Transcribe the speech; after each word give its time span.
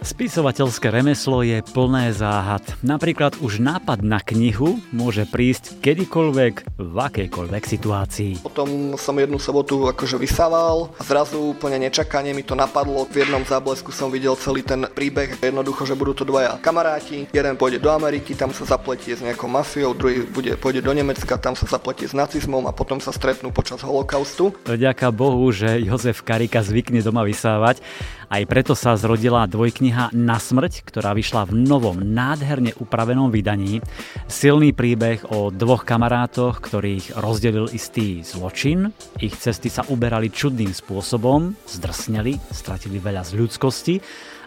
Spisovateľské 0.00 0.88
remeslo 0.88 1.44
je 1.44 1.60
plné 1.60 2.16
záhad. 2.16 2.64
Napríklad 2.80 3.36
už 3.44 3.60
nápad 3.60 4.00
na 4.00 4.16
knihu 4.24 4.80
môže 4.96 5.28
prísť 5.28 5.76
kedykoľvek, 5.84 6.80
v 6.80 6.96
akejkoľvek 6.96 7.62
situácii. 7.68 8.32
Potom 8.40 8.96
som 8.96 9.12
jednu 9.20 9.36
sobotu 9.36 9.92
akože 9.92 10.16
vysával 10.16 10.96
a 10.96 11.04
zrazu 11.04 11.52
úplne 11.52 11.76
nečakane 11.76 12.32
mi 12.32 12.40
to 12.40 12.56
napadlo. 12.56 13.04
V 13.12 13.28
jednom 13.28 13.44
záblesku 13.44 13.92
som 13.92 14.08
videl 14.08 14.32
celý 14.40 14.64
ten 14.64 14.88
príbeh. 14.88 15.36
Jednoducho, 15.44 15.84
že 15.84 15.92
budú 15.92 16.16
to 16.16 16.24
dvaja 16.24 16.56
kamaráti. 16.64 17.28
Jeden 17.28 17.60
pôjde 17.60 17.84
do 17.84 17.92
Ameriky, 17.92 18.32
tam 18.32 18.56
sa 18.56 18.64
zapletie 18.64 19.12
s 19.12 19.20
nejakou 19.20 19.52
mafiou, 19.52 19.92
druhý 19.92 20.24
bude, 20.24 20.56
pôjde 20.56 20.80
do 20.80 20.96
Nemecka, 20.96 21.36
tam 21.36 21.52
sa 21.52 21.68
zapletie 21.68 22.08
s 22.08 22.16
nacizmom 22.16 22.64
a 22.64 22.72
potom 22.72 23.04
sa 23.04 23.12
stretnú 23.12 23.52
počas 23.52 23.84
holokaustu. 23.84 24.56
Vďaka 24.64 25.12
Bohu, 25.12 25.44
že 25.52 25.76
Jozef 25.84 26.24
Karika 26.24 26.64
zvykne 26.64 27.04
doma 27.04 27.20
vysávať. 27.20 27.84
Aj 28.30 28.46
preto 28.46 28.78
sa 28.78 28.94
zrodila 28.94 29.42
dvojkniha 29.50 29.89
kniha 29.90 30.14
Na 30.14 30.38
smrť, 30.38 30.86
ktorá 30.86 31.18
vyšla 31.18 31.50
v 31.50 31.66
novom, 31.66 31.98
nádherne 31.98 32.78
upravenom 32.78 33.34
vydaní. 33.34 33.82
Silný 34.30 34.70
príbeh 34.70 35.26
o 35.34 35.50
dvoch 35.50 35.82
kamarátoch, 35.82 36.62
ktorých 36.62 37.18
rozdelil 37.18 37.66
istý 37.74 38.22
zločin. 38.22 38.94
Ich 39.18 39.34
cesty 39.34 39.66
sa 39.66 39.82
uberali 39.90 40.30
čudným 40.30 40.70
spôsobom, 40.70 41.58
zdrsneli, 41.66 42.38
stratili 42.54 43.02
veľa 43.02 43.26
z 43.26 43.30
ľudskosti 43.34 43.94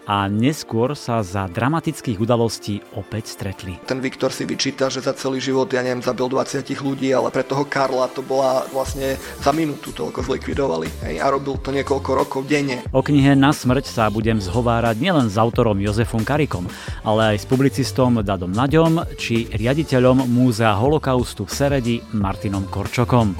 a 0.04 0.28
neskôr 0.28 0.96
sa 0.98 1.24
za 1.24 1.48
dramatických 1.48 2.20
udalostí 2.20 2.84
opäť 2.96 3.32
stretli. 3.32 3.80
Ten 3.88 4.04
Viktor 4.04 4.36
si 4.36 4.44
vyčíta, 4.44 4.92
že 4.92 5.00
za 5.00 5.16
celý 5.16 5.40
život, 5.40 5.72
ja 5.72 5.80
neviem, 5.80 6.04
zabil 6.04 6.28
20 6.28 6.64
ľudí, 6.84 7.12
ale 7.16 7.32
pre 7.32 7.44
toho 7.48 7.64
Karla 7.64 8.12
to 8.12 8.20
bola 8.20 8.68
vlastne 8.72 9.16
za 9.40 9.52
minútu 9.56 9.96
toľko 9.96 10.26
zlikvidovali. 10.28 10.88
Hej, 11.08 11.16
a 11.24 11.28
robil 11.32 11.56
to 11.60 11.72
niekoľko 11.72 12.10
rokov 12.14 12.42
denne. 12.48 12.84
O 12.92 13.00
knihe 13.00 13.36
Na 13.36 13.56
smrť 13.56 13.88
sa 13.88 14.12
budem 14.12 14.40
zhovárať 14.40 15.00
nielen 15.00 15.28
s 15.32 15.40
autorom 15.40 15.80
Jozefom 15.80 16.28
Karikom, 16.28 16.68
ale 17.08 17.36
aj 17.36 17.44
s 17.44 17.50
publicistom 17.50 18.20
Dadom 18.24 18.52
Naďom 18.52 19.16
či 19.16 19.48
riaditeľom 19.52 20.28
Múzea 20.28 20.76
holokaustu 20.76 21.48
v 21.48 21.52
Seredi 21.52 21.96
Martinom 22.12 22.68
Korčokom. 22.68 23.36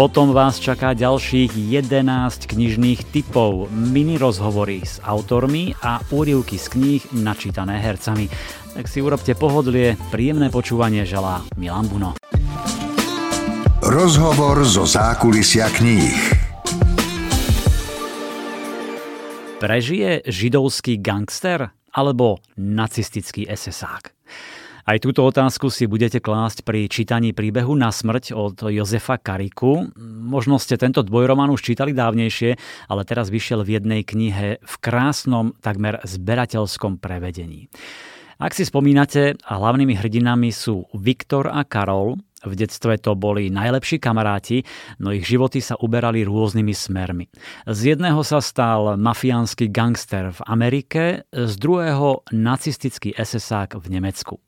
Potom 0.00 0.32
vás 0.32 0.56
čaká 0.56 0.96
ďalších 0.96 1.60
11 1.76 2.48
knižných 2.48 3.12
typov, 3.12 3.68
mini 3.68 4.16
rozhovory 4.16 4.80
s 4.80 4.96
autormi 5.04 5.76
a 5.76 6.00
úrivky 6.08 6.56
z 6.56 6.66
kníh 6.72 7.02
načítané 7.20 7.76
hercami. 7.76 8.24
Tak 8.72 8.88
si 8.88 9.04
urobte 9.04 9.36
pohodlie, 9.36 10.00
príjemné 10.08 10.48
počúvanie 10.48 11.04
želá 11.04 11.44
Milan 11.60 11.84
Buno. 11.84 12.16
Rozhovor 13.84 14.64
zo 14.64 14.88
zákulisia 14.88 15.68
kníh. 15.68 16.16
Prežije 19.60 20.24
židovský 20.24 20.96
gangster 20.96 21.76
alebo 21.92 22.40
nacistický 22.56 23.44
SSák? 23.44 24.16
Aj 24.88 24.96
túto 24.96 25.20
otázku 25.28 25.68
si 25.68 25.84
budete 25.84 26.24
klásť 26.24 26.64
pri 26.64 26.88
čítaní 26.88 27.36
príbehu 27.36 27.76
na 27.76 27.92
smrť 27.92 28.32
od 28.32 28.56
Jozefa 28.64 29.20
Kariku. 29.20 29.92
Možno 30.24 30.56
ste 30.56 30.80
tento 30.80 31.04
dvojromán 31.04 31.52
už 31.52 31.60
čítali 31.60 31.92
dávnejšie, 31.92 32.56
ale 32.88 33.02
teraz 33.04 33.28
vyšiel 33.28 33.60
v 33.60 33.76
jednej 33.76 34.02
knihe 34.04 34.60
v 34.60 34.74
krásnom, 34.80 35.52
takmer 35.60 36.00
zberateľskom 36.00 36.96
prevedení. 36.96 37.68
Ak 38.40 38.56
si 38.56 38.64
spomínate, 38.64 39.36
hlavnými 39.44 40.00
hrdinami 40.00 40.48
sú 40.48 40.88
Viktor 40.96 41.52
a 41.52 41.60
Karol, 41.68 42.16
v 42.40 42.56
detstve 42.56 42.96
to 42.96 43.12
boli 43.12 43.52
najlepší 43.52 44.00
kamaráti, 44.00 44.64
no 44.96 45.12
ich 45.12 45.28
životy 45.28 45.60
sa 45.60 45.76
uberali 45.76 46.24
rôznymi 46.24 46.72
smermi. 46.72 47.28
Z 47.68 47.92
jedného 47.92 48.24
sa 48.24 48.40
stal 48.40 48.96
mafiánsky 48.96 49.68
gangster 49.68 50.32
v 50.32 50.40
Amerike, 50.48 51.28
z 51.28 51.52
druhého 51.60 52.24
nacistický 52.32 53.12
SSák 53.12 53.76
v 53.76 53.86
Nemecku. 53.92 54.40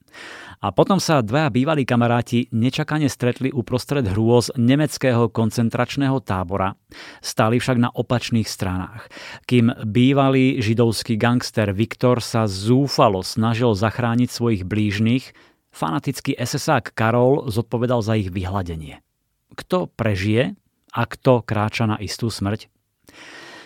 A 0.62 0.70
potom 0.70 1.02
sa 1.02 1.20
dvaja 1.20 1.50
bývalí 1.50 1.82
kamaráti 1.82 2.46
nečakane 2.54 3.10
stretli 3.10 3.50
uprostred 3.50 4.06
hrôz 4.06 4.54
nemeckého 4.54 5.26
koncentračného 5.28 6.22
tábora. 6.22 6.78
Stáli 7.18 7.58
však 7.58 7.78
na 7.82 7.90
opačných 7.90 8.46
stranách. 8.46 9.10
Kým 9.44 9.74
bývalý 9.84 10.62
židovský 10.62 11.18
gangster 11.18 11.74
Viktor 11.74 12.22
sa 12.22 12.46
zúfalo 12.46 13.26
snažil 13.26 13.74
zachrániť 13.74 14.28
svojich 14.30 14.62
blížnych, 14.62 15.34
fanatický 15.74 16.38
SSák 16.38 16.96
Karol 16.96 17.50
zodpovedal 17.50 18.00
za 18.00 18.16
ich 18.16 18.32
vyhladenie. 18.32 19.04
Kto 19.52 19.92
prežije 19.92 20.56
a 20.96 21.02
kto 21.04 21.44
kráča 21.44 21.84
na 21.84 21.96
istú 22.00 22.32
smrť? 22.32 22.71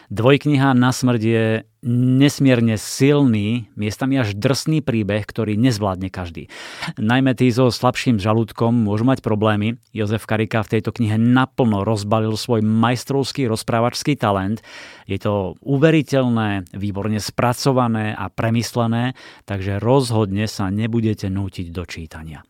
Dvojkniha 0.06 0.70
Na 0.78 0.94
smrť 0.94 1.22
je 1.22 1.46
nesmierne 1.86 2.74
silný, 2.78 3.70
miestami 3.78 4.18
až 4.18 4.34
drsný 4.34 4.82
príbeh, 4.82 5.22
ktorý 5.22 5.54
nezvládne 5.54 6.10
každý. 6.10 6.50
Najmä 6.98 7.34
tí 7.38 7.50
so 7.54 7.70
slabším 7.70 8.18
žalúdkom 8.18 8.74
môžu 8.74 9.06
mať 9.06 9.22
problémy. 9.22 9.78
Jozef 9.94 10.26
Karika 10.26 10.66
v 10.66 10.78
tejto 10.78 10.90
knihe 10.94 11.14
naplno 11.18 11.86
rozbalil 11.86 12.34
svoj 12.34 12.62
majstrovský 12.62 13.46
rozprávačský 13.46 14.18
talent. 14.18 14.62
Je 15.06 15.18
to 15.18 15.54
uveriteľné, 15.62 16.70
výborne 16.74 17.22
spracované 17.22 18.14
a 18.14 18.26
premyslené, 18.30 19.14
takže 19.46 19.78
rozhodne 19.78 20.50
sa 20.50 20.70
nebudete 20.70 21.30
nútiť 21.30 21.70
do 21.70 21.82
čítania. 21.86 22.42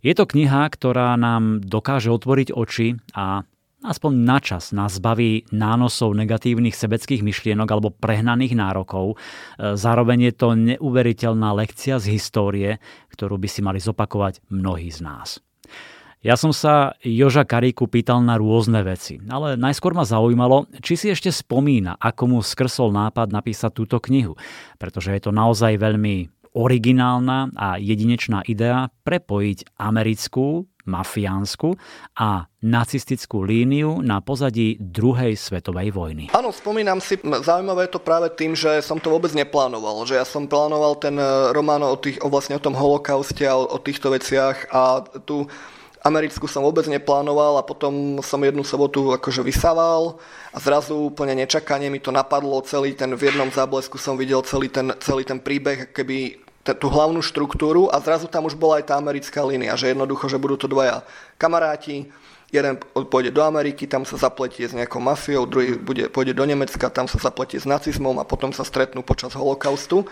Je 0.00 0.16
to 0.16 0.24
kniha, 0.24 0.64
ktorá 0.72 1.12
nám 1.20 1.60
dokáže 1.60 2.08
otvoriť 2.08 2.56
oči 2.56 2.96
a 3.12 3.44
aspoň 3.80 4.12
načas 4.12 4.76
nás 4.76 5.00
zbaví 5.00 5.48
nánosov 5.50 6.12
negatívnych 6.16 6.76
sebeckých 6.76 7.24
myšlienok 7.24 7.68
alebo 7.68 7.94
prehnaných 7.94 8.54
nárokov. 8.56 9.16
E, 9.16 9.76
zároveň 9.76 10.30
je 10.30 10.34
to 10.36 10.48
neuveriteľná 10.56 11.56
lekcia 11.56 11.96
z 11.96 12.16
histórie, 12.16 12.70
ktorú 13.12 13.40
by 13.40 13.48
si 13.48 13.60
mali 13.64 13.80
zopakovať 13.80 14.44
mnohí 14.52 14.92
z 14.92 15.00
nás. 15.04 15.40
Ja 16.20 16.36
som 16.36 16.52
sa 16.52 17.00
Joža 17.00 17.48
Karíku 17.48 17.88
pýtal 17.88 18.20
na 18.20 18.36
rôzne 18.36 18.84
veci, 18.84 19.16
ale 19.32 19.56
najskôr 19.56 19.96
ma 19.96 20.04
zaujímalo, 20.04 20.68
či 20.84 20.92
si 21.00 21.06
ešte 21.08 21.32
spomína, 21.32 21.96
ako 21.96 22.36
mu 22.36 22.38
skrsol 22.44 22.92
nápad 22.92 23.32
napísať 23.32 23.72
túto 23.72 23.96
knihu, 24.04 24.36
pretože 24.76 25.16
je 25.16 25.20
to 25.24 25.32
naozaj 25.32 25.80
veľmi 25.80 26.28
originálna 26.52 27.56
a 27.56 27.80
jedinečná 27.80 28.44
idea 28.44 28.92
prepojiť 29.06 29.80
americkú 29.80 30.68
mafiánsku 30.84 31.76
a 32.16 32.48
nacistickú 32.60 33.40
líniu 33.44 34.04
na 34.04 34.20
pozadí 34.20 34.76
druhej 34.80 35.36
svetovej 35.36 35.88
vojny. 35.96 36.24
Áno, 36.36 36.52
spomínam 36.52 37.00
si, 37.00 37.16
zaujímavé 37.20 37.88
je 37.88 37.96
to 37.96 38.04
práve 38.04 38.28
tým, 38.36 38.52
že 38.52 38.84
som 38.84 39.00
to 39.00 39.08
vôbec 39.08 39.32
neplánoval, 39.32 40.04
že 40.04 40.20
ja 40.20 40.26
som 40.28 40.44
plánoval 40.44 41.00
ten 41.00 41.16
e, 41.16 41.24
román 41.56 41.80
o, 41.80 41.96
tých, 41.96 42.20
o 42.20 42.28
vlastne 42.28 42.56
o 42.56 42.64
tom 42.64 42.76
holokauste 42.76 43.48
a 43.48 43.56
o, 43.56 43.80
týchto 43.80 44.12
veciach 44.12 44.68
a 44.68 45.00
tu 45.24 45.48
americkú 46.04 46.48
som 46.48 46.64
vôbec 46.64 46.88
neplánoval 46.88 47.60
a 47.60 47.66
potom 47.66 48.20
som 48.24 48.40
jednu 48.40 48.64
sobotu 48.64 49.12
akože 49.16 49.44
vysával 49.44 50.16
a 50.52 50.58
zrazu 50.60 50.96
úplne 51.12 51.36
nečakane 51.36 51.92
mi 51.92 52.00
to 52.00 52.08
napadlo, 52.12 52.64
celý 52.64 52.96
ten 52.96 53.12
v 53.12 53.32
jednom 53.32 53.52
záblesku 53.52 54.00
som 54.00 54.16
videl 54.16 54.40
celý 54.44 54.72
ten, 54.72 54.92
celý 55.00 55.28
ten 55.28 55.40
príbeh, 55.40 55.92
keby 55.92 56.49
tú 56.64 56.86
hlavnú 56.92 57.24
štruktúru 57.24 57.88
a 57.88 57.98
zrazu 58.04 58.28
tam 58.28 58.44
už 58.44 58.54
bola 58.54 58.78
aj 58.78 58.92
tá 58.92 58.94
americká 59.00 59.40
línia, 59.40 59.76
že 59.80 59.90
jednoducho, 59.90 60.28
že 60.28 60.36
budú 60.36 60.60
to 60.60 60.68
dvaja 60.68 61.02
kamaráti, 61.40 62.12
jeden 62.50 62.76
pôjde 62.92 63.30
do 63.30 63.40
Ameriky, 63.46 63.86
tam 63.86 64.02
sa 64.02 64.18
zapletie 64.18 64.66
s 64.66 64.74
nejakou 64.74 64.98
mafiou, 64.98 65.46
druhý 65.46 65.78
bude, 65.78 66.10
pôjde 66.10 66.34
do 66.34 66.44
Nemecka, 66.44 66.90
tam 66.90 67.06
sa 67.06 67.16
zapletie 67.22 67.62
s 67.62 67.66
nacizmom 67.66 68.18
a 68.18 68.26
potom 68.26 68.50
sa 68.50 68.66
stretnú 68.66 69.06
počas 69.06 69.32
holokaustu. 69.38 70.04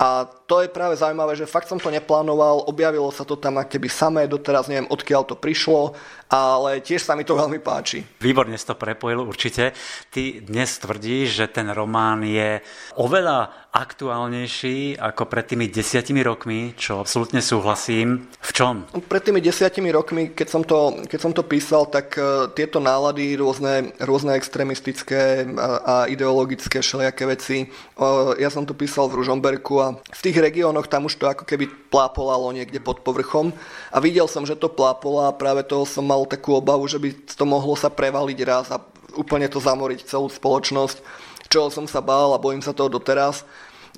A 0.00 0.24
to 0.24 0.64
je 0.64 0.72
práve 0.72 0.96
zaujímavé, 0.96 1.36
že 1.36 1.44
fakt 1.44 1.68
som 1.68 1.76
to 1.76 1.92
neplánoval, 1.92 2.64
objavilo 2.72 3.12
sa 3.12 3.28
to 3.28 3.36
tam 3.36 3.60
keby 3.60 3.92
samé, 3.92 4.24
doteraz 4.24 4.64
neviem 4.64 4.88
odkiaľ 4.88 5.28
to 5.28 5.36
prišlo, 5.36 5.92
ale 6.32 6.80
tiež 6.80 7.04
sa 7.04 7.12
mi 7.12 7.22
to 7.28 7.36
veľmi 7.36 7.60
páči. 7.60 8.00
Výborne 8.16 8.56
si 8.56 8.64
to 8.64 8.72
prepojil 8.72 9.28
určite. 9.28 9.76
Ty 10.08 10.22
dnes 10.40 10.72
tvrdíš, 10.80 11.44
že 11.44 11.46
ten 11.52 11.68
román 11.68 12.24
je 12.24 12.64
oveľa 12.96 13.68
aktuálnejší 13.70 14.98
ako 14.98 15.30
pred 15.30 15.46
tými 15.46 15.70
desiatimi 15.70 16.24
rokmi, 16.26 16.74
čo 16.74 16.98
absolútne 17.04 17.38
súhlasím. 17.38 18.26
V 18.42 18.50
čom? 18.50 18.74
Pred 18.90 19.30
tými 19.30 19.38
desiatimi 19.38 19.94
rokmi, 19.94 20.34
keď 20.34 20.48
som 20.48 20.62
to, 20.66 21.02
keď 21.06 21.20
som 21.20 21.30
to 21.36 21.46
písal, 21.46 21.86
tak 21.86 22.16
uh, 22.18 22.50
tieto 22.50 22.82
nálady, 22.82 23.38
rôzne, 23.38 23.94
rôzne 24.02 24.34
extrémistické 24.34 25.46
a, 25.54 25.68
a 25.82 25.94
ideologické 26.10 26.82
všelijaké 26.82 27.28
veci, 27.30 27.70
uh, 28.00 28.34
ja 28.40 28.50
som 28.50 28.66
to 28.66 28.74
písal 28.74 29.06
v 29.06 29.22
Ružomberku 29.22 29.78
a 29.78 29.89
v 29.98 30.20
tých 30.20 30.38
regiónoch 30.38 30.86
tam 30.86 31.10
už 31.10 31.18
to 31.18 31.26
ako 31.26 31.48
keby 31.48 31.66
plápolalo 31.88 32.52
niekde 32.54 32.78
pod 32.78 33.02
povrchom 33.02 33.50
a 33.90 33.98
videl 33.98 34.28
som, 34.30 34.46
že 34.46 34.54
to 34.54 34.70
plápola 34.70 35.32
a 35.32 35.36
práve 35.36 35.66
toho 35.66 35.88
som 35.88 36.06
mal 36.06 36.22
takú 36.28 36.54
obavu, 36.54 36.86
že 36.86 37.00
by 37.00 37.10
to 37.26 37.44
mohlo 37.48 37.74
sa 37.74 37.90
prevaliť 37.90 38.38
raz 38.46 38.66
a 38.70 38.78
úplne 39.18 39.50
to 39.50 39.58
zamoriť 39.58 40.06
celú 40.06 40.30
spoločnosť, 40.30 41.02
čoho 41.50 41.68
som 41.72 41.88
sa 41.90 41.98
bál 41.98 42.36
a 42.36 42.42
bojím 42.42 42.62
sa 42.62 42.70
toho 42.70 42.92
doteraz. 42.92 43.42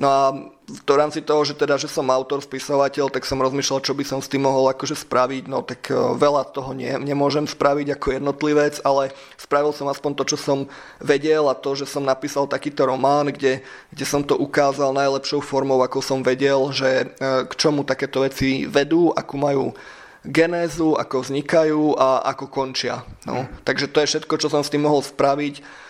No 0.00 0.06
a 0.08 0.22
v 0.72 0.80
rámci 0.96 1.20
toho, 1.20 1.44
že 1.44 1.52
teda, 1.52 1.76
že 1.76 1.84
som 1.84 2.08
autor, 2.08 2.40
spisovateľ, 2.40 3.12
tak 3.12 3.28
som 3.28 3.36
rozmýšľal, 3.44 3.84
čo 3.84 3.92
by 3.92 4.04
som 4.08 4.24
s 4.24 4.32
tým 4.32 4.48
mohol 4.48 4.72
akože 4.72 4.96
spraviť. 4.96 5.44
No 5.44 5.60
tak 5.60 5.92
e, 5.92 5.96
veľa 5.96 6.48
toho 6.48 6.72
nie, 6.72 6.88
nemôžem 6.96 7.44
spraviť 7.44 7.92
ako 7.92 8.06
jednotlivec, 8.16 8.80
ale 8.80 9.12
spravil 9.36 9.76
som 9.76 9.92
aspoň 9.92 10.10
to, 10.16 10.24
čo 10.32 10.36
som 10.40 10.58
vedel 10.96 11.44
a 11.52 11.54
to, 11.54 11.76
že 11.76 11.84
som 11.84 12.00
napísal 12.00 12.48
takýto 12.48 12.88
román, 12.88 13.28
kde, 13.28 13.60
kde 13.92 14.04
som 14.08 14.24
to 14.24 14.32
ukázal 14.32 14.96
najlepšou 14.96 15.44
formou, 15.44 15.84
ako 15.84 16.00
som 16.00 16.24
vedel, 16.24 16.72
že 16.72 16.88
e, 16.88 17.06
k 17.44 17.52
čomu 17.52 17.84
takéto 17.84 18.24
veci 18.24 18.64
vedú, 18.64 19.12
akú 19.12 19.36
majú 19.36 19.76
genézu, 20.24 20.94
ako 20.94 21.26
vznikajú 21.26 21.98
a 21.98 22.22
ako 22.32 22.46
končia. 22.48 23.02
No. 23.26 23.44
Takže 23.66 23.90
to 23.90 24.00
je 24.00 24.10
všetko, 24.16 24.34
čo 24.38 24.48
som 24.48 24.62
s 24.62 24.70
tým 24.70 24.86
mohol 24.86 25.02
spraviť 25.02 25.82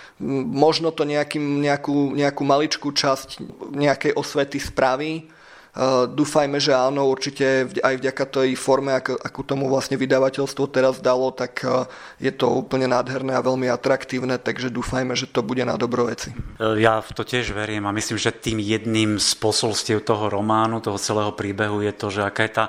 možno 0.46 0.94
to 0.94 1.02
nejakým, 1.02 1.60
nejakú, 1.60 2.14
nejakú 2.14 2.42
maličkú 2.46 2.94
časť 2.94 3.42
nejakej 3.74 4.14
osvety 4.14 4.62
spraví. 4.62 5.28
Uh, 5.72 6.04
dúfajme, 6.04 6.60
že 6.60 6.76
áno, 6.76 7.08
určite 7.08 7.64
aj 7.80 7.96
vďaka 7.96 8.24
tej 8.28 8.52
forme, 8.60 8.92
ako, 8.92 9.40
tomu 9.40 9.72
vlastne 9.72 9.96
vydavateľstvo 9.96 10.69
teraz 10.69 11.00
dalo, 11.00 11.32
tak 11.32 11.64
uh, 11.64 11.88
je 12.20 12.28
to 12.28 12.60
úplne 12.60 12.92
nádherné 12.92 13.32
a 13.32 13.40
veľmi 13.40 13.72
atraktívne, 13.72 14.36
takže 14.36 14.69
dúfajme, 14.69 15.16
že 15.16 15.32
to 15.32 15.40
bude 15.40 15.64
na 15.64 15.80
dobro 15.80 16.12
veci. 16.12 16.28
Ja 16.60 17.00
v 17.00 17.16
to 17.16 17.24
tiež 17.24 17.56
verím 17.56 17.88
a 17.88 17.96
myslím, 17.96 18.20
že 18.20 18.36
tým 18.36 18.60
jedným 18.60 19.16
z 19.16 19.32
posolstiev 19.40 20.04
toho 20.04 20.28
románu, 20.28 20.84
toho 20.84 21.00
celého 21.00 21.32
príbehu 21.32 21.80
je 21.80 21.92
to, 21.96 22.12
že 22.12 22.20
aká 22.20 22.44
je 22.44 22.52
tá 22.52 22.64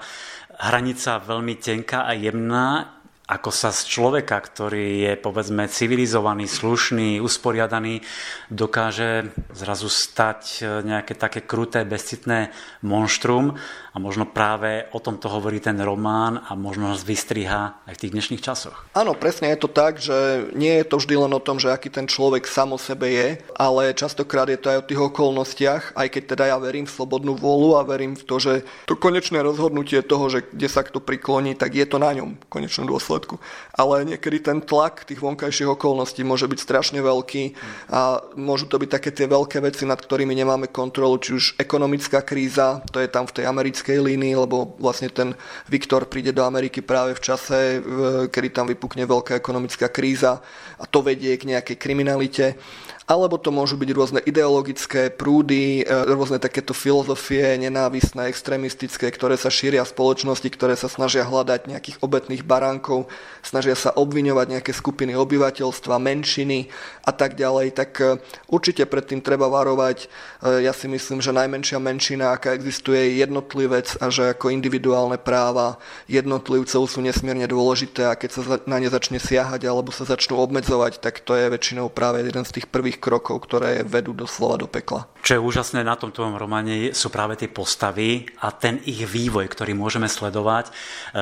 hranica 0.63 1.19
veľmi 1.19 1.59
tenká 1.59 2.07
a 2.07 2.15
jemná, 2.15 3.02
ako 3.33 3.49
sa 3.49 3.73
z 3.73 3.89
človeka, 3.89 4.37
ktorý 4.37 5.09
je 5.09 5.13
povedzme 5.17 5.65
civilizovaný, 5.65 6.45
slušný, 6.45 7.17
usporiadaný, 7.17 8.05
dokáže 8.53 9.33
zrazu 9.49 9.89
stať 9.89 10.41
e, 10.61 10.85
nejaké 10.85 11.17
také 11.17 11.41
kruté, 11.41 11.81
bezcitné 11.81 12.53
monštrum 12.85 13.57
a 13.93 14.01
možno 14.01 14.25
práve 14.25 14.89
o 14.89 14.97
tom 14.97 15.21
to 15.21 15.29
hovorí 15.29 15.61
ten 15.61 15.77
román 15.77 16.41
a 16.41 16.57
možno 16.57 16.89
nás 16.89 17.05
vystriha 17.05 17.85
aj 17.85 17.93
v 17.93 18.01
tých 18.01 18.13
dnešných 18.17 18.41
časoch. 18.41 18.89
Áno, 18.97 19.13
presne 19.13 19.53
je 19.53 19.61
to 19.61 19.69
tak, 19.69 20.01
že 20.01 20.49
nie 20.57 20.81
je 20.81 20.85
to 20.89 20.97
vždy 20.97 21.13
len 21.13 21.29
o 21.29 21.41
tom, 21.41 21.61
že 21.61 21.69
aký 21.69 21.93
ten 21.93 22.09
človek 22.09 22.49
samo 22.49 22.81
sebe 22.81 23.13
je, 23.13 23.27
ale 23.53 23.93
častokrát 23.93 24.49
je 24.49 24.57
to 24.57 24.73
aj 24.73 24.77
o 24.81 24.87
tých 24.89 25.01
okolnostiach, 25.13 25.93
aj 25.93 26.07
keď 26.09 26.23
teda 26.33 26.43
ja 26.49 26.57
verím 26.57 26.89
v 26.89 26.95
slobodnú 26.97 27.37
vôľu 27.37 27.77
a 27.77 27.85
verím 27.85 28.17
v 28.17 28.25
to, 28.25 28.41
že 28.41 28.53
to 28.89 28.97
konečné 28.97 29.45
rozhodnutie 29.45 30.01
toho, 30.01 30.25
že 30.25 30.49
kde 30.49 30.67
sa 30.67 30.81
kto 30.81 30.97
prikloní, 30.97 31.53
tak 31.53 31.77
je 31.77 31.85
to 31.85 32.01
na 32.01 32.17
ňom 32.17 32.33
v 32.33 32.45
konečnom 32.49 32.89
dôsledku. 32.89 33.37
Ale 33.77 34.09
niekedy 34.09 34.41
ten 34.41 34.57
tlak 34.57 35.05
tých 35.05 35.21
vonkajších 35.21 35.69
okolností 35.69 36.25
môže 36.25 36.49
byť 36.49 36.59
strašne 36.59 36.99
veľký 37.05 37.53
a 37.93 38.25
môžu 38.33 38.65
to 38.65 38.81
byť 38.81 38.89
také 38.89 39.13
tie 39.13 39.29
veľké 39.29 39.61
veci, 39.61 39.85
nad 39.85 40.01
ktorými 40.01 40.33
nemáme 40.33 40.73
kontrolu, 40.73 41.21
či 41.21 41.37
už 41.37 41.45
ekonomická 41.61 42.25
kríza, 42.25 42.81
to 42.89 42.97
je 42.97 43.05
tam 43.05 43.29
v 43.29 43.35
tej 43.37 43.45
americkej 43.45 43.82
línii, 43.91 44.39
lebo 44.39 44.79
vlastne 44.79 45.11
ten 45.11 45.35
Viktor 45.67 46.07
príde 46.07 46.31
do 46.31 46.47
Ameriky 46.47 46.79
práve 46.79 47.19
v 47.19 47.23
čase, 47.23 47.83
kedy 48.31 48.49
tam 48.55 48.71
vypukne 48.71 49.03
veľká 49.03 49.35
ekonomická 49.35 49.91
kríza 49.91 50.39
a 50.79 50.85
to 50.87 51.03
vedie 51.03 51.35
k 51.35 51.51
nejakej 51.51 51.75
kriminalite 51.75 52.55
alebo 53.03 53.35
to 53.35 53.51
môžu 53.51 53.75
byť 53.75 53.89
rôzne 53.91 54.19
ideologické 54.23 55.11
prúdy, 55.11 55.83
e, 55.83 55.85
rôzne 55.87 56.39
takéto 56.39 56.71
filozofie 56.71 57.59
nenávisné, 57.59 58.31
extrémistické, 58.31 59.11
ktoré 59.11 59.35
sa 59.35 59.51
šíria 59.51 59.83
v 59.83 59.91
spoločnosti, 59.91 60.47
ktoré 60.47 60.79
sa 60.79 60.87
snažia 60.87 61.27
hľadať 61.27 61.67
nejakých 61.67 61.97
obetných 61.99 62.43
baránkov, 62.47 63.11
snažia 63.43 63.75
sa 63.75 63.91
obviňovať 63.91 64.47
nejaké 64.59 64.71
skupiny 64.71 65.13
obyvateľstva, 65.19 65.99
menšiny 65.99 66.71
a 67.03 67.11
tak 67.11 67.35
ďalej, 67.35 67.75
tak 67.75 67.91
e, 67.99 68.23
určite 68.47 68.87
predtým 68.87 69.19
treba 69.19 69.51
varovať. 69.51 70.07
E, 70.43 70.63
ja 70.63 70.71
si 70.71 70.87
myslím, 70.87 71.19
že 71.19 71.35
najmenšia 71.35 71.83
menšina, 71.83 72.31
aká 72.31 72.55
existuje, 72.55 72.97
je 73.13 73.19
jednotlivec 73.19 73.99
a 73.99 74.07
že 74.07 74.31
ako 74.31 74.47
individuálne 74.49 75.19
práva 75.19 75.75
jednotlivcov 76.07 76.87
sú 76.87 76.99
nesmierne 77.03 77.45
dôležité 77.51 78.07
a 78.07 78.15
keď 78.15 78.29
sa 78.31 78.41
na 78.63 78.79
ne 78.79 78.87
začne 78.87 79.19
siahať 79.19 79.67
alebo 79.67 79.91
sa 79.91 80.07
začnú 80.07 80.39
obmedzovať, 80.39 81.03
tak 81.03 81.19
to 81.19 81.35
je 81.35 81.51
väčšinou 81.51 81.91
práve 81.91 82.23
jeden 82.23 82.47
z 82.47 82.59
tých 82.59 82.67
prvých 82.71 82.92
tých 82.93 83.01
krokov, 83.01 83.41
ktoré 83.49 83.81
vedú 83.81 84.13
doslova 84.13 84.61
do 84.61 84.69
pekla. 84.69 85.09
Čo 85.25 85.41
je 85.41 85.41
úžasné 85.41 85.81
na 85.81 85.97
tom 85.97 86.13
tvojom 86.13 86.37
románe 86.37 86.93
sú 86.93 87.09
práve 87.09 87.33
tie 87.33 87.49
postavy 87.49 88.29
a 88.37 88.53
ten 88.53 88.77
ich 88.85 89.01
vývoj, 89.09 89.49
ktorý 89.49 89.73
môžeme 89.73 90.05
sledovať, 90.05 90.69
e, 90.69 90.71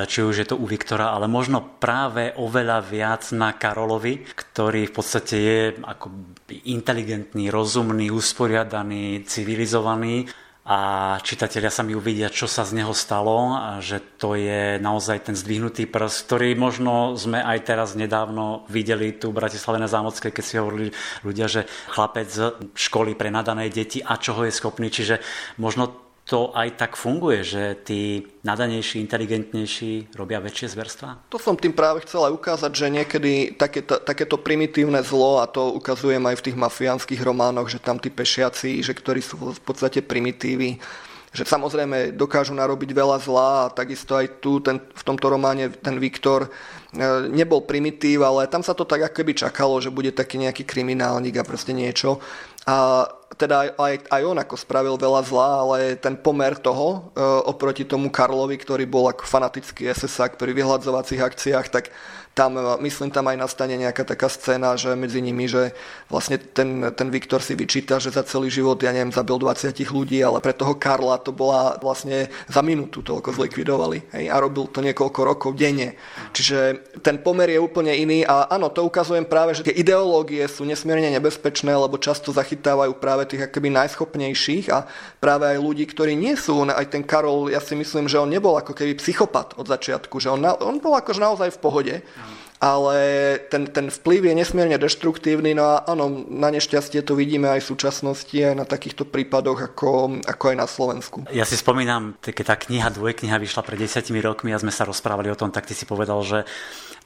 či 0.03 0.19
už 0.19 0.35
je 0.43 0.47
to 0.51 0.59
u 0.59 0.67
Viktora, 0.67 1.15
ale 1.15 1.31
možno 1.31 1.63
práve 1.79 2.35
oveľa 2.35 2.83
viac 2.83 3.23
na 3.31 3.55
Karolovi, 3.55 4.27
ktorý 4.27 4.91
v 4.91 4.93
podstate 4.93 5.35
je 5.39 5.59
ako 5.79 6.11
inteligentný, 6.67 7.47
rozumný, 7.47 8.11
usporiadaný, 8.11 9.23
civilizovaný 9.23 10.27
a 10.61 11.17
čitatelia 11.25 11.73
sa 11.73 11.81
mi 11.81 11.97
uvidia, 11.97 12.29
čo 12.29 12.45
sa 12.45 12.61
z 12.61 12.77
neho 12.77 12.93
stalo, 12.93 13.57
že 13.81 13.97
to 14.21 14.37
je 14.37 14.77
naozaj 14.77 15.25
ten 15.25 15.33
zdvihnutý 15.33 15.89
prst, 15.89 16.29
ktorý 16.29 16.53
možno 16.53 17.17
sme 17.17 17.41
aj 17.41 17.65
teraz 17.65 17.97
nedávno 17.97 18.69
videli 18.69 19.17
tu 19.17 19.33
v 19.33 19.41
Bratislave 19.41 19.81
na 19.81 19.89
Zámockej, 19.89 20.29
keď 20.29 20.45
si 20.45 20.61
hovorili 20.61 20.93
ľudia, 21.25 21.49
že 21.49 21.65
chlapec 21.89 22.29
z 22.29 22.53
školy 22.77 23.17
pre 23.17 23.33
nadané 23.33 23.73
deti 23.73 24.05
a 24.05 24.21
čoho 24.21 24.45
je 24.45 24.53
schopný, 24.53 24.93
čiže 24.93 25.17
možno 25.57 26.10
to 26.31 26.55
aj 26.55 26.79
tak 26.79 26.95
funguje, 26.95 27.43
že 27.43 27.63
tí 27.83 28.23
nadanejší, 28.47 29.03
inteligentnejší 29.03 30.15
robia 30.15 30.39
väčšie 30.39 30.71
zverstva? 30.71 31.27
To 31.27 31.35
som 31.35 31.59
tým 31.59 31.75
práve 31.75 32.07
chcel 32.07 32.23
aj 32.23 32.33
ukázať, 32.39 32.71
že 32.71 32.87
niekedy 32.87 33.59
takéto, 33.59 33.99
takéto 33.99 34.39
primitívne 34.39 35.03
zlo, 35.03 35.43
a 35.43 35.45
to 35.51 35.75
ukazujem 35.75 36.23
aj 36.23 36.39
v 36.39 36.45
tých 36.47 36.55
mafiánskych 36.55 37.19
románoch, 37.19 37.67
že 37.67 37.83
tam 37.83 37.99
tí 37.99 38.07
pešiaci, 38.07 38.79
že 38.79 38.95
ktorí 38.95 39.19
sú 39.19 39.35
v 39.51 39.59
podstate 39.59 39.99
primitívy, 39.99 40.79
že 41.31 41.47
samozrejme 41.47 42.15
dokážu 42.15 42.51
narobiť 42.51 42.91
veľa 42.91 43.17
zla 43.23 43.49
a 43.67 43.71
takisto 43.71 44.19
aj 44.19 44.43
tu 44.43 44.59
ten, 44.59 44.79
v 44.79 45.03
tomto 45.03 45.31
románe 45.31 45.71
ten 45.71 45.95
Viktor 45.95 46.47
e, 46.47 46.49
nebol 47.31 47.63
primitív, 47.63 48.27
ale 48.27 48.51
tam 48.51 48.59
sa 48.59 48.75
to 48.75 48.83
tak 48.83 49.07
ako 49.07 49.15
keby 49.23 49.31
čakalo, 49.35 49.79
že 49.79 49.95
bude 49.95 50.11
taký 50.11 50.43
nejaký 50.43 50.67
kriminálnik 50.67 51.39
a 51.39 51.47
proste 51.47 51.71
niečo. 51.71 52.19
A 52.67 53.07
teda 53.41 53.73
aj, 53.73 54.05
aj 54.11 54.21
on 54.21 54.37
ako 54.37 54.53
spravil 54.53 54.95
veľa 55.01 55.21
zla, 55.25 55.49
ale 55.65 55.77
ten 55.97 56.13
pomer 56.13 56.53
toho 56.59 57.09
e, 57.15 57.23
oproti 57.49 57.87
tomu 57.89 58.13
Karlovi, 58.13 58.53
ktorý 58.53 58.85
bol 58.85 59.09
ako 59.09 59.25
fanatický 59.25 59.89
SSák 59.89 60.37
pri 60.37 60.53
vyhľadzovacích 60.53 61.21
akciách, 61.25 61.67
tak 61.73 61.89
tam, 62.31 62.55
e, 62.55 62.63
myslím, 62.87 63.11
tam 63.11 63.27
aj 63.27 63.37
nastane 63.37 63.75
nejaká 63.75 64.07
taká 64.07 64.31
scéna, 64.31 64.79
že 64.79 64.95
medzi 64.95 65.19
nimi, 65.19 65.51
že 65.51 65.75
vlastne 66.07 66.39
ten, 66.39 66.91
ten 66.95 67.07
Viktor 67.11 67.43
si 67.43 67.55
vyčíta, 67.55 67.99
že 67.99 68.11
za 68.11 68.23
celý 68.23 68.47
život, 68.47 68.79
ja 68.79 68.95
neviem, 68.95 69.11
zabil 69.11 69.35
20 69.35 69.91
ľudí, 69.91 70.23
ale 70.23 70.39
pre 70.39 70.55
toho 70.55 70.75
Karla 70.79 71.19
to 71.19 71.35
bola 71.35 71.75
vlastne 71.83 72.31
za 72.47 72.63
minútu 72.63 73.03
toľko 73.03 73.35
zlikvidovali. 73.35 74.15
Hej, 74.15 74.25
a 74.31 74.35
robil 74.39 74.71
to 74.71 74.79
niekoľko 74.79 75.19
rokov 75.27 75.51
denne. 75.59 75.99
Čiže 76.31 76.59
ten 77.03 77.19
pomer 77.19 77.51
je 77.51 77.59
úplne 77.59 77.91
iný 77.91 78.23
a 78.23 78.47
áno, 78.47 78.71
to 78.71 78.87
ukazujem 78.87 79.27
práve, 79.27 79.51
že 79.51 79.67
tie 79.67 79.75
ideológie 79.75 80.47
sú 80.47 80.63
nesmierne 80.63 81.11
nebezpečné, 81.11 81.71
lebo 81.75 81.99
často 81.99 82.31
zachytávajú 82.31 82.95
práve 82.95 83.27
tých 83.27 83.51
akoby 83.51 83.69
najschopnejších 83.75 84.71
a 84.71 84.87
práve 85.19 85.51
aj 85.51 85.57
ľudí, 85.59 85.83
ktorí 85.83 86.15
nie 86.15 86.39
sú, 86.39 86.63
aj 86.63 86.87
ten 86.87 87.03
Karol, 87.03 87.51
ja 87.51 87.59
si 87.59 87.75
myslím, 87.75 88.07
že 88.07 88.21
on 88.21 88.31
nebol 88.31 88.55
ako 88.55 88.71
keby 88.71 88.95
psychopat 88.95 89.59
od 89.59 89.67
začiatku, 89.67 90.21
že 90.21 90.31
on, 90.31 90.39
on 90.43 90.79
bol 90.79 90.95
akože 90.95 91.19
naozaj 91.19 91.49
v 91.57 91.61
pohode 91.61 91.95
ale 92.61 92.97
ten, 93.49 93.65
ten 93.65 93.89
vplyv 93.89 94.29
je 94.29 94.33
nesmierne 94.37 94.77
deštruktívny, 94.77 95.57
no 95.57 95.65
a 95.65 95.81
áno, 95.81 96.29
na 96.29 96.53
nešťastie 96.53 97.01
to 97.01 97.17
vidíme 97.17 97.49
aj 97.49 97.65
v 97.65 97.69
súčasnosti, 97.73 98.37
aj 98.37 98.53
na 98.53 98.69
takýchto 98.69 99.09
prípadoch, 99.09 99.73
ako, 99.73 100.21
ako 100.21 100.43
aj 100.53 100.55
na 100.61 100.67
Slovensku. 100.69 101.17
Ja 101.33 101.49
si 101.49 101.57
spomínam, 101.57 102.13
keď 102.21 102.53
tá 102.53 102.55
kniha, 102.61 102.93
dvojkniha 102.93 103.41
vyšla 103.41 103.65
pred 103.65 103.81
desiatimi 103.81 104.21
rokmi 104.21 104.53
a 104.53 104.61
sme 104.61 104.69
sa 104.69 104.85
rozprávali 104.85 105.33
o 105.33 105.39
tom, 105.39 105.49
tak 105.49 105.65
ty 105.65 105.73
si 105.73 105.89
povedal, 105.89 106.21
že 106.21 106.45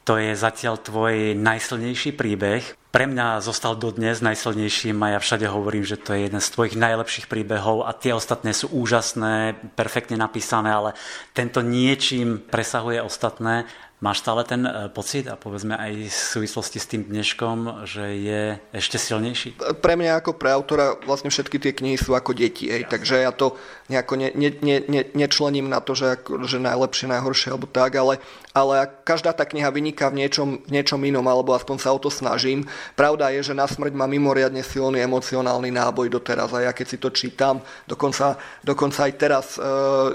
to 0.06 0.22
je 0.22 0.38
zatiaľ 0.38 0.78
tvoj 0.78 1.34
najsilnejší 1.34 2.14
príbeh. 2.14 2.62
Pre 2.94 3.06
mňa 3.10 3.42
zostal 3.42 3.74
dodnes 3.74 4.22
najsilnejším 4.22 5.02
a 5.02 5.18
ja 5.18 5.20
všade 5.20 5.50
hovorím, 5.50 5.82
že 5.82 5.98
to 5.98 6.14
je 6.14 6.30
jeden 6.30 6.40
z 6.40 6.52
tvojich 6.54 6.78
najlepších 6.78 7.26
príbehov 7.26 7.90
a 7.90 7.92
tie 7.92 8.14
ostatné 8.14 8.54
sú 8.54 8.70
úžasné, 8.72 9.58
perfektne 9.74 10.16
napísané, 10.16 10.72
ale 10.72 10.94
tento 11.34 11.66
niečím 11.66 12.38
presahuje 12.38 13.02
ostatné. 13.02 13.66
Máš 14.04 14.28
stále 14.28 14.44
ten 14.44 14.68
e, 14.68 14.92
pocit 14.92 15.24
a 15.32 15.40
povedzme 15.40 15.72
aj 15.72 16.12
v 16.12 16.12
súvislosti 16.12 16.84
s 16.84 16.92
tým 16.92 17.08
dneškom, 17.08 17.88
že 17.88 18.04
je 18.20 18.42
ešte 18.76 19.00
silnejší? 19.00 19.56
Pre 19.56 19.96
mňa 19.96 20.20
ako 20.20 20.36
pre 20.36 20.52
autora 20.52 21.00
vlastne 21.08 21.32
všetky 21.32 21.64
tie 21.64 21.72
knihy 21.72 21.96
sú 21.96 22.12
ako 22.12 22.36
deti, 22.36 22.68
ej, 22.68 22.92
takže 22.92 23.24
ja 23.24 23.32
to 23.32 23.56
nejako 23.88 24.20
ne, 24.20 24.36
ne, 24.36 24.52
ne, 24.60 24.84
ne, 24.84 25.02
nečlením 25.16 25.72
na 25.72 25.80
to, 25.80 25.96
že, 25.96 26.20
ako, 26.20 26.44
že 26.44 26.60
najlepšie, 26.60 27.08
najhoršie 27.08 27.56
alebo 27.56 27.72
tak, 27.72 27.96
ale, 27.96 28.20
ale 28.52 28.84
každá 29.08 29.32
tá 29.32 29.48
kniha 29.48 29.72
vyniká 29.72 30.12
v 30.12 30.28
niečom, 30.28 30.60
v 30.60 30.72
niečom 30.76 31.00
inom, 31.00 31.24
alebo 31.32 31.56
aspoň 31.56 31.78
sa 31.80 31.96
o 31.96 32.00
to 32.02 32.12
snažím. 32.12 32.68
Pravda 33.00 33.32
je, 33.32 33.48
že 33.48 33.54
na 33.56 33.64
smrť 33.64 33.96
má 33.96 34.12
mimoriadne 34.12 34.60
silný 34.60 35.00
emocionálny 35.08 35.72
náboj 35.72 36.12
doteraz 36.12 36.52
a 36.52 36.68
ja 36.68 36.76
keď 36.76 36.88
si 36.92 36.98
to 37.00 37.16
čítam, 37.16 37.64
dokonca, 37.88 38.36
dokonca 38.60 39.08
aj 39.08 39.14
teraz 39.16 39.56
e, 39.56 39.64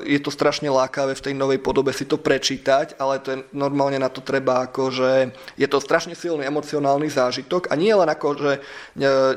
je 0.04 0.20
to 0.20 0.28
strašne 0.28 0.68
lákavé 0.68 1.16
v 1.16 1.24
tej 1.30 1.34
novej 1.38 1.64
podobe 1.64 1.96
si 1.96 2.04
to 2.04 2.20
prečítať, 2.20 3.00
ale 3.00 3.24
to 3.24 3.32
je, 3.32 3.38
normálne 3.70 4.02
na 4.02 4.10
to 4.10 4.18
treba 4.18 4.66
ako, 4.66 4.90
že 4.90 5.30
je 5.54 5.70
to 5.70 5.78
strašne 5.78 6.18
silný 6.18 6.42
emocionálny 6.42 7.06
zážitok 7.06 7.70
a 7.70 7.78
nie 7.78 7.94
len 7.94 8.10
ako, 8.10 8.28
že 8.34 8.52
e, 8.58 8.60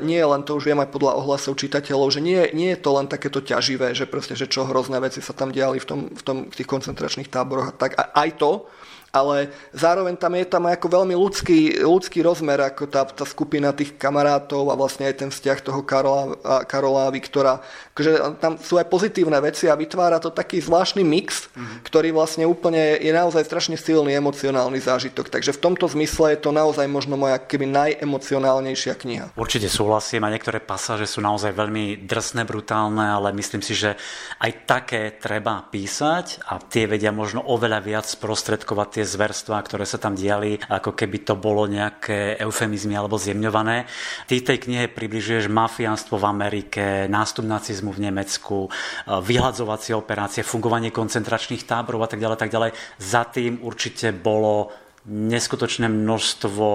nie 0.02 0.18
len 0.18 0.42
to 0.42 0.58
už 0.58 0.74
viem 0.74 0.82
aj 0.82 0.90
podľa 0.90 1.14
ohlasov 1.22 1.54
čitateľov, 1.54 2.10
že 2.10 2.18
nie, 2.18 2.50
nie 2.50 2.74
je 2.74 2.82
to 2.82 2.90
len 2.98 3.06
takéto 3.06 3.38
ťaživé, 3.38 3.94
že 3.94 4.10
proste, 4.10 4.34
že 4.34 4.50
čo 4.50 4.66
hrozné 4.66 4.98
veci 4.98 5.22
sa 5.22 5.30
tam 5.30 5.54
diali 5.54 5.78
v, 5.78 5.86
tom, 5.86 6.00
v, 6.10 6.22
tom, 6.26 6.36
v 6.50 6.54
tých 6.58 6.66
koncentračných 6.66 7.30
táboroch 7.30 7.70
a 7.70 7.76
tak. 7.78 7.94
A 7.94 8.10
aj 8.26 8.42
to, 8.42 8.66
ale 9.14 9.54
zároveň 9.70 10.18
tam 10.18 10.34
je 10.34 10.42
tam 10.42 10.66
ako 10.66 10.90
veľmi 10.90 11.14
ľudský, 11.14 11.86
ľudský 11.86 12.26
rozmer, 12.26 12.58
ako 12.58 12.90
tá, 12.90 13.06
tá 13.06 13.22
skupina 13.22 13.70
tých 13.70 13.94
kamarátov 13.94 14.66
a 14.66 14.74
vlastne 14.74 15.06
aj 15.06 15.22
ten 15.22 15.30
vzťah 15.30 15.58
toho 15.62 15.86
Karola, 15.86 16.34
Karola 16.66 17.06
a 17.06 17.14
Viktora. 17.14 17.62
Takže 17.94 18.42
tam 18.42 18.58
sú 18.58 18.74
aj 18.74 18.90
pozitívne 18.90 19.38
veci 19.38 19.70
a 19.70 19.78
vytvára 19.78 20.18
to 20.18 20.34
taký 20.34 20.58
zvláštny 20.58 21.06
mix, 21.06 21.46
mm-hmm. 21.46 21.86
ktorý 21.86 22.10
vlastne 22.10 22.42
úplne 22.42 22.98
je 22.98 23.14
naozaj 23.14 23.46
strašne 23.46 23.78
silný 23.78 24.18
emocionálny 24.18 24.82
zážitok. 24.82 25.30
Takže 25.30 25.54
v 25.54 25.62
tomto 25.62 25.86
zmysle 25.86 26.34
je 26.34 26.42
to 26.42 26.50
naozaj 26.50 26.90
možno 26.90 27.14
moja 27.14 27.38
keby 27.38 27.70
najemocionálnejšia 27.70 28.94
kniha. 28.98 29.24
Určite 29.38 29.70
súhlasím 29.70 30.26
a 30.26 30.32
niektoré 30.34 30.58
pasáže 30.58 31.06
sú 31.06 31.22
naozaj 31.22 31.54
veľmi 31.54 32.02
drsné, 32.02 32.42
brutálne, 32.42 33.14
ale 33.14 33.30
myslím 33.30 33.62
si, 33.62 33.78
že 33.78 33.94
aj 34.42 34.66
také 34.66 35.14
treba 35.14 35.62
písať 35.62 36.50
a 36.50 36.58
tie 36.58 36.90
vedia 36.90 37.14
možno 37.14 37.46
oveľa 37.46 37.78
viac 37.78 38.06
sprostredkovať 38.10 38.88
tie 38.90 39.04
zverstvá, 39.06 39.62
ktoré 39.62 39.86
sa 39.86 40.02
tam 40.02 40.18
diali, 40.18 40.58
ako 40.66 40.98
keby 40.98 41.22
to 41.22 41.38
bolo 41.38 41.70
nejaké 41.70 42.42
eufemizmy 42.42 42.98
alebo 42.98 43.22
zjemňované. 43.22 43.86
Ty 44.26 44.34
tej 44.42 44.58
knihe 44.66 44.90
približuješ 44.90 45.46
mafiánstvo 45.46 46.18
v 46.18 46.26
Amerike, 46.26 47.06
nástup 47.06 47.46
nacizmu 47.46 47.83
v 47.90 48.08
Nemecku, 48.08 48.68
e, 48.68 48.70
vyhľadzovacie 49.10 49.92
operácie, 49.92 50.46
fungovanie 50.46 50.94
koncentračných 50.94 51.66
táborov 51.66 52.06
a 52.06 52.08
tak 52.08 52.22
ďalej, 52.22 52.36
tak 52.38 52.52
ďalej. 52.54 52.70
Za 53.00 53.22
tým 53.28 53.60
určite 53.60 54.14
bolo 54.14 54.72
neskutočné 55.04 55.84
množstvo 55.84 56.66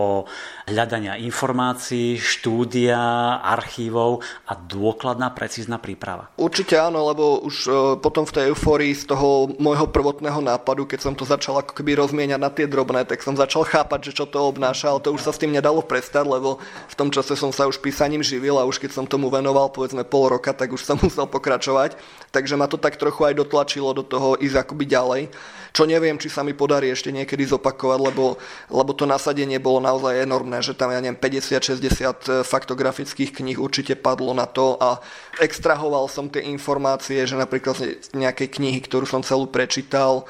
hľadania 0.69 1.17
informácií, 1.17 2.21
štúdia, 2.21 2.97
archívov 3.41 4.21
a 4.45 4.53
dôkladná, 4.53 5.33
precízna 5.33 5.81
príprava. 5.81 6.29
Určite 6.37 6.77
áno, 6.77 7.09
lebo 7.09 7.41
už 7.41 7.55
e, 7.65 7.69
potom 7.97 8.23
v 8.23 8.35
tej 8.37 8.43
eufórii 8.53 8.93
z 8.93 9.09
toho 9.09 9.49
môjho 9.57 9.89
prvotného 9.89 10.39
nápadu, 10.39 10.85
keď 10.85 10.99
som 11.09 11.13
to 11.17 11.25
začal 11.25 11.57
ako 11.59 11.73
keby 11.73 11.97
rozmieňať 11.97 12.39
na 12.39 12.51
tie 12.53 12.69
drobné, 12.69 13.03
tak 13.09 13.25
som 13.25 13.33
začal 13.33 13.65
chápať, 13.65 14.13
že 14.13 14.21
čo 14.21 14.25
to 14.29 14.45
obnáša, 14.45 14.93
ale 14.93 15.01
to 15.01 15.09
už 15.11 15.25
sa 15.25 15.33
s 15.33 15.41
tým 15.41 15.51
nedalo 15.51 15.81
prestať, 15.81 16.29
lebo 16.29 16.61
v 16.61 16.95
tom 16.95 17.09
čase 17.09 17.33
som 17.33 17.49
sa 17.49 17.65
už 17.65 17.81
písaním 17.81 18.21
živil 18.21 18.61
a 18.61 18.67
už 18.69 18.77
keď 18.77 18.93
som 18.93 19.05
tomu 19.09 19.33
venoval 19.33 19.73
povedzme 19.73 20.05
pol 20.05 20.29
roka, 20.29 20.53
tak 20.53 20.69
už 20.69 20.85
som 20.85 21.01
musel 21.05 21.25
pokračovať. 21.25 21.97
Takže 22.29 22.53
ma 22.53 22.69
to 22.69 22.77
tak 22.77 23.01
trochu 23.01 23.25
aj 23.25 23.41
dotlačilo 23.41 23.97
do 23.97 24.05
toho 24.05 24.37
ísť 24.37 24.61
akoby 24.61 24.85
ďalej 24.85 25.21
čo 25.69 25.85
neviem, 25.85 26.17
či 26.17 26.27
sa 26.27 26.41
mi 26.41 26.57
podarí 26.57 26.89
ešte 26.89 27.13
niekedy 27.13 27.45
zopakovať, 27.45 27.99
lebo, 28.01 28.25
lebo 28.73 28.91
to 28.93 29.05
nasadenie 29.05 29.61
bolo 29.61 29.79
naozaj 29.83 30.25
enormné, 30.25 30.58
že 30.59 30.75
tam, 30.75 30.91
ja 30.91 30.99
neviem, 30.99 31.17
50-60 31.17 32.43
faktografických 32.43 33.31
kníh 33.35 33.57
určite 33.57 33.95
padlo 33.95 34.31
na 34.35 34.45
to 34.45 34.75
a 34.77 34.99
extrahoval 35.39 36.05
som 36.11 36.27
tie 36.27 36.43
informácie, 36.45 37.23
že 37.25 37.39
napríklad 37.39 37.75
z 37.79 38.11
nejakej 38.13 38.59
knihy, 38.59 38.79
ktorú 38.83 39.07
som 39.07 39.25
celú 39.25 39.47
prečítal, 39.47 40.27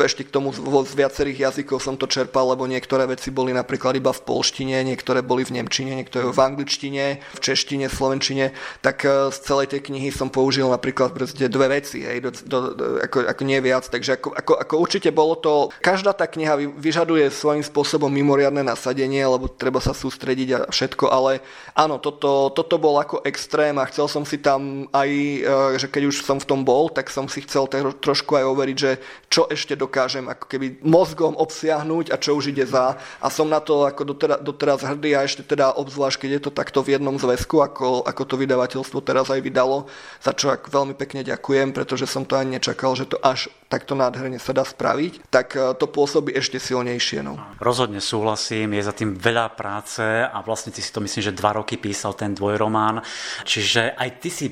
ešte 0.00 0.24
k 0.24 0.32
tomu 0.32 0.54
z 0.56 0.94
viacerých 0.96 1.50
jazykov 1.50 1.82
som 1.82 2.00
to 2.00 2.08
čerpal, 2.08 2.48
lebo 2.48 2.64
niektoré 2.64 3.04
veci 3.04 3.28
boli 3.28 3.52
napríklad 3.52 3.98
iba 4.00 4.14
v 4.14 4.24
polštine, 4.24 4.80
niektoré 4.86 5.20
boli 5.20 5.44
v 5.44 5.60
nemčine, 5.60 5.92
niektoré 5.92 6.32
v 6.32 6.40
angličtine, 6.40 7.20
v 7.20 7.40
češtine, 7.40 7.90
v 7.90 7.94
slovenčine, 7.94 8.44
tak 8.80 9.04
e, 9.04 9.28
z 9.28 9.38
celej 9.44 9.76
tej 9.76 9.92
knihy 9.92 10.08
som 10.08 10.32
použil 10.32 10.70
napríklad 10.70 11.12
dve 11.36 11.66
veci, 11.68 12.06
hej, 12.06 12.24
do, 12.24 12.30
do, 12.32 12.58
do, 12.72 12.84
ako, 13.04 13.28
ako 13.28 13.42
nie 13.44 13.60
viac, 13.60 13.84
takže 13.84 14.16
ako, 14.16 14.32
ako, 14.32 14.52
ako 14.56 14.74
určite 14.80 15.10
bolo 15.12 15.36
to, 15.36 15.68
každá 15.84 16.16
tá 16.16 16.24
kniha 16.24 16.56
vyžaduje 16.78 17.28
svojím 17.28 17.66
spôsobom 17.66 18.08
mimoriadne 18.08 18.64
nasadenie, 18.64 19.20
lebo 19.26 19.50
treba 19.50 19.82
sa 19.82 19.92
sústrediť 19.92 20.48
a 20.54 20.58
všetko, 20.70 21.10
ale 21.10 21.44
áno, 21.76 21.98
toto, 21.98 22.54
toto 22.54 22.78
bol 22.78 22.96
ako 22.96 23.26
extrém 23.26 23.76
a 23.76 23.88
chcel 23.90 24.06
som 24.06 24.24
si 24.24 24.38
tam 24.38 24.86
aj, 24.94 25.10
e, 25.10 25.40
že 25.76 25.90
keď 25.90 26.02
už 26.08 26.22
som 26.22 26.38
v 26.38 26.48
tom 26.48 26.62
bol, 26.62 26.88
tak 26.88 27.10
som 27.10 27.26
si 27.26 27.42
chcel 27.42 27.66
trošku 27.98 28.38
aj 28.38 28.44
overiť, 28.46 28.76
že 28.78 28.92
čo 29.26 29.50
ešte 29.50 29.74
dokážem 29.82 30.30
ako 30.30 30.46
keby 30.46 30.78
mozgom 30.86 31.34
obsiahnuť 31.34 32.14
a 32.14 32.16
čo 32.16 32.38
už 32.38 32.54
ide 32.54 32.62
za. 32.62 32.94
A 33.18 33.26
som 33.26 33.50
na 33.50 33.58
to 33.58 33.82
ako 33.82 34.14
doteraz, 34.14 34.38
doteraz 34.38 34.80
hrdý 34.86 35.18
a 35.18 35.26
ešte 35.26 35.42
teda 35.42 35.74
obzvlášť, 35.74 36.22
keď 36.22 36.30
je 36.38 36.42
to 36.46 36.50
takto 36.54 36.78
v 36.86 36.94
jednom 36.98 37.18
zväzku, 37.18 37.58
ako, 37.58 38.06
ako 38.06 38.22
to 38.22 38.34
vydavateľstvo 38.38 38.98
teraz 39.02 39.28
aj 39.34 39.42
vydalo, 39.42 39.90
za 40.22 40.30
čo 40.30 40.54
ak 40.54 40.70
veľmi 40.70 40.94
pekne 40.94 41.26
ďakujem, 41.26 41.74
pretože 41.74 42.06
som 42.06 42.22
to 42.22 42.38
ani 42.38 42.62
nečakal, 42.62 42.94
že 42.94 43.10
to 43.10 43.18
až 43.18 43.50
takto 43.66 43.96
nádherne 43.96 44.36
sa 44.36 44.52
dá 44.52 44.62
spraviť, 44.62 45.32
tak 45.32 45.56
e, 45.56 45.72
to 45.80 45.88
pôsobí 45.88 46.36
ešte 46.36 46.60
silnejšie. 46.60 47.24
No. 47.24 47.40
Rozhodne 47.56 48.04
súhlasím, 48.04 48.76
je 48.76 48.84
za 48.84 48.92
tým 48.92 49.16
veľa 49.16 49.56
práce 49.56 50.04
a 50.04 50.38
vlastne 50.44 50.70
ty 50.70 50.84
si 50.84 50.92
to 50.92 51.00
myslím, 51.00 51.32
že 51.32 51.32
dva 51.32 51.56
roky 51.56 51.80
písal 51.80 52.12
ten 52.12 52.36
dvojromán, 52.36 53.00
čiže 53.48 53.96
aj 53.96 54.10
ty 54.20 54.28
si 54.28 54.46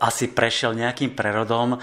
asi 0.00 0.32
prešiel 0.32 0.72
nejakým 0.72 1.12
prerodom. 1.12 1.76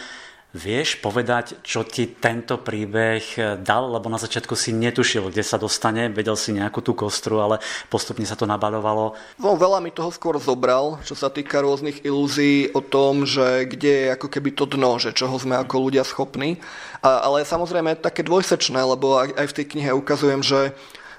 Vieš 0.55 1.03
povedať, 1.03 1.59
čo 1.59 1.83
ti 1.83 2.07
tento 2.07 2.55
príbeh 2.63 3.59
dal? 3.59 3.83
Lebo 3.91 4.07
na 4.07 4.15
začiatku 4.15 4.55
si 4.55 4.71
netušil, 4.71 5.27
kde 5.27 5.43
sa 5.43 5.59
dostane, 5.59 6.07
vedel 6.07 6.39
si 6.39 6.55
nejakú 6.55 6.79
tú 6.79 6.95
kostru, 6.95 7.43
ale 7.43 7.59
postupne 7.91 8.23
sa 8.23 8.39
to 8.39 8.47
nabalovalo. 8.47 9.11
No, 9.43 9.59
veľa 9.59 9.83
mi 9.83 9.91
toho 9.91 10.07
skôr 10.07 10.39
zobral, 10.39 11.03
čo 11.03 11.19
sa 11.19 11.27
týka 11.27 11.59
rôznych 11.59 12.07
ilúzií 12.07 12.71
o 12.71 12.79
tom, 12.79 13.27
že 13.27 13.67
kde 13.67 14.07
je 14.07 14.13
ako 14.15 14.27
keby 14.31 14.55
to 14.55 14.63
dno, 14.71 14.95
že 14.95 15.11
čoho 15.11 15.35
sme 15.35 15.59
ako 15.59 15.91
ľudia 15.91 16.07
schopní. 16.07 16.63
A, 17.03 17.27
ale 17.27 17.43
samozrejme 17.43 17.99
také 17.99 18.23
dvojsečné, 18.23 18.79
lebo 18.79 19.19
aj, 19.19 19.35
aj 19.35 19.45
v 19.51 19.55
tej 19.61 19.65
knihe 19.75 19.91
ukazujem, 19.99 20.41
že 20.47 20.71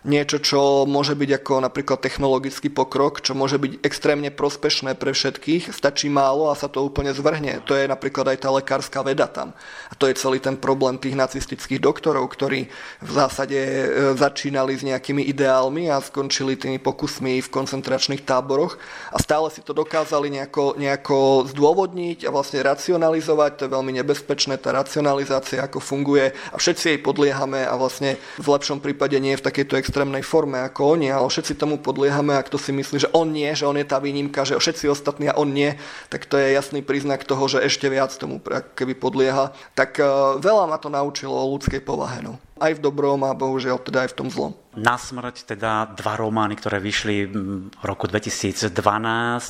niečo, 0.09 0.41
čo 0.41 0.89
môže 0.89 1.13
byť 1.13 1.31
ako 1.39 1.55
napríklad 1.63 2.01
technologický 2.03 2.73
pokrok, 2.73 3.21
čo 3.21 3.37
môže 3.37 3.61
byť 3.61 3.85
extrémne 3.85 4.33
prospešné 4.33 4.97
pre 4.97 5.13
všetkých, 5.13 5.71
stačí 5.71 6.09
málo 6.09 6.49
a 6.49 6.59
sa 6.59 6.67
to 6.67 6.83
úplne 6.83 7.13
zvrhne. 7.15 7.61
To 7.69 7.77
je 7.77 7.85
napríklad 7.87 8.35
aj 8.35 8.39
tá 8.43 8.49
lekárska 8.49 9.05
veda 9.05 9.29
tam. 9.29 9.53
A 9.93 9.95
to 9.95 10.09
je 10.09 10.19
celý 10.19 10.41
ten 10.41 10.57
problém 10.57 10.97
tých 10.97 11.15
nacistických 11.15 11.79
doktorov, 11.79 12.27
ktorí 12.33 12.73
v 13.05 13.11
zásade 13.13 13.61
e, 13.61 13.87
začínali 14.17 14.75
s 14.75 14.83
nejakými 14.83 15.29
ideálmi 15.29 15.93
a 15.93 16.01
skončili 16.01 16.57
tými 16.57 16.81
pokusmi 16.81 17.45
v 17.45 17.53
koncentračných 17.53 18.25
táboroch 18.25 18.81
a 19.13 19.21
stále 19.21 19.53
si 19.53 19.61
to 19.61 19.77
dokázali 19.77 20.33
nejako, 20.33 20.81
nejako 20.81 21.47
zdôvodniť 21.53 22.25
a 22.25 22.33
vlastne 22.33 22.65
racionalizovať. 22.65 23.51
To 23.61 23.65
je 23.69 23.75
veľmi 23.77 23.93
nebezpečné, 24.01 24.57
tá 24.57 24.73
racionalizácia, 24.73 25.61
ako 25.61 25.85
funguje 25.85 26.33
a 26.33 26.57
všetci 26.57 26.97
jej 26.97 27.01
podliehame 27.05 27.69
a 27.69 27.77
vlastne 27.77 28.17
v 28.41 28.49
lepšom 28.49 28.81
prípade 28.81 29.21
nie 29.21 29.37
v 29.37 29.45
takejto 29.45 29.77
extrémnej 29.77 29.98
forme 30.23 30.61
ako 30.61 30.99
oni, 30.99 31.09
ale 31.09 31.27
všetci 31.27 31.57
tomu 31.57 31.81
podliehame 31.81 32.37
a 32.37 32.45
kto 32.45 32.61
si 32.61 32.71
myslí, 32.75 33.09
že 33.09 33.13
on 33.17 33.33
nie, 33.33 33.49
že 33.57 33.65
on 33.65 33.75
je 33.75 33.87
tá 33.87 33.99
výnimka, 33.99 34.45
že 34.45 34.61
všetci 34.61 34.91
ostatní 34.93 35.31
a 35.31 35.39
on 35.39 35.51
nie, 35.51 35.75
tak 36.13 36.29
to 36.29 36.37
je 36.37 36.55
jasný 36.55 36.85
príznak 36.85 37.25
toho, 37.25 37.47
že 37.49 37.65
ešte 37.65 37.89
viac 37.89 38.13
tomu 38.15 38.39
keby 38.75 38.95
podlieha. 38.99 39.55
Tak 39.75 39.99
uh, 39.99 40.39
veľa 40.43 40.69
ma 40.69 40.77
to 40.77 40.93
naučilo 40.93 41.35
o 41.35 41.51
ľudskej 41.57 41.81
povahe. 41.83 42.21
No. 42.21 42.37
Aj 42.59 42.75
v 42.75 42.83
dobrom 42.83 43.23
a 43.23 43.35
bohužiaľ 43.35 43.79
teda 43.79 44.05
aj 44.05 44.11
v 44.13 44.19
tom 44.19 44.29
zlom. 44.29 44.53
Na 44.79 44.95
smrť 44.95 45.55
teda 45.55 45.91
dva 45.99 46.15
romány, 46.15 46.55
ktoré 46.55 46.79
vyšli 46.79 47.27
v 47.27 47.85
roku 47.87 48.07
2012 48.07 48.71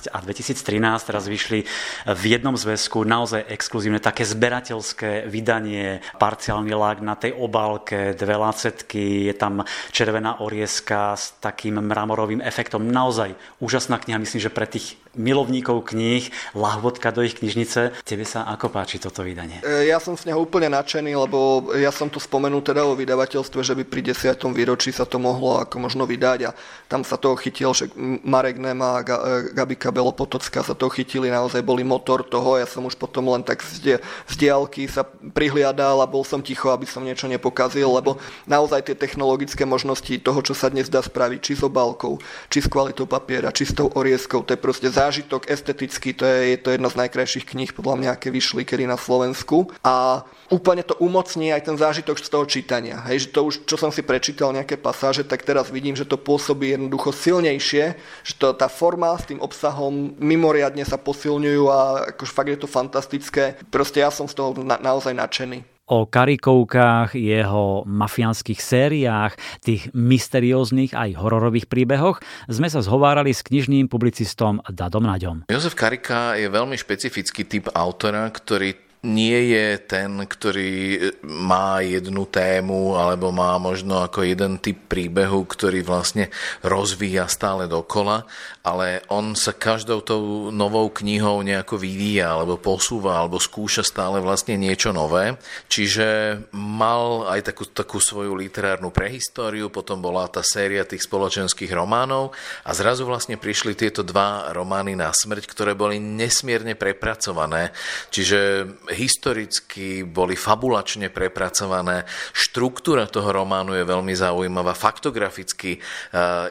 a 0.08 0.18
2013, 0.24 0.56
teraz 1.04 1.28
vyšli 1.28 1.68
v 2.08 2.22
jednom 2.24 2.56
zväzku, 2.56 3.04
naozaj 3.04 3.44
exkluzívne, 3.52 4.00
také 4.00 4.24
zberateľské 4.24 5.28
vydanie, 5.28 6.00
parciálny 6.16 6.72
lak 6.72 7.04
na 7.04 7.12
tej 7.12 7.36
obálke, 7.36 8.16
dve 8.16 8.40
lacetky, 8.40 9.28
je 9.28 9.34
tam 9.36 9.68
červená 9.92 10.40
orieska 10.40 11.12
s 11.12 11.36
takým 11.44 11.76
mramorovým 11.76 12.40
efektom. 12.40 12.88
Naozaj 12.88 13.36
úžasná 13.60 14.00
kniha, 14.00 14.22
myslím, 14.24 14.40
že 14.40 14.54
pre 14.54 14.64
tých 14.64 14.96
milovníkov 15.18 15.92
kníh, 15.92 16.30
lahvodka 16.54 17.10
do 17.10 17.26
ich 17.26 17.36
knižnice. 17.36 18.00
Tebe 18.06 18.24
sa 18.24 18.46
ako 18.46 18.70
páči 18.72 19.02
toto 19.02 19.26
vydanie? 19.26 19.60
E, 19.66 19.90
ja 19.90 19.98
som 19.98 20.14
z 20.14 20.30
neho 20.30 20.40
úplne 20.40 20.70
nadšený, 20.72 21.12
lebo 21.28 21.70
ja 21.76 21.90
som 21.90 22.06
tu 22.08 22.22
spomenul 22.22 22.62
teda 22.62 22.86
o 22.86 22.94
vydavateľstve, 22.94 23.60
že 23.60 23.74
by 23.74 23.84
pri 23.84 24.14
10. 24.14 24.38
výročí 24.54 24.94
sa 24.94 25.04
to 25.04 25.18
mohlo 25.18 25.58
ako 25.60 25.82
možno 25.82 26.06
vydať 26.06 26.38
a 26.48 26.50
tam 26.86 27.02
sa 27.02 27.18
toho 27.18 27.36
chytil, 27.36 27.74
že 27.74 27.90
Marek 28.24 28.56
Nema 28.56 28.88
a 28.96 29.00
e, 29.02 29.52
Gabika 29.52 29.90
Belopotocka 29.90 30.62
sa 30.62 30.72
toho 30.72 30.88
chytili, 30.94 31.28
naozaj 31.28 31.60
boli 31.60 31.82
motor 31.82 32.22
toho, 32.22 32.56
ja 32.56 32.64
som 32.64 32.86
už 32.86 32.94
potom 32.94 33.28
len 33.34 33.42
tak 33.42 33.60
z, 33.66 33.98
diálky 34.38 34.86
sa 34.86 35.02
prihliadal 35.34 35.98
a 35.98 36.06
bol 36.06 36.22
som 36.22 36.38
ticho, 36.38 36.70
aby 36.70 36.86
som 36.86 37.02
niečo 37.02 37.26
nepokazil, 37.26 37.90
lebo 37.90 38.22
naozaj 38.46 38.86
tie 38.86 38.96
technologické 38.96 39.66
možnosti 39.66 40.14
toho, 40.22 40.40
čo 40.40 40.54
sa 40.54 40.70
dnes 40.70 40.86
dá 40.86 41.02
spraviť, 41.02 41.40
či 41.42 41.52
s 41.58 41.62
obálkou, 41.66 42.22
či 42.46 42.62
s 42.62 42.70
kvalitou 42.70 43.10
papiera, 43.10 43.50
či 43.50 43.66
s 43.66 43.74
tou 43.74 43.90
orieskou, 43.90 44.46
to 44.46 44.54
je 44.54 44.60
proste 44.60 44.88
zážitok 45.08 45.48
estetický, 45.48 46.12
to 46.12 46.28
je, 46.28 46.52
je 46.52 46.58
to 46.60 46.76
jedna 46.76 46.92
z 46.92 47.00
najkrajších 47.00 47.48
kníh, 47.48 47.72
podľa 47.72 47.96
mňa, 47.96 48.10
aké 48.12 48.28
vyšli 48.28 48.68
kedy 48.68 48.84
na 48.84 49.00
Slovensku. 49.00 49.72
A 49.80 50.20
úplne 50.52 50.84
to 50.84 50.92
umocní 51.00 51.48
aj 51.48 51.64
ten 51.64 51.80
zážitok 51.80 52.20
z 52.20 52.28
toho 52.28 52.44
čítania. 52.44 53.00
Hej, 53.08 53.24
že 53.24 53.28
to 53.32 53.40
už, 53.48 53.54
čo 53.64 53.80
som 53.80 53.88
si 53.88 54.04
prečítal, 54.04 54.52
nejaké 54.52 54.76
pas, 54.76 54.98
pasáže, 54.98 55.22
tak 55.22 55.46
teraz 55.46 55.70
vidím, 55.70 55.94
že 55.94 56.02
to 56.02 56.18
pôsobí 56.18 56.74
jednoducho 56.74 57.14
silnejšie, 57.14 57.94
že 58.26 58.34
to, 58.34 58.50
tá 58.50 58.66
forma 58.66 59.14
s 59.14 59.30
tým 59.30 59.38
obsahom 59.38 60.18
mimoriadne 60.18 60.82
sa 60.82 60.98
posilňujú 60.98 61.64
a 61.70 62.10
akože 62.10 62.34
fakt 62.34 62.50
je 62.50 62.58
to 62.58 62.66
fantastické. 62.66 63.54
Proste 63.70 64.02
ja 64.02 64.10
som 64.10 64.26
z 64.26 64.34
toho 64.34 64.58
na, 64.58 64.74
naozaj 64.82 65.14
nadšený 65.14 65.77
o 65.88 66.04
karikovkách, 66.08 67.16
jeho 67.16 67.82
mafiánskych 67.88 68.60
sériách, 68.60 69.34
tých 69.64 69.88
mysterióznych 69.96 70.92
aj 70.92 71.16
hororových 71.16 71.66
príbehoch 71.66 72.20
sme 72.48 72.68
sa 72.68 72.84
zhovárali 72.84 73.32
s 73.32 73.44
knižným 73.44 73.88
publicistom 73.88 74.60
Dadom 74.68 75.08
Naďom. 75.08 75.48
Jozef 75.48 75.72
Karika 75.72 76.36
je 76.36 76.48
veľmi 76.52 76.76
špecifický 76.76 77.48
typ 77.48 77.72
autora, 77.72 78.28
ktorý 78.28 78.87
nie 79.06 79.54
je 79.54 79.78
ten, 79.78 80.10
ktorý 80.26 80.98
má 81.22 81.78
jednu 81.86 82.26
tému 82.26 82.98
alebo 82.98 83.30
má 83.30 83.54
možno 83.62 84.02
ako 84.02 84.26
jeden 84.26 84.58
typ 84.58 84.90
príbehu, 84.90 85.46
ktorý 85.46 85.86
vlastne 85.86 86.34
rozvíja 86.66 87.30
stále 87.30 87.70
dokola, 87.70 88.26
ale 88.66 89.06
on 89.06 89.38
sa 89.38 89.54
každou 89.54 90.02
tou 90.02 90.50
novou 90.50 90.90
knihou 90.90 91.46
nejako 91.46 91.78
vyvíja 91.78 92.34
alebo 92.34 92.58
posúva 92.58 93.22
alebo 93.22 93.38
skúša 93.38 93.86
stále 93.86 94.18
vlastne 94.18 94.58
niečo 94.58 94.90
nové. 94.90 95.38
Čiže 95.70 96.50
mal 96.58 97.30
aj 97.30 97.54
takú, 97.54 97.70
takú 97.70 98.02
svoju 98.02 98.34
literárnu 98.34 98.90
prehistóriu, 98.90 99.70
potom 99.70 100.02
bola 100.02 100.26
tá 100.26 100.42
séria 100.42 100.82
tých 100.82 101.06
spoločenských 101.06 101.70
románov 101.70 102.34
a 102.66 102.74
zrazu 102.74 103.06
vlastne 103.06 103.38
prišli 103.38 103.78
tieto 103.78 104.02
dva 104.02 104.50
romány 104.50 104.98
na 104.98 105.14
smrť, 105.14 105.46
ktoré 105.46 105.78
boli 105.78 106.02
nesmierne 106.02 106.74
prepracované. 106.74 107.70
Čiže 108.10 108.66
historicky 108.90 110.02
boli 110.04 110.34
fabulačne 110.34 111.12
prepracované. 111.12 112.08
Štruktúra 112.32 113.04
toho 113.08 113.28
románu 113.28 113.76
je 113.76 113.84
veľmi 113.84 114.14
zaujímavá. 114.16 114.72
Faktograficky 114.72 115.76
eh, 115.76 115.82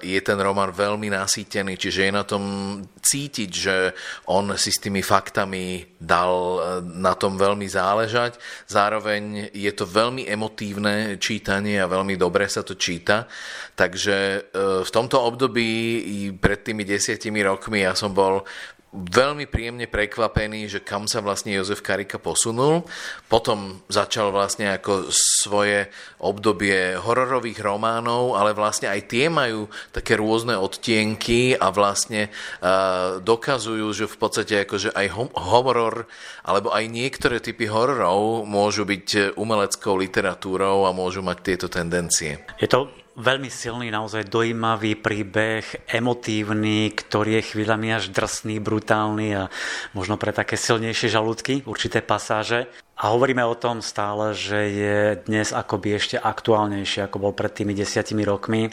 je 0.02 0.20
ten 0.22 0.38
román 0.38 0.70
veľmi 0.70 1.10
nasýtený, 1.10 1.78
čiže 1.78 2.08
je 2.08 2.12
na 2.14 2.24
tom 2.24 2.44
cítiť, 3.02 3.50
že 3.50 3.76
on 4.30 4.54
si 4.60 4.70
s 4.70 4.82
tými 4.82 5.02
faktami 5.02 5.98
dal 5.98 6.34
eh, 6.34 6.62
na 6.86 7.18
tom 7.18 7.36
veľmi 7.36 7.66
záležať. 7.66 8.38
Zároveň 8.70 9.54
je 9.54 9.72
to 9.74 9.90
veľmi 9.90 10.30
emotívne 10.30 11.18
čítanie 11.18 11.82
a 11.82 11.90
veľmi 11.90 12.16
dobre 12.16 12.46
sa 12.46 12.62
to 12.62 12.78
číta. 12.78 13.26
Takže 13.74 14.18
eh, 14.18 14.42
v 14.86 14.90
tomto 14.94 15.18
období 15.22 15.70
pred 16.38 16.62
tými 16.62 16.86
desiatimi 16.86 17.42
rokmi 17.42 17.82
ja 17.82 17.98
som 17.98 18.14
bol 18.14 18.46
veľmi 18.96 19.46
príjemne 19.52 19.86
prekvapený, 19.86 20.72
že 20.72 20.80
kam 20.80 21.06
sa 21.06 21.20
vlastne 21.20 21.52
Jozef 21.52 21.84
Karika 21.84 22.18
posunul. 22.18 22.88
Potom 23.28 23.84
začal 23.92 24.32
vlastne 24.32 24.72
ako 24.72 25.12
svoje 25.12 25.92
obdobie 26.24 26.96
hororových 26.96 27.60
románov, 27.60 28.40
ale 28.40 28.56
vlastne 28.56 28.88
aj 28.88 29.02
tie 29.12 29.28
majú 29.28 29.68
také 29.92 30.16
rôzne 30.16 30.56
odtienky 30.56 31.54
a 31.54 31.68
vlastne 31.70 32.32
uh, 32.32 33.20
dokazujú, 33.20 33.88
že 33.92 34.06
v 34.08 34.18
podstate 34.18 34.54
akože 34.64 34.96
aj 34.96 35.08
horor 35.36 36.08
alebo 36.48 36.72
aj 36.72 36.88
niektoré 36.88 37.44
typy 37.44 37.68
hororov 37.68 38.48
môžu 38.48 38.88
byť 38.88 39.36
umeleckou 39.36 40.00
literatúrou 40.00 40.88
a 40.88 40.96
môžu 40.96 41.20
mať 41.20 41.38
tieto 41.44 41.68
tendencie. 41.68 42.40
Je 42.58 42.72
to 42.72 42.88
veľmi 43.18 43.50
silný, 43.50 43.90
naozaj 43.90 44.30
dojímavý 44.30 44.94
príbeh, 44.94 45.90
emotívny, 45.90 46.94
ktorý 46.94 47.42
je 47.42 47.48
chvíľami 47.54 47.98
až 47.98 48.14
drsný, 48.14 48.62
brutálny 48.62 49.34
a 49.34 49.44
možno 49.98 50.22
pre 50.22 50.30
také 50.30 50.54
silnejšie 50.54 51.10
žalúdky, 51.10 51.66
určité 51.66 52.06
pasáže. 52.06 52.70
A 52.98 53.14
hovoríme 53.14 53.42
o 53.42 53.58
tom 53.58 53.82
stále, 53.82 54.38
že 54.38 54.60
je 54.70 54.98
dnes 55.26 55.50
akoby 55.50 55.98
ešte 55.98 56.18
aktuálnejší, 56.22 57.10
ako 57.10 57.18
bol 57.30 57.34
pred 57.34 57.54
tými 57.54 57.74
desiatimi 57.74 58.22
rokmi. 58.22 58.70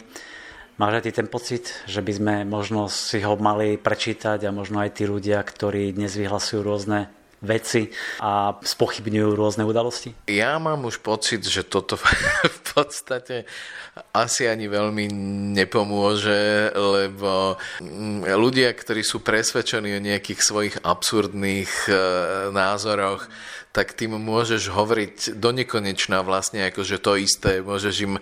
Máš 0.77 1.01
aj 1.01 1.03
ty 1.09 1.11
ten 1.15 1.27
pocit, 1.31 1.71
že 1.89 2.05
by 2.05 2.11
sme 2.13 2.33
možno 2.45 2.91
si 2.91 3.23
ho 3.25 3.33
mali 3.39 3.81
prečítať 3.81 4.45
a 4.45 4.53
možno 4.53 4.83
aj 4.83 5.01
tí 5.01 5.09
ľudia, 5.09 5.41
ktorí 5.41 5.95
dnes 5.95 6.13
vyhlasujú 6.13 6.61
rôzne 6.61 7.09
veci 7.43 7.91
a 8.23 8.55
spochybňujú 8.55 9.29
rôzne 9.35 9.63
udalosti? 9.67 10.15
Ja 10.31 10.55
mám 10.61 10.87
už 10.87 11.03
pocit, 11.03 11.43
že 11.43 11.67
toto 11.67 11.99
v 12.59 12.59
podstate 12.75 13.49
asi 14.11 14.47
ani 14.47 14.67
veľmi 14.67 15.07
nepomôže, 15.55 16.71
lebo 16.75 17.55
mm, 17.79 18.27
ľudia, 18.35 18.71
ktorí 18.75 19.03
sú 19.03 19.23
presvedčení 19.23 19.95
o 19.95 20.03
nejakých 20.03 20.39
svojich 20.43 20.75
absurdných 20.83 21.71
e, 21.87 21.91
názoroch, 22.51 23.27
tak 23.75 23.91
tým 23.91 24.15
môžeš 24.15 24.71
hovoriť 24.71 25.15
do 25.35 25.51
nekonečna 25.51 26.23
vlastne 26.23 26.71
akože 26.71 26.99
to 26.99 27.19
isté, 27.19 27.59
môžeš 27.59 27.95
im 28.07 28.13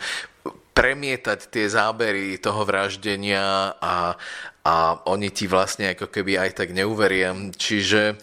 premietať 0.74 1.54
tie 1.54 1.66
zábery 1.70 2.42
toho 2.42 2.66
vraždenia 2.66 3.78
a, 3.78 4.18
a 4.66 4.76
oni 5.06 5.30
ti 5.30 5.46
vlastne 5.46 5.94
ako 5.94 6.10
keby 6.10 6.42
aj 6.42 6.58
tak 6.58 6.74
neuveria. 6.74 7.38
Čiže 7.54 8.18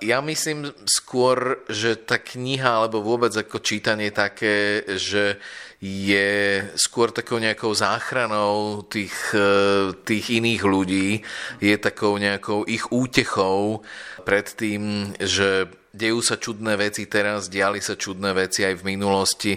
ja 0.00 0.18
myslím 0.24 0.72
skôr, 0.88 1.60
že 1.68 2.00
tá 2.00 2.16
kniha 2.16 2.80
alebo 2.80 3.04
vôbec 3.04 3.28
ako 3.36 3.60
čítanie 3.60 4.08
také, 4.08 4.80
že 4.96 5.36
je 5.84 6.64
skôr 6.80 7.12
takou 7.12 7.36
nejakou 7.36 7.76
záchranou 7.76 8.88
tých, 8.88 9.12
uh, 9.36 9.92
tých 10.00 10.40
iných 10.40 10.62
ľudí, 10.64 11.20
je 11.60 11.76
takou 11.76 12.16
nejakou 12.16 12.64
ich 12.64 12.88
útechou 12.88 13.84
pred 14.24 14.48
tým, 14.48 15.12
že 15.20 15.68
dejú 15.94 16.18
sa 16.18 16.34
čudné 16.36 16.74
veci 16.74 17.06
teraz, 17.06 17.46
diali 17.46 17.78
sa 17.78 17.94
čudné 17.94 18.34
veci 18.34 18.66
aj 18.66 18.82
v 18.82 18.86
minulosti 18.90 19.52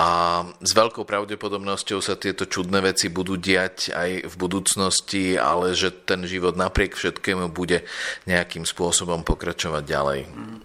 a 0.00 0.40
s 0.48 0.72
veľkou 0.72 1.04
pravdepodobnosťou 1.04 2.00
sa 2.00 2.16
tieto 2.16 2.48
čudné 2.48 2.80
veci 2.80 3.12
budú 3.12 3.36
diať 3.36 3.92
aj 3.92 4.10
v 4.24 4.34
budúcnosti, 4.40 5.36
ale 5.36 5.76
že 5.76 5.92
ten 5.92 6.24
život 6.24 6.56
napriek 6.56 6.96
všetkému 6.96 7.52
bude 7.52 7.84
nejakým 8.24 8.64
spôsobom 8.64 9.20
pokračovať 9.28 9.82
ďalej. 9.84 10.20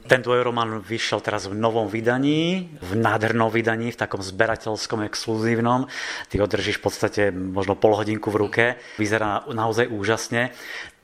Ten 0.07 0.23
román 0.23 0.79
vyšiel 0.79 1.19
teraz 1.19 1.51
v 1.51 1.59
novom 1.59 1.91
vydaní, 1.91 2.71
v 2.79 2.91
nádhernom 2.95 3.51
vydaní, 3.51 3.91
v 3.91 3.99
takom 3.99 4.23
zberateľskom, 4.23 5.03
exkluzívnom. 5.03 5.91
Ty 6.31 6.35
ho 6.39 6.47
držíš 6.47 6.79
v 6.79 6.83
podstate 6.87 7.21
možno 7.35 7.75
pol 7.75 7.99
hodinku 7.99 8.31
v 8.31 8.39
ruke. 8.47 8.65
Vyzerá 8.95 9.43
naozaj 9.51 9.91
úžasne. 9.91 10.55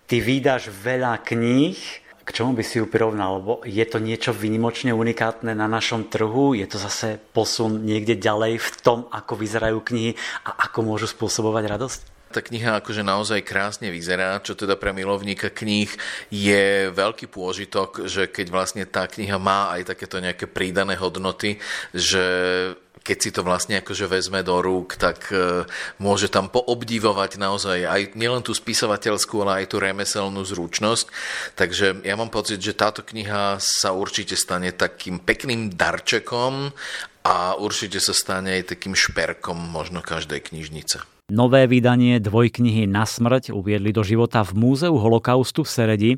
Ty 0.06 0.22
vydáš 0.22 0.70
veľa 0.70 1.18
kníh, 1.26 2.05
k 2.26 2.30
čomu 2.34 2.58
by 2.58 2.64
si 2.66 2.82
ju 2.82 2.90
prirovnal? 2.90 3.38
Lebo 3.40 3.62
je 3.62 3.86
to 3.86 4.02
niečo 4.02 4.34
vynimočne 4.34 4.92
unikátne 4.92 5.54
na 5.54 5.70
našom 5.70 6.10
trhu? 6.10 6.58
Je 6.58 6.66
to 6.66 6.82
zase 6.82 7.22
posun 7.32 7.86
niekde 7.86 8.18
ďalej 8.18 8.58
v 8.58 8.70
tom, 8.82 9.06
ako 9.14 9.38
vyzerajú 9.38 9.78
knihy 9.86 10.18
a 10.44 10.66
ako 10.66 10.80
môžu 10.82 11.06
spôsobovať 11.06 11.66
radosť? 11.70 12.02
tá 12.36 12.44
kniha 12.44 12.84
akože 12.84 13.00
naozaj 13.00 13.48
krásne 13.48 13.88
vyzerá, 13.88 14.44
čo 14.44 14.60
teda 14.60 14.76
pre 14.76 14.92
milovníka 14.92 15.48
kníh 15.48 15.88
je 16.28 16.92
veľký 16.92 17.32
pôžitok, 17.32 18.12
že 18.12 18.28
keď 18.28 18.52
vlastne 18.52 18.84
tá 18.84 19.08
kniha 19.08 19.40
má 19.40 19.72
aj 19.72 19.96
takéto 19.96 20.20
nejaké 20.20 20.44
prídané 20.44 21.00
hodnoty, 21.00 21.64
že 21.96 22.20
keď 23.06 23.18
si 23.22 23.30
to 23.30 23.46
vlastne 23.46 23.78
akože 23.86 24.10
vezme 24.10 24.42
do 24.42 24.58
rúk, 24.66 24.98
tak 24.98 25.30
e, 25.30 25.70
môže 26.02 26.26
tam 26.34 26.50
poobdivovať 26.50 27.38
naozaj 27.38 27.86
aj 27.86 28.02
nielen 28.18 28.42
tú 28.42 28.58
spisovateľskú, 28.58 29.46
ale 29.46 29.62
aj 29.62 29.66
tú 29.70 29.78
remeselnú 29.78 30.42
zručnosť. 30.42 31.06
Takže 31.54 32.02
ja 32.02 32.18
mám 32.18 32.34
pocit, 32.34 32.58
že 32.58 32.74
táto 32.74 33.06
kniha 33.06 33.62
sa 33.62 33.94
určite 33.94 34.34
stane 34.34 34.74
takým 34.74 35.22
pekným 35.22 35.70
darčekom 35.70 36.74
a 37.26 37.58
určite 37.58 37.98
sa 37.98 38.14
stane 38.14 38.62
aj 38.62 38.78
takým 38.78 38.94
šperkom 38.94 39.58
možno 39.58 40.06
každej 40.06 40.54
knižnice. 40.54 41.02
Nové 41.26 41.66
vydanie 41.66 42.22
dvojknihy 42.22 42.86
Na 42.86 43.02
smrť 43.02 43.50
uviedli 43.50 43.90
do 43.90 44.06
života 44.06 44.46
v 44.46 44.62
Múzeu 44.62 44.94
holokaustu 44.94 45.66
v 45.66 45.74
Seredi 45.74 46.12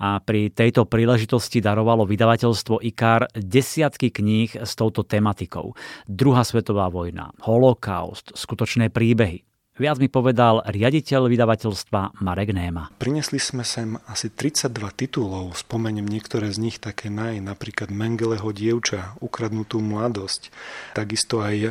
a 0.00 0.16
pri 0.16 0.48
tejto 0.48 0.88
príležitosti 0.88 1.60
darovalo 1.60 2.08
vydavateľstvo 2.08 2.80
IKAR 2.80 3.28
desiatky 3.36 4.08
kníh 4.08 4.56
s 4.56 4.72
touto 4.72 5.04
tematikou. 5.04 5.76
Druhá 6.08 6.40
svetová 6.40 6.88
vojna, 6.88 7.36
holokaust, 7.44 8.32
skutočné 8.32 8.88
príbehy. 8.88 9.44
Viac 9.76 10.00
mi 10.00 10.08
povedal 10.08 10.64
riaditeľ 10.64 11.28
vydavateľstva 11.28 12.24
Marek 12.24 12.56
Néma. 12.56 12.96
Prinesli 12.96 13.36
sme 13.36 13.60
sem 13.60 14.00
asi 14.08 14.32
32 14.32 14.72
titulov, 14.96 15.52
spomeniem 15.52 16.08
niektoré 16.08 16.48
z 16.48 16.64
nich 16.64 16.80
také 16.80 17.12
naj, 17.12 17.44
napríklad 17.44 17.92
Mengeleho 17.92 18.56
dievča, 18.56 19.20
Ukradnutú 19.20 19.84
mladosť, 19.84 20.48
takisto 20.96 21.44
aj 21.44 21.56
e, 21.60 21.70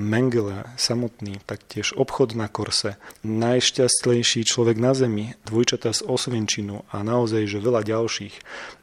Mengele 0.00 0.64
samotný, 0.80 1.44
taktiež 1.44 1.92
Obchod 1.92 2.32
na 2.40 2.48
korse, 2.48 2.96
Najšťastlejší 3.20 4.48
človek 4.48 4.80
na 4.80 4.96
zemi, 4.96 5.36
Dvojčata 5.44 5.92
z 5.92 6.08
Osvenčinu 6.08 6.88
a 6.88 7.04
naozaj, 7.04 7.52
že 7.52 7.60
veľa 7.60 7.84
ďalších. 7.84 8.34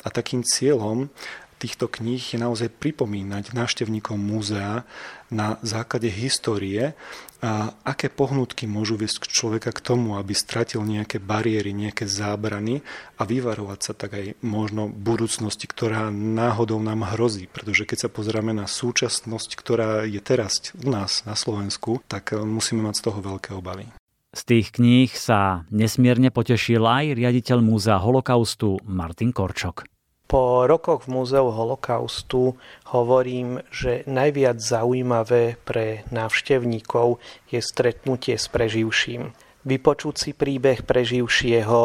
A 0.06 0.14
takým 0.14 0.46
cieľom 0.46 1.10
týchto 1.60 1.92
kníh 1.92 2.24
je 2.24 2.40
naozaj 2.40 2.72
pripomínať 2.72 3.52
návštevníkom 3.52 4.16
múzea 4.16 4.88
na 5.28 5.60
základe 5.62 6.08
histórie, 6.08 6.96
a 7.40 7.72
aké 7.88 8.12
pohnutky 8.12 8.68
môžu 8.68 9.00
viesť 9.00 9.32
človeka 9.32 9.72
k 9.72 9.80
tomu, 9.80 10.20
aby 10.20 10.36
stratil 10.36 10.84
nejaké 10.84 11.24
bariéry, 11.24 11.72
nejaké 11.72 12.04
zábrany 12.04 12.84
a 13.16 13.24
vyvarovať 13.24 13.80
sa 13.80 13.94
tak 13.96 14.12
aj 14.20 14.26
možno 14.44 14.92
budúcnosti, 14.92 15.64
ktorá 15.64 16.12
náhodou 16.12 16.84
nám 16.84 17.08
hrozí. 17.16 17.48
Pretože 17.48 17.88
keď 17.88 17.98
sa 18.08 18.10
pozrieme 18.12 18.52
na 18.52 18.68
súčasnosť, 18.68 19.56
ktorá 19.56 20.04
je 20.04 20.20
teraz 20.20 20.76
u 20.84 20.92
nás 20.92 21.24
na 21.24 21.40
Slovensku, 21.40 22.04
tak 22.12 22.36
e, 22.36 22.44
musíme 22.44 22.84
mať 22.84 22.96
z 23.00 23.04
toho 23.08 23.20
veľké 23.24 23.56
obavy. 23.56 23.88
Z 24.36 24.42
tých 24.44 24.76
kníh 24.76 25.10
sa 25.10 25.64
nesmierne 25.72 26.30
potešil 26.36 26.84
aj 26.84 27.16
riaditeľ 27.16 27.64
Múzea 27.64 27.98
holokaustu 27.98 28.84
Martin 28.84 29.32
Korčok. 29.32 29.88
Po 30.30 30.70
rokoch 30.70 31.10
v 31.10 31.18
Múzeu 31.18 31.50
holokaustu 31.50 32.54
hovorím, 32.94 33.66
že 33.74 34.06
najviac 34.06 34.62
zaujímavé 34.62 35.58
pre 35.66 36.06
návštevníkov 36.14 37.18
je 37.50 37.58
stretnutie 37.58 38.38
s 38.38 38.46
preživším. 38.46 39.34
Vypočuť 39.66 40.16
si 40.22 40.32
príbeh 40.38 40.86
preživšieho 40.86 41.82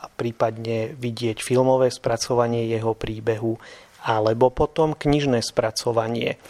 a 0.00 0.04
prípadne 0.16 0.96
vidieť 0.96 1.44
filmové 1.44 1.92
spracovanie 1.92 2.72
jeho 2.72 2.96
príbehu 2.96 3.60
alebo 4.08 4.48
potom 4.48 4.96
knižné 4.96 5.44
spracovanie. 5.44 6.40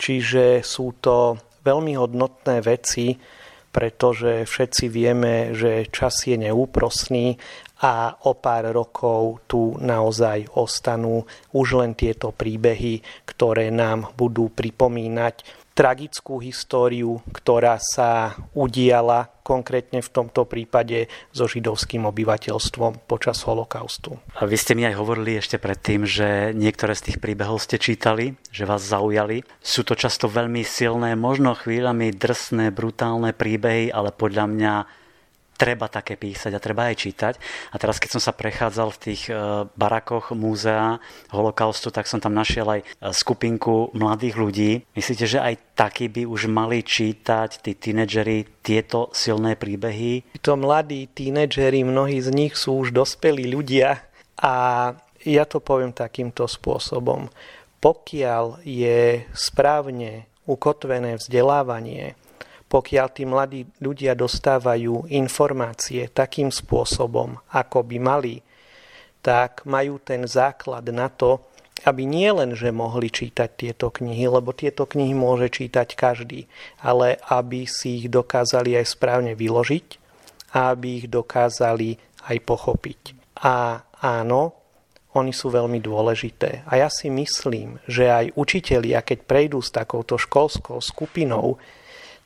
Čiže 0.00 0.64
sú 0.64 0.96
to 1.04 1.36
veľmi 1.68 2.00
hodnotné 2.00 2.64
veci, 2.64 3.20
pretože 3.68 4.48
všetci 4.48 4.84
vieme, 4.88 5.52
že 5.52 5.84
čas 5.92 6.24
je 6.24 6.40
neúprosný 6.40 7.36
a 7.78 8.18
o 8.26 8.34
pár 8.34 8.74
rokov 8.74 9.46
tu 9.46 9.78
naozaj 9.78 10.50
ostanú 10.58 11.22
už 11.54 11.78
len 11.78 11.94
tieto 11.94 12.34
príbehy, 12.34 13.02
ktoré 13.22 13.70
nám 13.70 14.10
budú 14.18 14.50
pripomínať 14.50 15.66
tragickú 15.78 16.42
históriu, 16.42 17.22
ktorá 17.30 17.78
sa 17.78 18.34
udiala 18.50 19.30
konkrétne 19.46 20.02
v 20.02 20.10
tomto 20.10 20.42
prípade 20.42 21.06
so 21.30 21.46
židovským 21.46 22.02
obyvateľstvom 22.02 23.06
počas 23.06 23.46
holokaustu. 23.46 24.18
A 24.34 24.42
vy 24.42 24.58
ste 24.58 24.74
mi 24.74 24.82
aj 24.90 24.98
hovorili 24.98 25.38
ešte 25.38 25.62
predtým, 25.62 26.02
že 26.02 26.50
niektoré 26.50 26.98
z 26.98 27.14
tých 27.14 27.18
príbehov 27.22 27.62
ste 27.62 27.78
čítali, 27.78 28.34
že 28.50 28.66
vás 28.66 28.82
zaujali. 28.82 29.46
Sú 29.62 29.86
to 29.86 29.94
často 29.94 30.26
veľmi 30.26 30.66
silné, 30.66 31.14
možno 31.14 31.54
chvíľami 31.54 32.10
drsné, 32.10 32.74
brutálne 32.74 33.30
príbehy, 33.30 33.94
ale 33.94 34.10
podľa 34.10 34.50
mňa 34.50 34.74
treba 35.58 35.90
také 35.90 36.14
písať 36.14 36.54
a 36.54 36.62
treba 36.62 36.86
aj 36.86 36.96
čítať. 37.02 37.34
A 37.74 37.76
teraz, 37.82 37.98
keď 37.98 38.16
som 38.16 38.22
sa 38.22 38.30
prechádzal 38.30 38.94
v 38.94 39.02
tých 39.02 39.22
e, 39.26 39.34
barakoch 39.66 40.30
múzea 40.30 41.02
holokaustu, 41.34 41.90
tak 41.90 42.06
som 42.06 42.22
tam 42.22 42.38
našiel 42.38 42.78
aj 42.78 42.80
e, 42.80 42.86
skupinku 43.10 43.90
mladých 43.98 44.38
ľudí. 44.38 44.70
Myslíte, 44.94 45.26
že 45.26 45.42
aj 45.42 45.74
takí 45.74 46.06
by 46.06 46.30
už 46.30 46.46
mali 46.46 46.86
čítať 46.86 47.58
tí 47.58 47.74
tínedžeri 47.74 48.62
tieto 48.62 49.10
silné 49.10 49.58
príbehy? 49.58 50.38
To 50.46 50.54
mladí 50.54 51.10
tínedžeri, 51.10 51.82
mnohí 51.82 52.22
z 52.22 52.30
nich 52.30 52.54
sú 52.54 52.78
už 52.86 52.94
dospelí 52.94 53.50
ľudia 53.50 53.98
a 54.38 54.54
ja 55.26 55.44
to 55.44 55.58
poviem 55.58 55.90
takýmto 55.90 56.46
spôsobom. 56.46 57.26
Pokiaľ 57.82 58.62
je 58.62 59.26
správne 59.34 60.30
ukotvené 60.46 61.18
vzdelávanie, 61.18 62.14
pokiaľ 62.68 63.06
tí 63.10 63.24
mladí 63.24 63.60
ľudia 63.80 64.12
dostávajú 64.12 65.08
informácie 65.08 66.12
takým 66.12 66.52
spôsobom, 66.52 67.40
ako 67.48 67.78
by 67.80 67.96
mali, 67.96 68.36
tak 69.24 69.64
majú 69.64 69.98
ten 69.98 70.28
základ 70.28 70.84
na 70.92 71.08
to, 71.08 71.42
aby 71.86 72.04
nie 72.04 72.28
len, 72.28 72.52
že 72.58 72.74
mohli 72.74 73.08
čítať 73.08 73.48
tieto 73.54 73.88
knihy, 73.88 74.26
lebo 74.26 74.50
tieto 74.50 74.84
knihy 74.84 75.14
môže 75.14 75.62
čítať 75.62 75.94
každý, 75.94 76.50
ale 76.82 77.16
aby 77.30 77.64
si 77.70 78.02
ich 78.02 78.06
dokázali 78.10 78.74
aj 78.74 78.86
správne 78.98 79.32
vyložiť 79.38 79.86
a 80.58 80.74
aby 80.74 81.04
ich 81.04 81.06
dokázali 81.06 81.96
aj 82.26 82.36
pochopiť. 82.42 83.00
A 83.46 83.86
áno, 84.02 84.58
oni 85.14 85.32
sú 85.32 85.48
veľmi 85.48 85.78
dôležité. 85.80 86.66
A 86.68 86.82
ja 86.82 86.88
si 86.90 87.08
myslím, 87.08 87.78
že 87.88 88.10
aj 88.10 88.34
učitelia, 88.36 89.00
keď 89.00 89.18
prejdú 89.24 89.58
s 89.62 89.72
takouto 89.72 90.18
školskou 90.18 90.82
skupinou, 90.82 91.56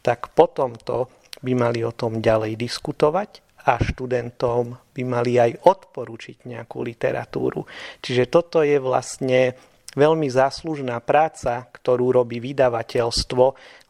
tak 0.02 0.34
potom 0.34 0.74
to 0.76 1.06
by 1.42 1.52
mali 1.54 1.86
o 1.86 1.94
tom 1.94 2.18
ďalej 2.18 2.58
diskutovať 2.58 3.42
a 3.62 3.78
študentom 3.78 4.74
by 4.90 5.02
mali 5.06 5.38
aj 5.38 5.62
odporučiť 5.62 6.50
nejakú 6.50 6.82
literatúru. 6.82 7.62
Čiže 8.02 8.26
toto 8.26 8.66
je 8.66 8.82
vlastne 8.82 9.54
veľmi 9.94 10.26
záslužná 10.26 10.98
práca, 11.04 11.70
ktorú 11.70 12.10
robí 12.10 12.42
vydavateľstvo, 12.42 13.44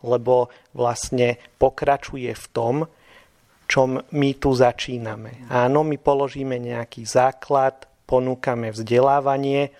lebo 0.04 0.52
vlastne 0.76 1.40
pokračuje 1.56 2.30
v 2.36 2.46
tom, 2.52 2.76
čom 3.64 3.96
my 3.96 4.30
tu 4.36 4.52
začíname. 4.52 5.48
Áno, 5.48 5.80
my 5.80 5.96
položíme 5.96 6.60
nejaký 6.60 7.08
základ, 7.08 7.88
ponúkame 8.04 8.68
vzdelávanie, 8.68 9.72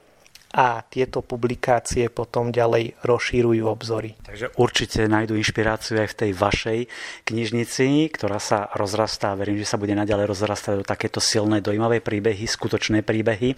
a 0.53 0.85
tieto 0.85 1.25
publikácie 1.25 2.12
potom 2.12 2.53
ďalej 2.53 3.01
rozšírujú 3.01 3.65
obzory. 3.65 4.21
Takže 4.21 4.53
určite 4.61 5.09
nájdú 5.09 5.35
inšpiráciu 5.41 5.97
aj 6.05 6.12
v 6.12 6.19
tej 6.21 6.31
vašej 6.37 6.81
knižnici, 7.25 8.12
ktorá 8.12 8.37
sa 8.37 8.69
rozrastá. 8.77 9.33
Verím, 9.33 9.57
že 9.57 9.69
sa 9.69 9.81
bude 9.81 9.97
naďalej 9.97 10.29
rozrastať 10.29 10.75
do 10.81 10.85
takéto 10.85 11.25
silné, 11.25 11.65
dojímavé 11.65 12.05
príbehy, 12.05 12.45
skutočné 12.45 13.01
príbehy. 13.01 13.57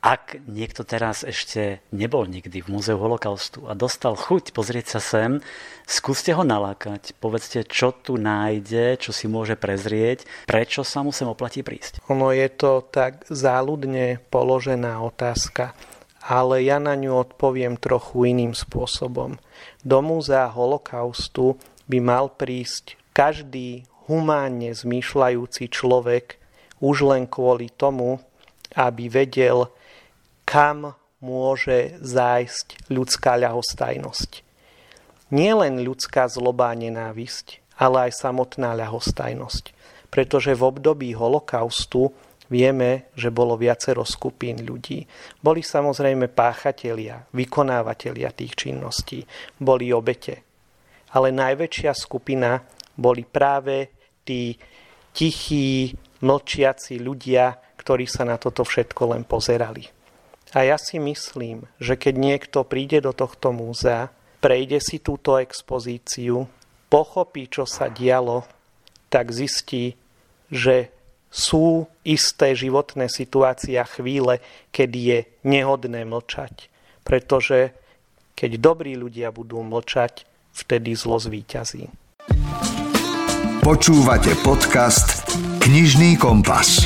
Ak 0.00 0.40
niekto 0.48 0.80
teraz 0.80 1.28
ešte 1.28 1.84
nebol 1.92 2.24
nikdy 2.24 2.64
v 2.64 2.72
Múzeu 2.72 2.96
holokaustu 2.96 3.68
a 3.68 3.76
dostal 3.76 4.16
chuť 4.16 4.56
pozrieť 4.56 4.96
sa 4.96 5.00
sem, 5.04 5.44
skúste 5.84 6.32
ho 6.32 6.40
nalákať. 6.40 7.12
Povedzte, 7.20 7.68
čo 7.68 7.92
tu 7.92 8.16
nájde, 8.16 8.96
čo 8.96 9.12
si 9.12 9.28
môže 9.28 9.60
prezrieť, 9.60 10.24
prečo 10.48 10.88
sa 10.88 11.04
mu 11.04 11.12
sem 11.12 11.28
oplatí 11.28 11.60
prísť. 11.60 12.00
Ono 12.08 12.32
je 12.32 12.48
to 12.48 12.80
tak 12.88 13.28
záľudne 13.28 14.24
položená 14.32 15.04
otázka 15.04 15.76
ale 16.20 16.64
ja 16.64 16.76
na 16.76 16.92
ňu 16.96 17.16
odpoviem 17.16 17.80
trochu 17.80 18.28
iným 18.28 18.52
spôsobom. 18.52 19.40
Do 19.80 19.98
múzea 20.04 20.48
holokaustu 20.52 21.56
by 21.88 21.98
mal 22.00 22.28
prísť 22.28 23.00
každý 23.16 23.88
humánne 24.08 24.72
zmýšľajúci 24.76 25.72
človek 25.72 26.36
už 26.80 27.08
len 27.08 27.24
kvôli 27.28 27.68
tomu, 27.72 28.20
aby 28.76 29.08
vedel, 29.08 29.68
kam 30.44 30.96
môže 31.20 32.00
zájsť 32.00 32.88
ľudská 32.88 33.36
ľahostajnosť. 33.36 34.42
Nie 35.30 35.52
len 35.54 35.78
ľudská 35.84 36.26
zloba 36.26 36.72
a 36.72 36.78
nenávisť, 36.78 37.62
ale 37.78 38.10
aj 38.10 38.18
samotná 38.18 38.74
ľahostajnosť. 38.74 39.76
Pretože 40.10 40.58
v 40.58 40.62
období 40.66 41.14
holokaustu 41.14 42.10
Vieme, 42.50 43.14
že 43.14 43.30
bolo 43.30 43.54
viacero 43.54 44.02
skupín 44.02 44.66
ľudí. 44.66 45.06
Boli 45.38 45.62
samozrejme 45.62 46.26
páchatelia, 46.34 47.22
vykonávateľia 47.30 48.34
tých 48.34 48.58
činností, 48.66 49.22
boli 49.54 49.94
obete. 49.94 50.42
Ale 51.14 51.30
najväčšia 51.30 51.94
skupina 51.94 52.58
boli 52.98 53.22
práve 53.22 53.94
tí 54.26 54.58
tichí, 55.14 55.94
mlčiaci 56.20 57.00
ľudia, 57.00 57.54
ktorí 57.80 58.04
sa 58.04 58.28
na 58.28 58.36
toto 58.36 58.66
všetko 58.66 59.16
len 59.16 59.22
pozerali. 59.24 59.88
A 60.50 60.66
ja 60.66 60.76
si 60.76 60.98
myslím, 60.98 61.70
že 61.78 61.94
keď 61.94 62.14
niekto 62.18 62.58
príde 62.66 62.98
do 62.98 63.14
tohto 63.14 63.54
múzea, 63.54 64.10
prejde 64.42 64.82
si 64.82 64.98
túto 64.98 65.38
expozíciu, 65.38 66.50
pochopí, 66.90 67.46
čo 67.46 67.64
sa 67.64 67.86
dialo, 67.86 68.42
tak 69.06 69.30
zistí, 69.30 69.94
že 70.50 70.90
sú 71.30 71.86
isté 72.02 72.58
životné 72.58 73.06
situácie 73.06 73.78
a 73.78 73.86
chvíle, 73.86 74.42
kedy 74.74 74.98
je 74.98 75.18
nehodné 75.46 76.02
mlčať. 76.02 76.66
Pretože 77.06 77.72
keď 78.34 78.58
dobrí 78.58 78.98
ľudia 78.98 79.30
budú 79.30 79.62
mlčať, 79.62 80.26
vtedy 80.50 80.98
zlo 80.98 81.22
zvíťazí. 81.22 81.86
Počúvate 83.62 84.34
podcast 84.42 85.30
Knižný 85.62 86.18
kompas. 86.18 86.82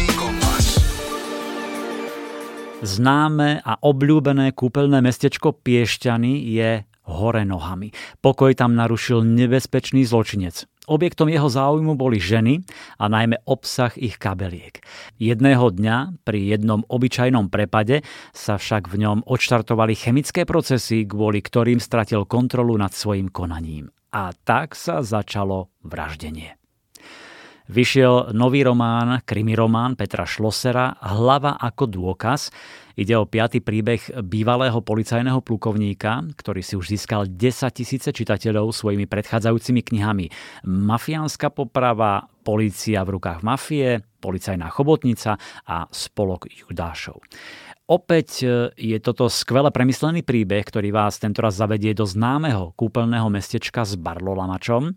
Známe 2.85 3.65
a 3.65 3.81
obľúbené 3.81 4.53
kúpeľné 4.53 5.01
mestečko 5.01 5.57
Piešťany 5.57 6.53
je 6.53 6.85
hore 7.09 7.43
nohami. 7.49 7.97
Pokoj 8.21 8.53
tam 8.53 8.77
narušil 8.77 9.25
nebezpečný 9.25 10.05
zločinec. 10.05 10.69
Objektom 10.85 11.33
jeho 11.33 11.49
záujmu 11.49 11.97
boli 11.97 12.21
ženy 12.21 12.61
a 13.01 13.09
najmä 13.09 13.41
obsah 13.49 13.97
ich 13.97 14.21
kabeliek. 14.21 14.85
Jedného 15.17 15.73
dňa 15.73 16.25
pri 16.27 16.57
jednom 16.57 16.85
obyčajnom 16.85 17.49
prepade 17.49 18.05
sa 18.37 18.61
však 18.61 18.93
v 18.93 19.05
ňom 19.05 19.19
odštartovali 19.25 19.97
chemické 19.97 20.45
procesy, 20.45 21.09
kvôli 21.09 21.41
ktorým 21.41 21.81
stratil 21.81 22.29
kontrolu 22.29 22.77
nad 22.77 22.93
svojim 22.93 23.33
konaním. 23.33 23.89
A 24.13 24.37
tak 24.45 24.77
sa 24.77 25.01
začalo 25.01 25.73
vraždenie. 25.83 26.64
Vyšiel 27.65 28.37
nový 28.37 28.61
román, 28.61 29.25
krimiromán 29.25 29.97
Petra 29.97 30.29
Šlosera 30.29 31.01
Hlava 31.01 31.57
ako 31.57 31.89
dôkaz. 31.89 32.53
Ide 32.93 33.17
o 33.17 33.25
piatý 33.25 33.65
príbeh 33.65 34.21
bývalého 34.21 34.85
policajného 34.85 35.41
plukovníka, 35.41 36.29
ktorý 36.37 36.61
si 36.61 36.77
už 36.77 36.93
získal 36.93 37.25
10 37.25 37.41
tisíce 37.73 38.13
čitateľov 38.13 38.69
svojimi 38.69 39.09
predchádzajúcimi 39.09 39.81
knihami 39.81 40.29
Mafiánska 40.69 41.49
poprava, 41.49 42.29
Polícia 42.45 43.01
v 43.01 43.17
rukách 43.17 43.41
mafie, 43.41 44.05
Policajná 44.21 44.69
chobotnica 44.69 45.41
a 45.65 45.89
Spolok 45.89 46.45
Judášov. 46.53 47.25
Opäť 47.85 48.45
e, 48.45 48.73
je 48.77 48.97
toto 49.01 49.29
skvele 49.29 49.69
premyslený 49.69 50.25
príbeh, 50.25 50.65
ktorý 50.65 50.89
vás 50.93 51.21
tentoraz 51.21 51.61
zavedie 51.61 51.93
do 51.93 52.09
známeho 52.09 52.73
kúpeľného 52.77 53.29
mestečka 53.29 53.85
s 53.85 53.97
Barlolamačom. 53.97 54.97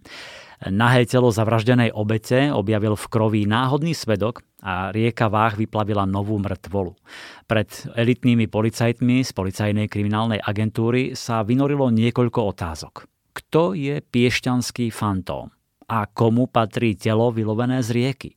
Nahé 0.58 1.06
telo 1.06 1.30
zavraždenej 1.30 1.94
obete 1.94 2.50
objavil 2.50 2.98
v 2.98 3.06
kroví 3.14 3.42
náhodný 3.46 3.94
svedok 3.94 4.42
a 4.66 4.90
rieka 4.90 5.30
Váh 5.30 5.54
vyplavila 5.54 6.10
novú 6.10 6.42
mŕtvolu. 6.42 6.98
Pred 7.46 7.94
elitnými 7.94 8.50
policajtmi 8.50 9.22
z 9.22 9.32
policajnej 9.38 9.86
kriminálnej 9.86 10.42
agentúry 10.42 11.14
sa 11.14 11.46
vynorilo 11.46 11.94
niekoľko 11.94 12.58
otázok. 12.58 13.06
Kto 13.38 13.78
je 13.78 14.02
piešťanský 14.02 14.90
fantóm? 14.90 15.54
A 15.86 16.10
komu 16.10 16.50
patrí 16.50 16.98
telo 16.98 17.30
vylovené 17.30 17.86
z 17.86 17.94
rieky? 17.94 18.30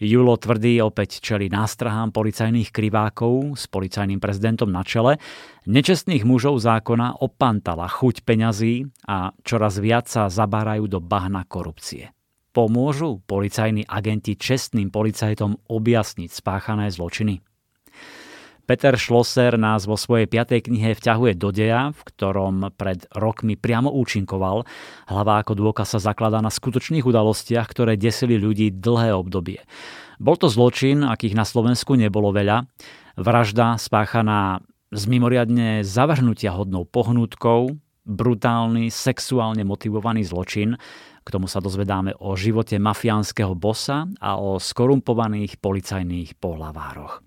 Julo 0.00 0.40
Tvrdý 0.40 0.80
opäť 0.80 1.20
čeli 1.20 1.52
nástrahám 1.52 2.08
policajných 2.08 2.72
krivákov 2.72 3.52
s 3.52 3.68
policajným 3.68 4.16
prezidentom 4.16 4.72
na 4.72 4.80
čele. 4.80 5.20
Nečestných 5.68 6.24
mužov 6.24 6.56
zákona 6.56 7.20
opantala 7.20 7.84
chuť 7.84 8.24
peňazí 8.24 8.88
a 9.04 9.36
čoraz 9.44 9.76
viac 9.76 10.08
sa 10.08 10.32
zabárajú 10.32 10.88
do 10.88 11.04
bahna 11.04 11.44
korupcie. 11.44 12.16
Pomôžu 12.56 13.20
policajní 13.28 13.84
agenti 13.84 14.40
čestným 14.40 14.88
policajtom 14.88 15.60
objasniť 15.68 16.32
spáchané 16.32 16.88
zločiny? 16.88 17.44
Peter 18.70 18.94
Schlosser 18.94 19.58
nás 19.58 19.82
vo 19.82 19.98
svojej 19.98 20.30
piatej 20.30 20.70
knihe 20.70 20.94
vťahuje 20.94 21.34
do 21.34 21.50
deja, 21.50 21.90
v 21.90 22.00
ktorom 22.06 22.70
pred 22.78 23.02
rokmi 23.10 23.58
priamo 23.58 23.90
účinkoval. 23.90 24.62
Hlava 25.10 25.42
ako 25.42 25.58
dôkaz 25.58 25.98
sa 25.98 26.14
zakladá 26.14 26.38
na 26.38 26.54
skutočných 26.54 27.02
udalostiach, 27.02 27.66
ktoré 27.66 27.98
desili 27.98 28.38
ľudí 28.38 28.70
dlhé 28.70 29.10
obdobie. 29.10 29.58
Bol 30.22 30.38
to 30.38 30.46
zločin, 30.46 31.02
akých 31.02 31.34
na 31.34 31.42
Slovensku 31.42 31.98
nebolo 31.98 32.30
veľa. 32.30 32.62
Vražda 33.18 33.74
spáchaná 33.74 34.62
s 34.94 35.02
mimoriadne 35.10 35.82
zavrhnutia 35.82 36.54
hodnou 36.54 36.86
pohnútkou, 36.86 37.74
brutálny, 38.06 38.86
sexuálne 38.86 39.66
motivovaný 39.66 40.22
zločin. 40.30 40.78
K 41.26 41.28
tomu 41.34 41.50
sa 41.50 41.58
dozvedáme 41.58 42.14
o 42.22 42.38
živote 42.38 42.78
mafiánskeho 42.78 43.50
bosa 43.58 44.06
a 44.22 44.38
o 44.38 44.62
skorumpovaných 44.62 45.58
policajných 45.58 46.38
pohlavároch. 46.38 47.18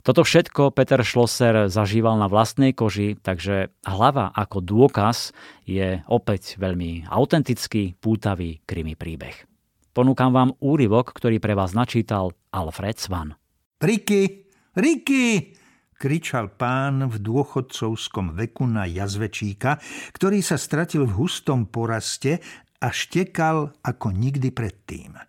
Toto 0.00 0.24
všetko 0.24 0.72
Peter 0.72 1.04
Schlosser 1.04 1.68
zažíval 1.68 2.16
na 2.16 2.24
vlastnej 2.24 2.72
koži, 2.72 3.20
takže 3.20 3.68
hlava 3.84 4.32
ako 4.32 4.64
dôkaz 4.64 5.36
je 5.68 6.00
opäť 6.08 6.56
veľmi 6.56 7.04
autentický, 7.04 7.92
pútavý 8.00 8.64
krimi 8.64 8.96
príbeh. 8.96 9.44
Ponúkam 9.92 10.32
vám 10.32 10.56
úryvok, 10.62 11.12
ktorý 11.12 11.36
pre 11.36 11.52
vás 11.52 11.76
načítal 11.76 12.32
Alfred 12.48 12.96
Svan. 12.96 13.36
Riky, 13.82 14.48
Riky, 14.72 15.52
kričal 16.00 16.48
pán 16.56 17.04
v 17.04 17.20
dôchodcovskom 17.20 18.32
veku 18.32 18.64
na 18.64 18.88
jazvečíka, 18.88 19.76
ktorý 20.16 20.40
sa 20.40 20.56
stratil 20.56 21.04
v 21.04 21.16
hustom 21.20 21.68
poraste 21.68 22.40
a 22.80 22.88
štekal 22.88 23.76
ako 23.84 24.08
nikdy 24.16 24.48
predtým. 24.48 25.20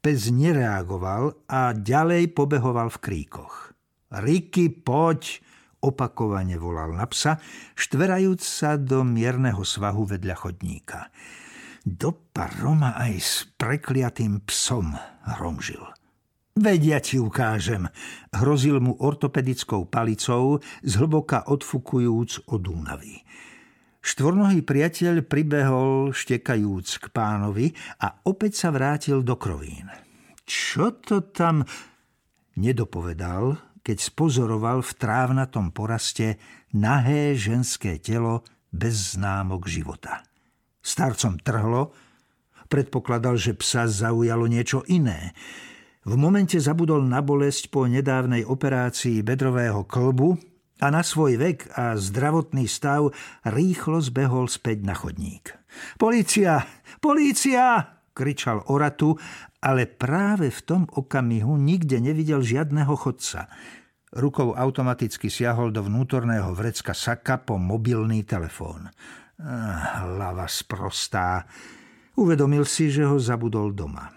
Pes 0.00 0.32
nereagoval 0.32 1.44
a 1.44 1.76
ďalej 1.76 2.32
pobehoval 2.32 2.88
v 2.88 2.98
kríkoch. 2.98 3.71
Riky, 4.12 4.68
poď, 4.84 5.40
opakovane 5.80 6.60
volal 6.60 6.92
na 6.92 7.08
psa, 7.08 7.40
štverajúc 7.72 8.44
sa 8.44 8.76
do 8.76 9.00
mierneho 9.00 9.64
svahu 9.64 10.04
vedľa 10.04 10.36
chodníka. 10.36 11.08
Dopa 11.82 12.52
Roma 12.60 12.94
aj 12.94 13.12
s 13.18 13.32
prekliatým 13.56 14.44
psom 14.44 14.94
hromžil. 15.24 15.82
Vedia 16.52 17.00
ti 17.00 17.16
ukážem, 17.16 17.88
hrozil 18.36 18.76
mu 18.84 18.92
ortopedickou 19.00 19.88
palicou, 19.88 20.60
zhlboka 20.84 21.48
odfukujúc 21.48 22.52
od 22.52 22.62
únavy. 22.68 23.24
Štvornohý 24.04 24.60
priateľ 24.60 25.24
pribehol 25.24 26.12
štekajúc 26.12 26.88
k 27.00 27.04
pánovi 27.08 27.72
a 28.04 28.20
opäť 28.28 28.66
sa 28.66 28.68
vrátil 28.68 29.24
do 29.24 29.40
krovín. 29.40 29.88
Čo 30.44 30.92
to 31.00 31.24
tam... 31.32 31.64
Nedopovedal, 32.52 33.71
keď 33.82 33.98
spozoroval 33.98 34.80
v 34.80 34.92
trávnatom 34.94 35.74
poraste 35.74 36.38
nahé 36.74 37.34
ženské 37.34 37.98
telo 37.98 38.46
bez 38.72 39.18
známok 39.18 39.68
života. 39.68 40.22
Starcom 40.82 41.38
trhlo, 41.38 41.92
predpokladal, 42.66 43.36
že 43.36 43.52
psa 43.52 43.86
zaujalo 43.86 44.48
niečo 44.48 44.82
iné. 44.88 45.36
V 46.02 46.18
momente 46.18 46.58
zabudol 46.58 47.06
na 47.06 47.22
bolesť 47.22 47.70
po 47.70 47.86
nedávnej 47.86 48.42
operácii 48.42 49.22
bedrového 49.22 49.86
klbu 49.86 50.34
a 50.82 50.90
na 50.90 51.06
svoj 51.06 51.38
vek 51.38 51.78
a 51.78 51.94
zdravotný 51.94 52.66
stav 52.66 53.14
rýchlo 53.46 54.02
zbehol 54.02 54.50
späť 54.50 54.82
na 54.82 54.98
chodník. 54.98 55.54
Polícia! 55.94 56.66
Polícia! 56.98 58.01
Kričal 58.12 58.64
Oratu 58.68 59.16
ale 59.62 59.86
práve 59.86 60.50
v 60.50 60.60
tom 60.66 60.82
okamihu 60.90 61.54
nikde 61.54 62.02
nevidel 62.02 62.42
žiadného 62.42 62.94
chodca. 62.98 63.46
Rukou 64.12 64.52
automaticky 64.52 65.32
siahol 65.32 65.72
do 65.72 65.86
vnútorného 65.86 66.52
vrecka 66.52 66.92
saka 66.92 67.40
po 67.40 67.56
mobilný 67.56 68.26
telefón. 68.26 68.90
Ah, 69.40 70.04
hlava 70.04 70.44
sprostá. 70.50 71.46
Uvedomil 72.18 72.68
si, 72.68 72.92
že 72.92 73.08
ho 73.08 73.16
zabudol 73.16 73.72
doma. 73.72 74.12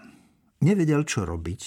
Nevedel, 0.60 1.06
čo 1.08 1.24
robiť, 1.24 1.62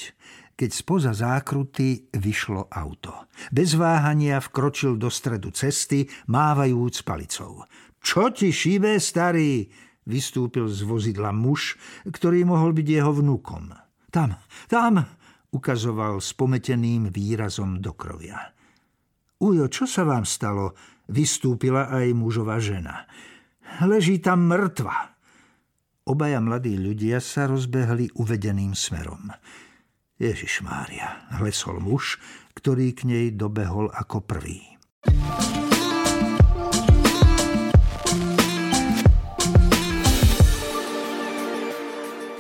keď 0.54 0.70
spoza 0.70 1.12
zákruty 1.16 2.14
vyšlo 2.14 2.70
auto. 2.70 3.32
Bez 3.50 3.74
váhania 3.74 4.38
vkročil 4.44 5.00
do 5.00 5.10
stredu 5.10 5.50
cesty, 5.56 6.06
mávajúc 6.30 7.02
palicou. 7.02 7.66
Čo 7.98 8.30
ti 8.30 8.54
šíbe, 8.54 9.00
starý? 9.02 9.66
Vystúpil 10.10 10.66
z 10.66 10.82
vozidla 10.82 11.30
muž, 11.30 11.78
ktorý 12.10 12.42
mohol 12.50 12.74
byť 12.74 12.88
jeho 12.90 13.14
vnúkom. 13.14 13.70
Tam, 14.10 14.34
tam, 14.66 15.06
ukazoval 15.54 16.18
s 16.18 16.34
pometeným 16.34 17.14
výrazom 17.14 17.78
do 17.78 17.94
krovia. 17.94 18.42
Ujo, 19.40 19.70
čo 19.70 19.86
sa 19.86 20.04
vám 20.04 20.26
stalo? 20.26 20.74
Vystúpila 21.10 21.94
aj 21.94 22.12
mužová 22.18 22.58
žena. 22.58 23.06
Leží 23.86 24.18
tam 24.20 24.50
mŕtva. 24.50 25.16
Obaja 26.10 26.42
mladí 26.42 26.74
ľudia 26.74 27.22
sa 27.22 27.46
rozbehli 27.46 28.10
uvedeným 28.18 28.74
smerom. 28.74 29.30
Ježiš 30.20 30.66
Mária, 30.66 31.30
hlesol 31.40 31.80
muž, 31.80 32.20
ktorý 32.58 32.92
k 32.92 33.08
nej 33.08 33.26
dobehol 33.32 33.88
ako 33.94 34.26
prvý. 34.26 34.76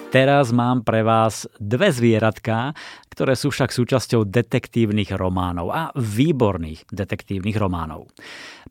Teraz 0.09 0.49
mám 0.49 0.81
pre 0.81 1.05
vás 1.05 1.45
dve 1.61 1.93
zvieratká, 1.93 2.73
ktoré 3.13 3.37
sú 3.37 3.53
však 3.53 3.69
súčasťou 3.69 4.25
detektívnych 4.25 5.13
románov 5.13 5.69
a 5.69 5.93
výborných 5.93 6.89
detektívnych 6.89 7.53
románov. 7.53 8.09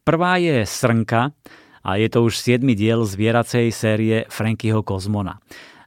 Prvá 0.03 0.43
je 0.43 0.67
Srnka 0.67 1.31
a 1.87 1.91
je 1.95 2.11
to 2.11 2.27
už 2.27 2.43
7. 2.43 2.67
diel 2.75 3.07
zvieracej 3.07 3.71
série 3.71 4.27
Frankyho 4.27 4.83
Kozmona. 4.83 5.39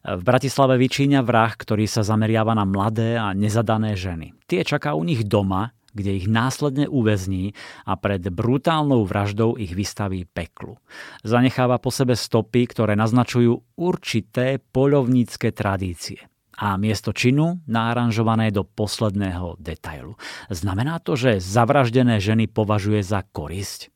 V 0.07 0.23
Bratislave 0.23 0.79
vyčíňa 0.79 1.19
vrah, 1.19 1.51
ktorý 1.51 1.83
sa 1.83 2.07
zameriava 2.07 2.55
na 2.55 2.63
mladé 2.63 3.19
a 3.19 3.35
nezadané 3.35 3.99
ženy. 3.99 4.31
Tie 4.47 4.63
čaká 4.63 4.95
u 4.95 5.03
nich 5.03 5.27
doma 5.27 5.75
kde 5.91 6.17
ich 6.17 6.27
následne 6.27 6.87
uväzní 6.87 7.53
a 7.87 7.95
pred 7.99 8.23
brutálnou 8.27 9.03
vraždou 9.07 9.55
ich 9.59 9.75
vystaví 9.75 10.27
peklu. 10.27 10.79
Zanecháva 11.23 11.77
po 11.77 11.93
sebe 11.93 12.15
stopy, 12.17 12.67
ktoré 12.69 12.93
naznačujú 12.97 13.79
určité 13.79 14.57
poľovnícke 14.59 15.51
tradície 15.51 16.31
a 16.61 16.77
miesto 16.77 17.09
činu 17.09 17.57
náranžované 17.65 18.53
do 18.53 18.61
posledného 18.61 19.57
detailu. 19.57 20.13
Znamená 20.53 21.01
to, 21.01 21.17
že 21.17 21.41
zavraždené 21.41 22.21
ženy 22.21 22.45
považuje 22.45 23.01
za 23.01 23.25
korisť? 23.25 23.89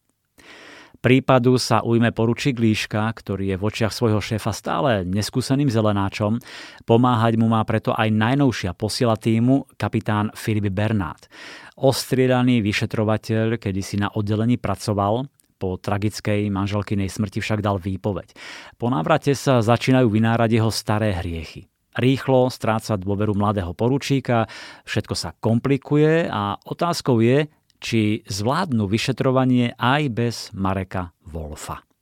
Prípadu 1.06 1.62
sa 1.62 1.86
ujme 1.86 2.10
poručík 2.10 2.58
Líška, 2.58 3.06
ktorý 3.14 3.54
je 3.54 3.60
v 3.62 3.66
očiach 3.70 3.94
svojho 3.94 4.18
šéfa 4.18 4.50
stále 4.50 5.06
neskúseným 5.06 5.70
zelenáčom. 5.70 6.42
Pomáhať 6.82 7.38
mu 7.38 7.46
má 7.46 7.62
preto 7.62 7.94
aj 7.94 8.10
najnovšia 8.10 8.74
posila 8.74 9.14
týmu, 9.14 9.70
kapitán 9.78 10.34
Filip 10.34 10.74
Bernát. 10.74 11.30
Ostriedaný 11.76 12.64
vyšetrovateľ, 12.64 13.60
kedy 13.60 13.82
si 13.84 14.00
na 14.00 14.08
oddelení 14.08 14.56
pracoval, 14.56 15.28
po 15.56 15.80
tragickej 15.80 16.52
manželkynej 16.52 17.08
smrti 17.08 17.40
však 17.40 17.64
dal 17.64 17.80
výpoveď. 17.80 18.36
Po 18.76 18.92
návrate 18.92 19.32
sa 19.36 19.64
začínajú 19.64 20.08
vynárať 20.12 20.60
jeho 20.60 20.72
staré 20.72 21.16
hriechy. 21.16 21.68
Rýchlo 21.96 22.52
stráca 22.52 23.00
dôveru 23.00 23.40
mladého 23.40 23.72
poručíka, 23.72 24.52
všetko 24.84 25.16
sa 25.16 25.32
komplikuje 25.40 26.28
a 26.28 26.60
otázkou 26.60 27.24
je, 27.24 27.48
či 27.80 28.20
zvládnu 28.28 28.84
vyšetrovanie 28.88 29.80
aj 29.80 30.02
bez 30.12 30.36
Mareka 30.52 31.16
Wolfa. 31.24 31.95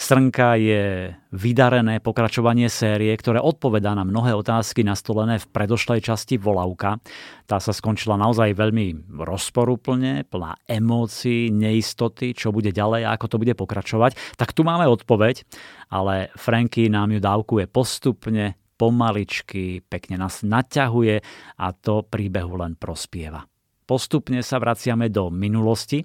Srnka 0.00 0.56
je 0.56 1.12
vydarené 1.28 2.00
pokračovanie 2.00 2.72
série, 2.72 3.12
ktoré 3.12 3.36
odpovedá 3.36 3.92
na 3.92 4.00
mnohé 4.00 4.32
otázky 4.32 4.80
nastolené 4.80 5.36
v 5.36 5.44
predošlej 5.52 6.00
časti 6.00 6.40
Volavka. 6.40 6.96
Tá 7.44 7.60
sa 7.60 7.76
skončila 7.76 8.16
naozaj 8.16 8.56
veľmi 8.56 9.12
rozporúplne, 9.12 10.24
plná 10.24 10.64
emócií, 10.64 11.52
neistoty, 11.52 12.32
čo 12.32 12.48
bude 12.48 12.72
ďalej 12.72 13.04
a 13.04 13.12
ako 13.12 13.26
to 13.28 13.40
bude 13.44 13.52
pokračovať. 13.52 14.40
Tak 14.40 14.56
tu 14.56 14.64
máme 14.64 14.88
odpoveď, 14.88 15.44
ale 15.92 16.32
Franky 16.32 16.88
nám 16.88 17.12
ju 17.12 17.20
dávkuje 17.20 17.68
postupne, 17.68 18.56
pomaličky, 18.80 19.84
pekne 19.84 20.16
nás 20.16 20.40
naťahuje 20.40 21.20
a 21.60 21.66
to 21.76 22.08
príbehu 22.08 22.56
len 22.56 22.72
prospieva. 22.72 23.44
Postupne 23.84 24.40
sa 24.40 24.56
vraciame 24.56 25.12
do 25.12 25.28
minulosti 25.28 26.00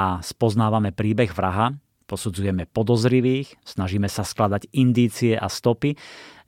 a 0.00 0.24
spoznávame 0.24 0.96
príbeh 0.96 1.28
vraha, 1.28 1.83
Posudzujeme 2.04 2.68
podozrivých, 2.68 3.56
snažíme 3.64 4.12
sa 4.12 4.28
skladať 4.28 4.68
indície 4.76 5.32
a 5.40 5.48
stopy, 5.48 5.96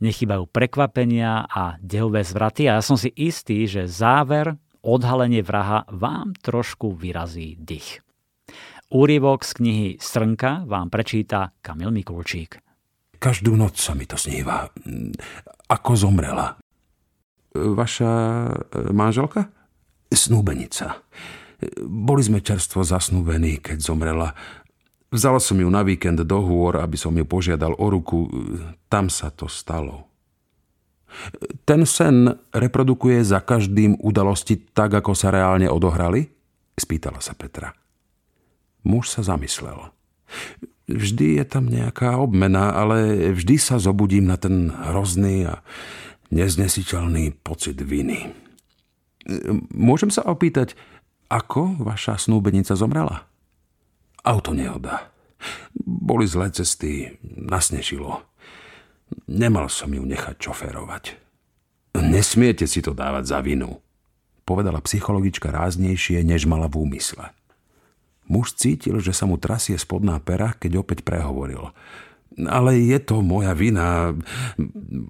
nechybajú 0.05 0.45
prekvapenia 0.53 1.49
a 1.49 1.81
dehové 1.81 2.21
zvraty 2.21 2.69
a 2.69 2.77
ja 2.77 2.83
som 2.85 3.01
si 3.01 3.09
istý, 3.17 3.65
že 3.65 3.89
záver, 3.89 4.61
odhalenie 4.85 5.41
vraha 5.41 5.89
vám 5.89 6.37
trošku 6.45 6.93
vyrazí 6.93 7.57
dých. 7.57 8.05
Úrivok 8.93 9.43
z 9.43 9.51
knihy 9.59 9.89
Srnka 9.99 10.63
vám 10.69 10.93
prečíta 10.93 11.51
Kamil 11.59 11.91
Mikulčík. 11.91 12.63
Každú 13.19 13.59
noc 13.59 13.81
sa 13.81 13.97
mi 13.99 14.07
to 14.07 14.15
sníva. 14.15 14.71
Ako 15.67 15.99
zomrela. 15.99 16.55
Vaša 17.57 18.13
e, 18.13 18.93
manželka? 18.93 19.51
Snúbenica. 20.13 21.03
Boli 21.83 22.23
sme 22.23 22.45
čerstvo 22.45 22.85
zasnúbení, 22.85 23.59
keď 23.59 23.81
zomrela 23.81 24.37
Vzal 25.15 25.39
som 25.39 25.57
ju 25.63 25.69
na 25.71 25.87
víkend 25.87 26.19
do 26.27 26.39
hôr, 26.43 26.83
aby 26.83 26.99
som 26.99 27.15
ju 27.15 27.23
požiadal 27.23 27.79
o 27.79 27.87
ruku. 27.87 28.27
Tam 28.91 29.07
sa 29.07 29.31
to 29.31 29.47
stalo. 29.47 30.11
Ten 31.63 31.87
sen 31.87 32.35
reprodukuje 32.51 33.23
za 33.23 33.41
každým 33.41 34.03
udalosti 34.03 34.59
tak, 34.59 34.99
ako 34.99 35.15
sa 35.15 35.31
reálne 35.31 35.71
odohrali? 35.71 36.29
Spýtala 36.77 37.23
sa 37.23 37.33
Petra. 37.33 37.73
Muž 38.85 39.15
sa 39.15 39.23
zamyslel. 39.23 39.95
Vždy 40.87 41.43
je 41.43 41.45
tam 41.47 41.67
nejaká 41.67 42.19
obmena, 42.19 42.75
ale 42.75 43.31
vždy 43.35 43.57
sa 43.59 43.79
zobudím 43.79 44.31
na 44.31 44.39
ten 44.39 44.71
hrozný 44.71 45.47
a 45.51 45.63
neznesiteľný 46.31 47.35
pocit 47.43 47.79
viny. 47.79 48.31
Môžem 49.75 50.11
sa 50.11 50.23
opýtať, 50.27 50.79
ako 51.27 51.83
vaša 51.83 52.19
snúbenica 52.23 52.79
zomrela? 52.79 53.27
Autonehoda. 54.27 55.15
Boli 55.87 56.27
zlé 56.27 56.51
cesty, 56.51 57.15
nasnežilo. 57.23 58.27
Nemal 59.31 59.71
som 59.71 59.95
ju 59.95 60.03
nechať 60.03 60.35
čoférovať. 60.35 61.15
Nesmiete 62.03 62.67
si 62.67 62.83
to 62.83 62.91
dávať 62.91 63.25
za 63.31 63.39
vinu, 63.39 63.79
povedala 64.43 64.83
psychologička 64.83 65.55
ráznejšie, 65.55 66.27
než 66.27 66.45
mala 66.51 66.67
v 66.67 66.83
úmysle. 66.83 67.31
Muž 68.27 68.59
cítil, 68.59 68.99
že 68.99 69.15
sa 69.15 69.31
mu 69.31 69.39
trasie 69.39 69.79
spodná 69.79 70.19
pera, 70.19 70.59
keď 70.59 70.83
opäť 70.83 71.07
prehovoril. 71.07 71.71
Ale 72.37 72.77
je 72.83 72.99
to 72.99 73.23
moja 73.23 73.55
vina. 73.55 74.13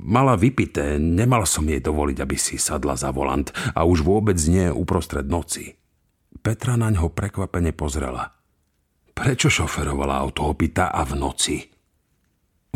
Mala 0.05 0.37
vypité, 0.37 1.01
nemal 1.01 1.49
som 1.49 1.65
jej 1.65 1.81
dovoliť, 1.81 2.21
aby 2.21 2.37
si 2.37 2.61
sadla 2.61 2.95
za 2.95 3.11
volant 3.11 3.49
a 3.73 3.89
už 3.89 4.05
vôbec 4.05 4.37
nie 4.47 4.69
uprostred 4.69 5.25
noci. 5.27 5.75
Petra 6.45 6.77
na 6.77 6.93
ňo 6.93 7.09
prekvapene 7.11 7.73
pozrela. 7.73 8.36
Prečo 9.17 9.49
šoferovala 9.49 10.21
auto 10.21 10.53
opita 10.53 10.93
a 10.93 11.01
v 11.01 11.13
noci? 11.17 11.57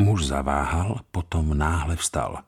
Muž 0.00 0.32
zaváhal, 0.32 1.04
potom 1.12 1.52
náhle 1.52 2.00
vstal. 2.00 2.40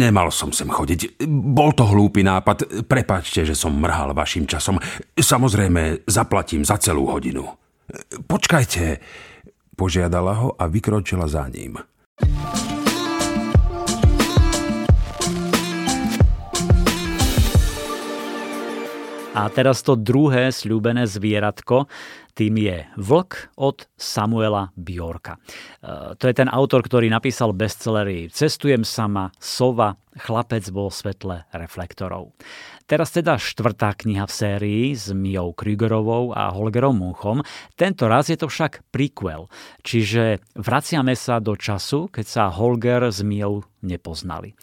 Nemal 0.00 0.32
som 0.32 0.50
sem 0.50 0.66
chodiť. 0.66 1.22
Bol 1.28 1.76
to 1.76 1.84
hlúpy 1.86 2.24
nápad. 2.24 2.88
Prepačte, 2.88 3.44
že 3.44 3.52
som 3.52 3.76
mrhal 3.76 4.16
vašim 4.16 4.48
časom. 4.48 4.80
Samozrejme, 5.12 6.08
zaplatím 6.08 6.64
za 6.64 6.80
celú 6.80 7.06
hodinu. 7.12 7.46
Počkajte, 8.26 8.98
požiadala 9.76 10.32
ho 10.42 10.48
a 10.56 10.66
vykročila 10.66 11.28
za 11.28 11.46
ním. 11.52 11.78
A 19.36 19.52
teraz 19.52 19.84
to 19.84 20.00
druhé 20.00 20.48
sľúbené 20.48 21.04
zvieratko, 21.04 21.84
tým 22.32 22.56
je 22.56 22.88
Vlk 22.96 23.52
od 23.60 23.84
Samuela 23.96 24.72
Bjorka. 24.76 25.36
E, 25.36 26.16
to 26.16 26.24
je 26.24 26.34
ten 26.36 26.48
autor, 26.48 26.80
ktorý 26.80 27.12
napísal 27.12 27.52
bestsellery 27.52 28.32
Cestujem 28.32 28.80
sama, 28.80 29.28
Sova, 29.36 30.00
Chlapec 30.16 30.64
vo 30.72 30.88
svetle 30.88 31.44
reflektorov. 31.52 32.32
Teraz 32.88 33.12
teda 33.12 33.36
štvrtá 33.36 33.92
kniha 33.92 34.24
v 34.24 34.32
sérii 34.32 34.84
s 34.96 35.12
Mijou 35.12 35.52
Krügerovou 35.52 36.32
a 36.32 36.48
Holgerom 36.56 36.96
Munchom. 36.96 37.44
Tento 37.76 38.08
raz 38.08 38.32
je 38.32 38.40
to 38.40 38.48
však 38.48 38.88
prequel, 38.88 39.52
čiže 39.84 40.40
vraciame 40.56 41.12
sa 41.12 41.44
do 41.44 41.52
času, 41.52 42.08
keď 42.08 42.24
sa 42.24 42.44
Holger 42.48 43.12
s 43.12 43.20
Mijou 43.20 43.68
nepoznali. 43.84 44.56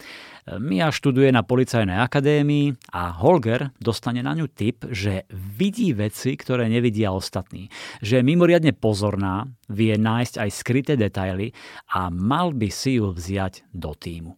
Mia 0.44 0.92
študuje 0.92 1.32
na 1.32 1.40
policajnej 1.48 1.96
akadémii 2.04 2.92
a 2.92 3.16
Holger 3.16 3.72
dostane 3.80 4.20
na 4.20 4.36
ňu 4.36 4.52
tip, 4.52 4.84
že 4.92 5.24
vidí 5.32 5.96
veci, 5.96 6.36
ktoré 6.36 6.68
nevidia 6.68 7.16
ostatní. 7.16 7.72
Že 8.04 8.20
je 8.20 8.28
mimoriadne 8.28 8.76
pozorná, 8.76 9.48
vie 9.72 9.96
nájsť 9.96 10.44
aj 10.44 10.50
skryté 10.52 10.94
detaily 11.00 11.56
a 11.96 12.12
mal 12.12 12.52
by 12.52 12.68
si 12.68 13.00
ju 13.00 13.16
vziať 13.16 13.72
do 13.72 13.96
týmu. 13.96 14.36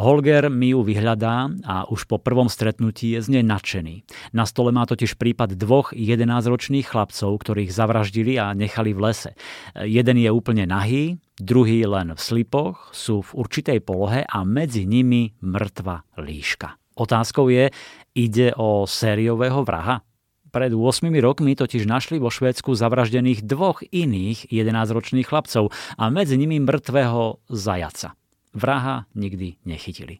Holger 0.00 0.48
mi 0.48 0.72
ju 0.72 0.80
vyhľadá 0.80 1.52
a 1.60 1.84
už 1.84 2.08
po 2.08 2.16
prvom 2.16 2.48
stretnutí 2.48 3.12
je 3.12 3.20
z 3.20 3.36
nej 3.36 3.44
nadšený. 3.44 4.08
Na 4.32 4.48
stole 4.48 4.72
má 4.72 4.88
totiž 4.88 5.20
prípad 5.20 5.60
dvoch 5.60 5.92
11-ročných 5.92 6.88
chlapcov, 6.88 7.28
ktorých 7.36 7.68
zavraždili 7.68 8.40
a 8.40 8.56
nechali 8.56 8.96
v 8.96 9.12
lese. 9.12 9.36
Jeden 9.76 10.16
je 10.16 10.32
úplne 10.32 10.64
nahý, 10.64 11.20
druhý 11.40 11.84
len 11.88 12.14
v 12.14 12.20
slipoch, 12.20 12.92
sú 12.94 13.24
v 13.24 13.30
určitej 13.44 13.80
polohe 13.82 14.22
a 14.22 14.38
medzi 14.44 14.86
nimi 14.86 15.34
mŕtva 15.40 16.06
líška. 16.20 16.76
Otázkou 17.00 17.48
je, 17.48 17.72
ide 18.12 18.52
o 18.60 18.84
sériového 18.84 19.64
vraha? 19.64 20.04
Pred 20.50 20.74
8 20.74 21.06
rokmi 21.22 21.54
totiž 21.54 21.86
našli 21.86 22.18
vo 22.18 22.26
Švédsku 22.26 22.74
zavraždených 22.74 23.46
dvoch 23.46 23.86
iných 23.86 24.50
11-ročných 24.50 25.24
chlapcov 25.24 25.70
a 25.94 26.04
medzi 26.10 26.34
nimi 26.34 26.58
mŕtvého 26.58 27.46
zajaca. 27.46 28.18
Vraha 28.50 29.06
nikdy 29.14 29.62
nechytili. 29.62 30.18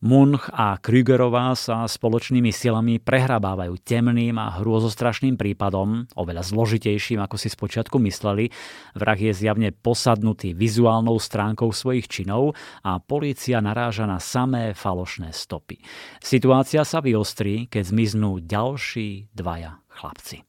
Munch 0.00 0.48
a 0.56 0.80
Krügerová 0.80 1.52
sa 1.52 1.84
spoločnými 1.84 2.48
silami 2.56 2.96
prehrabávajú 2.96 3.76
temným 3.84 4.40
a 4.40 4.56
hrôzostrašným 4.56 5.36
prípadom, 5.36 6.08
oveľa 6.16 6.40
zložitejším, 6.40 7.20
ako 7.20 7.36
si 7.36 7.52
spočiatku 7.52 8.00
mysleli. 8.08 8.48
Vrah 8.96 9.20
je 9.20 9.36
zjavne 9.36 9.76
posadnutý 9.76 10.56
vizuálnou 10.56 11.20
stránkou 11.20 11.68
svojich 11.76 12.08
činov 12.08 12.56
a 12.80 12.96
polícia 12.96 13.60
naráža 13.60 14.08
na 14.08 14.16
samé 14.16 14.72
falošné 14.72 15.36
stopy. 15.36 15.84
Situácia 16.24 16.80
sa 16.88 17.04
vyostrí, 17.04 17.68
keď 17.68 17.92
zmiznú 17.92 18.40
ďalší 18.40 19.28
dvaja 19.36 19.84
chlapci. 19.92 20.48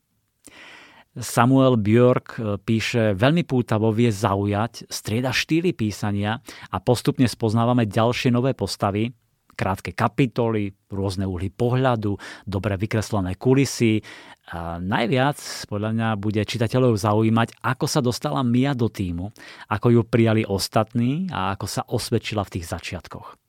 Samuel 1.11 1.75
Björk 1.75 2.39
píše 2.63 3.11
veľmi 3.19 3.43
pútavo, 3.43 3.91
vie 3.91 4.07
zaujať, 4.07 4.87
strieda 4.87 5.35
štýly 5.35 5.75
písania 5.75 6.39
a 6.71 6.79
postupne 6.79 7.27
spoznávame 7.27 7.83
ďalšie 7.83 8.31
nové 8.31 8.55
postavy, 8.55 9.11
krátke 9.53 9.91
kapitoly, 9.95 10.71
rôzne 10.91 11.27
uhly 11.27 11.51
pohľadu, 11.51 12.17
dobre 12.43 12.75
vykreslené 12.75 13.35
kulisy. 13.35 14.03
A 14.51 14.81
najviac 14.83 15.39
podľa 15.71 15.89
mňa 15.95 16.09
bude 16.19 16.41
čitateľov 16.43 16.99
zaujímať, 16.99 17.63
ako 17.63 17.85
sa 17.87 18.03
dostala 18.03 18.43
Mia 18.43 18.75
do 18.75 18.91
týmu, 18.91 19.31
ako 19.71 19.87
ju 19.95 20.01
prijali 20.03 20.43
ostatní 20.43 21.31
a 21.31 21.55
ako 21.55 21.65
sa 21.69 21.81
osvedčila 21.87 22.43
v 22.43 22.59
tých 22.59 22.67
začiatkoch. 22.67 23.39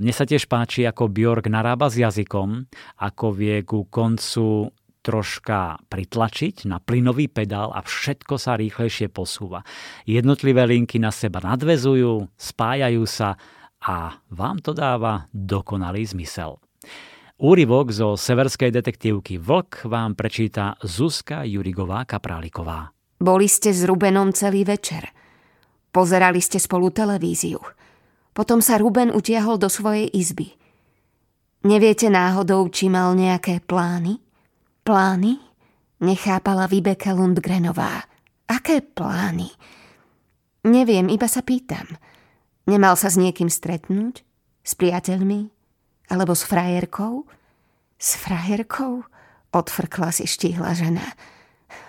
Mne 0.00 0.12
sa 0.16 0.24
tiež 0.24 0.48
páči, 0.48 0.88
ako 0.88 1.12
Bjork 1.12 1.52
narába 1.52 1.92
s 1.92 2.00
jazykom, 2.00 2.64
ako 2.96 3.26
vie 3.36 3.60
ku 3.62 3.84
koncu 3.86 4.72
troška 5.04 5.78
pritlačiť 5.86 6.66
na 6.66 6.82
plynový 6.82 7.30
pedál 7.30 7.70
a 7.70 7.78
všetko 7.78 8.34
sa 8.42 8.58
rýchlejšie 8.58 9.06
posúva. 9.06 9.62
Jednotlivé 10.02 10.66
linky 10.66 10.98
na 10.98 11.14
seba 11.14 11.38
nadvezujú, 11.38 12.26
spájajú 12.34 13.06
sa 13.06 13.38
a 13.82 14.22
vám 14.32 14.58
to 14.64 14.72
dáva 14.72 15.28
dokonalý 15.34 16.06
zmysel. 16.06 16.56
Úryvok 17.36 17.92
zo 17.92 18.16
severskej 18.16 18.72
detektívky 18.72 19.36
Vlk 19.36 19.84
vám 19.84 20.16
prečíta 20.16 20.80
Zuzka 20.80 21.44
Jurigová 21.44 22.08
Kapráliková. 22.08 22.96
Boli 23.20 23.44
ste 23.44 23.76
s 23.76 23.84
Rubenom 23.84 24.32
celý 24.32 24.64
večer. 24.64 25.12
Pozerali 25.92 26.40
ste 26.40 26.56
spolu 26.56 26.88
televíziu. 26.92 27.60
Potom 28.32 28.64
sa 28.64 28.80
Ruben 28.80 29.12
utiahol 29.12 29.60
do 29.60 29.68
svojej 29.68 30.08
izby. 30.12 30.52
Neviete 31.64 32.12
náhodou, 32.12 32.68
či 32.68 32.92
mal 32.92 33.16
nejaké 33.16 33.64
plány? 33.64 34.20
Plány? 34.84 35.40
Nechápala 36.04 36.68
Vibeke 36.68 37.12
Lundgrenová. 37.16 38.04
Aké 38.48 38.84
plány? 38.84 39.48
Neviem, 40.68 41.08
iba 41.08 41.24
sa 41.28 41.40
pýtam. 41.40 41.88
Nemal 42.66 42.98
sa 42.98 43.08
s 43.08 43.16
niekým 43.16 43.46
stretnúť? 43.46 44.26
S 44.66 44.74
priateľmi? 44.74 45.54
Alebo 46.10 46.34
s 46.34 46.42
frajerkou? 46.42 47.26
S 47.94 48.18
frajerkou? 48.18 49.06
Odfrkla 49.54 50.10
si 50.10 50.26
štíhla 50.26 50.74
žena. 50.74 51.06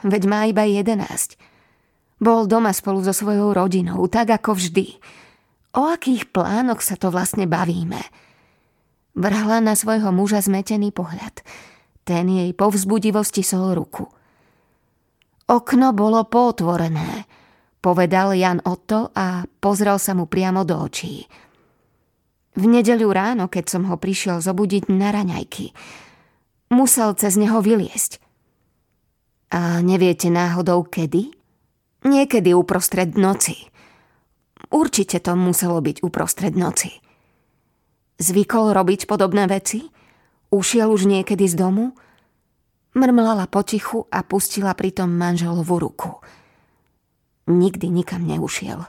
Veď 0.06 0.24
má 0.30 0.46
iba 0.46 0.64
jedenáct. 0.64 1.36
Bol 2.18 2.50
doma 2.50 2.74
spolu 2.74 3.02
so 3.02 3.14
svojou 3.14 3.54
rodinou, 3.54 4.06
tak 4.10 4.34
ako 4.34 4.58
vždy. 4.58 4.98
O 5.78 5.90
akých 5.90 6.30
plánoch 6.34 6.82
sa 6.82 6.98
to 6.98 7.14
vlastne 7.14 7.46
bavíme? 7.46 8.02
Vrhla 9.18 9.62
na 9.62 9.74
svojho 9.74 10.14
muža 10.14 10.46
zmetený 10.46 10.94
pohľad. 10.94 11.42
Ten 12.06 12.30
jej 12.30 12.54
po 12.54 12.70
vzbudivosti 12.70 13.42
sol 13.42 13.74
ruku. 13.74 14.06
Okno 15.50 15.94
bolo 15.94 16.26
potvorené, 16.26 17.26
povedal 17.80 18.34
Jan 18.34 18.62
Otto 18.66 19.14
a 19.14 19.46
pozrel 19.60 19.98
sa 20.02 20.18
mu 20.18 20.26
priamo 20.26 20.68
do 20.68 20.78
očí. 20.78 21.26
V 22.58 22.66
nedeľu 22.66 23.14
ráno, 23.14 23.46
keď 23.46 23.66
som 23.70 23.84
ho 23.86 23.96
prišiel 24.02 24.42
zobudiť 24.42 24.90
na 24.90 25.14
raňajky, 25.14 25.72
musel 26.74 27.14
cez 27.14 27.38
neho 27.38 27.62
vyliesť. 27.62 28.18
A 29.54 29.80
neviete 29.80 30.28
náhodou 30.28 30.84
kedy? 30.84 31.32
Niekedy 32.04 32.52
uprostred 32.58 33.16
noci. 33.16 33.70
Určite 34.74 35.24
to 35.24 35.38
muselo 35.38 35.80
byť 35.80 36.04
uprostred 36.04 36.58
noci. 36.58 36.92
Zvykol 38.18 38.74
robiť 38.74 39.06
podobné 39.06 39.46
veci? 39.46 39.86
Ušiel 40.50 40.90
už 40.90 41.06
niekedy 41.06 41.46
z 41.46 41.56
domu? 41.56 41.94
Mrmlala 42.98 43.46
potichu 43.48 44.10
a 44.10 44.26
pustila 44.26 44.74
pritom 44.74 45.14
manželovú 45.14 45.78
ruku. 45.78 46.12
Nikdy 47.48 47.90
nikam 47.90 48.28
neušiel. 48.28 48.86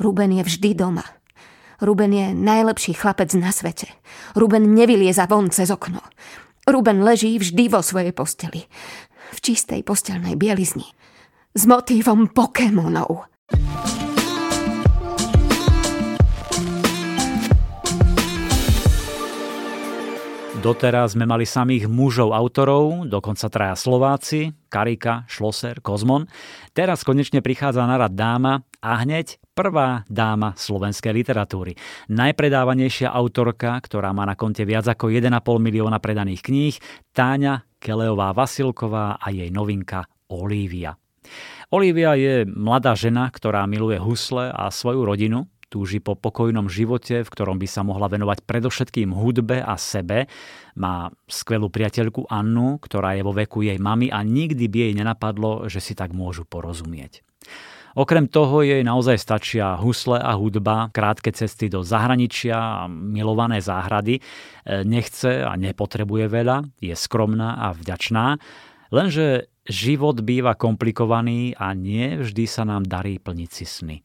Ruben 0.00 0.32
je 0.32 0.42
vždy 0.42 0.74
doma. 0.74 1.04
Ruben 1.80 2.12
je 2.12 2.34
najlepší 2.34 2.92
chlapec 2.92 3.34
na 3.34 3.52
svete. 3.52 3.86
Ruben 4.36 4.74
nevylieza 4.74 5.26
von 5.26 5.50
cez 5.50 5.70
okno. 5.70 6.00
Ruben 6.66 7.02
leží 7.02 7.38
vždy 7.38 7.68
vo 7.68 7.80
svojej 7.82 8.12
posteli. 8.12 8.66
V 9.32 9.38
čistej 9.40 9.82
postelnej 9.82 10.36
bielizni. 10.36 10.84
S 11.54 11.66
motívom 11.66 12.28
Pokémonov. 12.28 13.30
Doteraz 20.60 21.16
sme 21.16 21.24
mali 21.24 21.48
samých 21.48 21.88
mužov 21.88 22.36
autorov, 22.36 23.08
dokonca 23.08 23.48
traja 23.48 23.72
Slováci, 23.72 24.52
Karika, 24.68 25.24
Šloser, 25.24 25.80
Kozmon. 25.80 26.28
Teraz 26.76 27.00
konečne 27.00 27.40
prichádza 27.40 27.88
na 27.88 27.96
rad 27.96 28.12
dáma 28.12 28.60
a 28.84 29.00
hneď 29.00 29.40
prvá 29.56 30.04
dáma 30.04 30.52
slovenskej 30.52 31.16
literatúry. 31.16 31.80
Najpredávanejšia 32.12 33.08
autorka, 33.08 33.72
ktorá 33.80 34.12
má 34.12 34.28
na 34.28 34.36
konte 34.36 34.68
viac 34.68 34.84
ako 34.84 35.08
1,5 35.08 35.32
milióna 35.40 35.96
predaných 35.96 36.44
kníh, 36.44 36.76
Táňa 37.16 37.64
Keleová 37.80 38.36
Vasilková 38.36 39.16
a 39.16 39.32
jej 39.32 39.48
novinka 39.48 40.04
Olívia. 40.28 40.92
Olivia 41.72 42.12
je 42.20 42.44
mladá 42.44 42.92
žena, 42.92 43.32
ktorá 43.32 43.64
miluje 43.64 43.96
husle 43.96 44.52
a 44.52 44.68
svoju 44.68 45.08
rodinu, 45.08 45.48
túži 45.70 46.02
po 46.02 46.18
pokojnom 46.18 46.66
živote, 46.66 47.22
v 47.22 47.30
ktorom 47.30 47.62
by 47.62 47.68
sa 47.70 47.86
mohla 47.86 48.10
venovať 48.10 48.42
predovšetkým 48.42 49.14
hudbe 49.14 49.62
a 49.62 49.78
sebe. 49.78 50.26
Má 50.74 51.14
skvelú 51.30 51.70
priateľku 51.70 52.26
Annu, 52.26 52.82
ktorá 52.82 53.14
je 53.14 53.22
vo 53.22 53.30
veku 53.30 53.62
jej 53.62 53.78
mamy 53.78 54.10
a 54.10 54.26
nikdy 54.26 54.66
by 54.66 54.78
jej 54.90 54.92
nenapadlo, 54.98 55.70
že 55.70 55.78
si 55.78 55.94
tak 55.94 56.10
môžu 56.10 56.42
porozumieť. 56.42 57.22
Okrem 57.90 58.30
toho 58.30 58.62
jej 58.62 58.86
naozaj 58.86 59.18
stačia 59.18 59.74
husle 59.74 60.14
a 60.14 60.38
hudba, 60.38 60.94
krátke 60.94 61.34
cesty 61.34 61.66
do 61.66 61.82
zahraničia 61.82 62.54
a 62.54 62.82
milované 62.86 63.58
záhrady. 63.58 64.22
Nechce 64.86 65.42
a 65.42 65.58
nepotrebuje 65.58 66.30
veľa, 66.30 66.70
je 66.78 66.94
skromná 66.94 67.58
a 67.58 67.74
vďačná, 67.74 68.38
lenže 68.94 69.50
život 69.66 70.22
býva 70.22 70.54
komplikovaný 70.54 71.58
a 71.58 71.74
nie 71.74 72.22
vždy 72.22 72.44
sa 72.46 72.62
nám 72.62 72.86
darí 72.86 73.18
plniť 73.18 73.50
si 73.50 73.66
sny. 73.66 73.96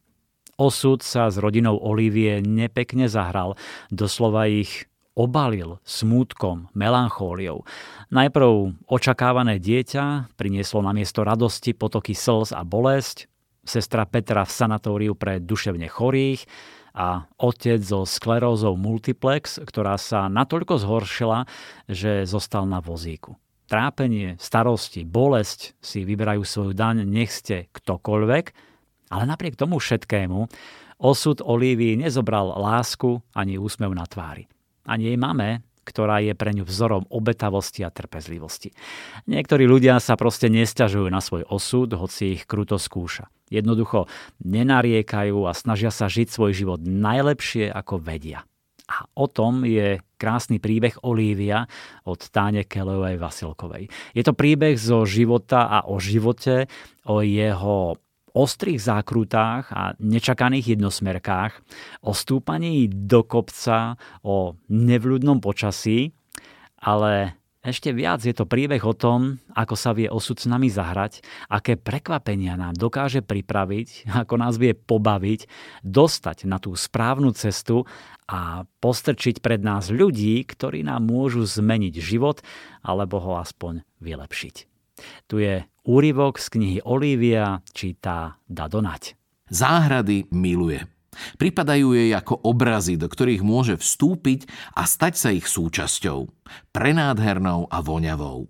Osud 0.56 1.04
sa 1.04 1.28
s 1.28 1.36
rodinou 1.36 1.76
Olivie 1.76 2.40
nepekne 2.40 3.12
zahral, 3.12 3.60
doslova 3.92 4.48
ich 4.48 4.88
obalil 5.16 5.80
smútkom, 5.84 6.72
melanchóliou. 6.76 7.64
Najprv 8.12 8.76
očakávané 8.88 9.60
dieťa 9.60 10.36
prinieslo 10.36 10.84
na 10.84 10.92
miesto 10.92 11.24
radosti 11.24 11.72
potoky 11.72 12.16
slz 12.16 12.56
a 12.56 12.64
bolesť, 12.64 13.28
sestra 13.64 14.08
Petra 14.08 14.48
v 14.48 14.52
sanatóriu 14.52 15.14
pre 15.16 15.44
duševne 15.44 15.92
chorých 15.92 16.48
a 16.96 17.28
otec 17.36 17.84
so 17.84 18.08
sklerózou 18.08 18.80
multiplex, 18.80 19.60
ktorá 19.60 20.00
sa 20.00 20.32
natoľko 20.32 20.80
zhoršila, 20.80 21.44
že 21.92 22.24
zostal 22.24 22.64
na 22.64 22.80
vozíku. 22.80 23.36
Trápenie, 23.66 24.38
starosti, 24.38 25.04
bolesť 25.04 25.74
si 25.82 26.06
vyberajú 26.06 26.46
svoju 26.46 26.72
daň, 26.78 27.04
nech 27.04 27.34
ste 27.34 27.68
ktokoľvek, 27.74 28.75
ale 29.16 29.24
napriek 29.24 29.56
tomu 29.56 29.80
všetkému 29.80 30.52
osud 31.00 31.40
Olívii 31.40 31.96
nezobral 32.00 32.52
lásku 32.56 33.24
ani 33.32 33.56
úsmev 33.56 33.92
na 33.96 34.04
tvári. 34.04 34.48
Ani 34.84 35.12
jej 35.12 35.18
mame, 35.20 35.64
ktorá 35.86 36.18
je 36.20 36.34
pre 36.34 36.52
ňu 36.52 36.66
vzorom 36.66 37.06
obetavosti 37.14 37.86
a 37.86 37.94
trpezlivosti. 37.94 38.74
Niektorí 39.30 39.70
ľudia 39.70 40.02
sa 40.02 40.18
proste 40.18 40.50
nestiažujú 40.50 41.08
na 41.14 41.22
svoj 41.22 41.46
osud, 41.46 41.94
hoci 41.94 42.42
ich 42.42 42.44
kruto 42.50 42.82
skúša. 42.82 43.30
Jednoducho 43.54 44.10
nenariekajú 44.42 45.46
a 45.46 45.54
snažia 45.54 45.94
sa 45.94 46.10
žiť 46.10 46.28
svoj 46.28 46.52
život 46.58 46.82
najlepšie, 46.82 47.70
ako 47.70 48.02
vedia. 48.02 48.42
A 48.86 49.06
o 49.18 49.26
tom 49.26 49.66
je 49.66 49.98
krásny 50.18 50.62
príbeh 50.62 51.02
Olívia 51.06 51.66
od 52.06 52.22
Táne 52.30 52.70
Kelevej 52.70 53.18
Vasilkovej. 53.18 53.90
Je 54.14 54.22
to 54.22 54.38
príbeh 54.38 54.78
zo 54.78 55.06
života 55.10 55.70
a 55.70 55.90
o 55.90 55.98
živote, 55.98 56.70
o 57.10 57.26
jeho 57.26 57.98
ostrých 58.36 58.84
zákrutách 58.84 59.72
a 59.72 59.96
nečakaných 59.98 60.76
jednosmerkách, 60.76 61.56
o 62.04 62.12
stúpaní 62.12 62.92
do 62.92 63.24
kopca, 63.24 63.96
o 64.22 64.60
nevľudnom 64.68 65.40
počasí, 65.40 66.12
ale 66.84 67.40
ešte 67.66 67.90
viac 67.98 68.22
je 68.22 68.30
to 68.30 68.46
príbeh 68.46 68.86
o 68.86 68.94
tom, 68.94 69.42
ako 69.58 69.74
sa 69.74 69.98
vie 69.98 70.06
osud 70.06 70.38
s 70.38 70.46
nami 70.46 70.70
zahrať, 70.70 71.26
aké 71.50 71.74
prekvapenia 71.74 72.54
nám 72.54 72.78
dokáže 72.78 73.26
pripraviť, 73.26 74.06
ako 74.22 74.38
nás 74.38 74.62
vie 74.62 74.78
pobaviť, 74.78 75.50
dostať 75.82 76.46
na 76.46 76.62
tú 76.62 76.78
správnu 76.78 77.34
cestu 77.34 77.90
a 78.30 78.70
postrčiť 78.86 79.42
pred 79.42 79.66
nás 79.66 79.90
ľudí, 79.90 80.46
ktorí 80.46 80.86
nám 80.86 81.10
môžu 81.10 81.42
zmeniť 81.42 81.98
život 81.98 82.46
alebo 82.86 83.18
ho 83.18 83.42
aspoň 83.42 83.82
vylepšiť. 83.98 84.56
Tu 85.26 85.36
je 85.42 85.56
Úryvok 85.86 86.42
z 86.42 86.50
knihy 86.50 86.80
Olivia 86.82 87.62
číta 87.70 88.42
Dadonať. 88.50 89.14
Záhrady 89.54 90.26
miluje. 90.34 90.82
Pripadajú 91.38 91.94
jej 91.94 92.10
ako 92.10 92.42
obrazy, 92.42 92.98
do 92.98 93.06
ktorých 93.06 93.46
môže 93.46 93.78
vstúpiť 93.78 94.50
a 94.74 94.90
stať 94.90 95.14
sa 95.14 95.30
ich 95.30 95.46
súčasťou. 95.46 96.26
Prenádhernou 96.74 97.70
a 97.70 97.86
voňavou. 97.86 98.50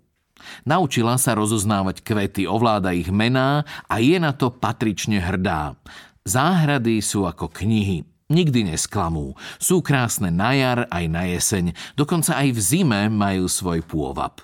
Naučila 0.64 1.20
sa 1.20 1.36
rozoznávať 1.36 2.00
kvety, 2.00 2.48
ovláda 2.48 2.96
ich 2.96 3.12
mená 3.12 3.68
a 3.84 4.00
je 4.00 4.16
na 4.16 4.32
to 4.32 4.48
patrične 4.48 5.20
hrdá. 5.20 5.76
Záhrady 6.24 7.04
sú 7.04 7.28
ako 7.28 7.52
knihy, 7.52 8.08
nikdy 8.32 8.72
nesklamú. 8.72 9.36
Sú 9.60 9.84
krásne 9.84 10.32
na 10.32 10.56
jar 10.56 10.88
aj 10.88 11.04
na 11.04 11.28
jeseň, 11.28 11.76
dokonca 12.00 12.32
aj 12.32 12.48
v 12.56 12.60
zime 12.64 13.00
majú 13.12 13.44
svoj 13.44 13.84
pôvab. 13.84 14.40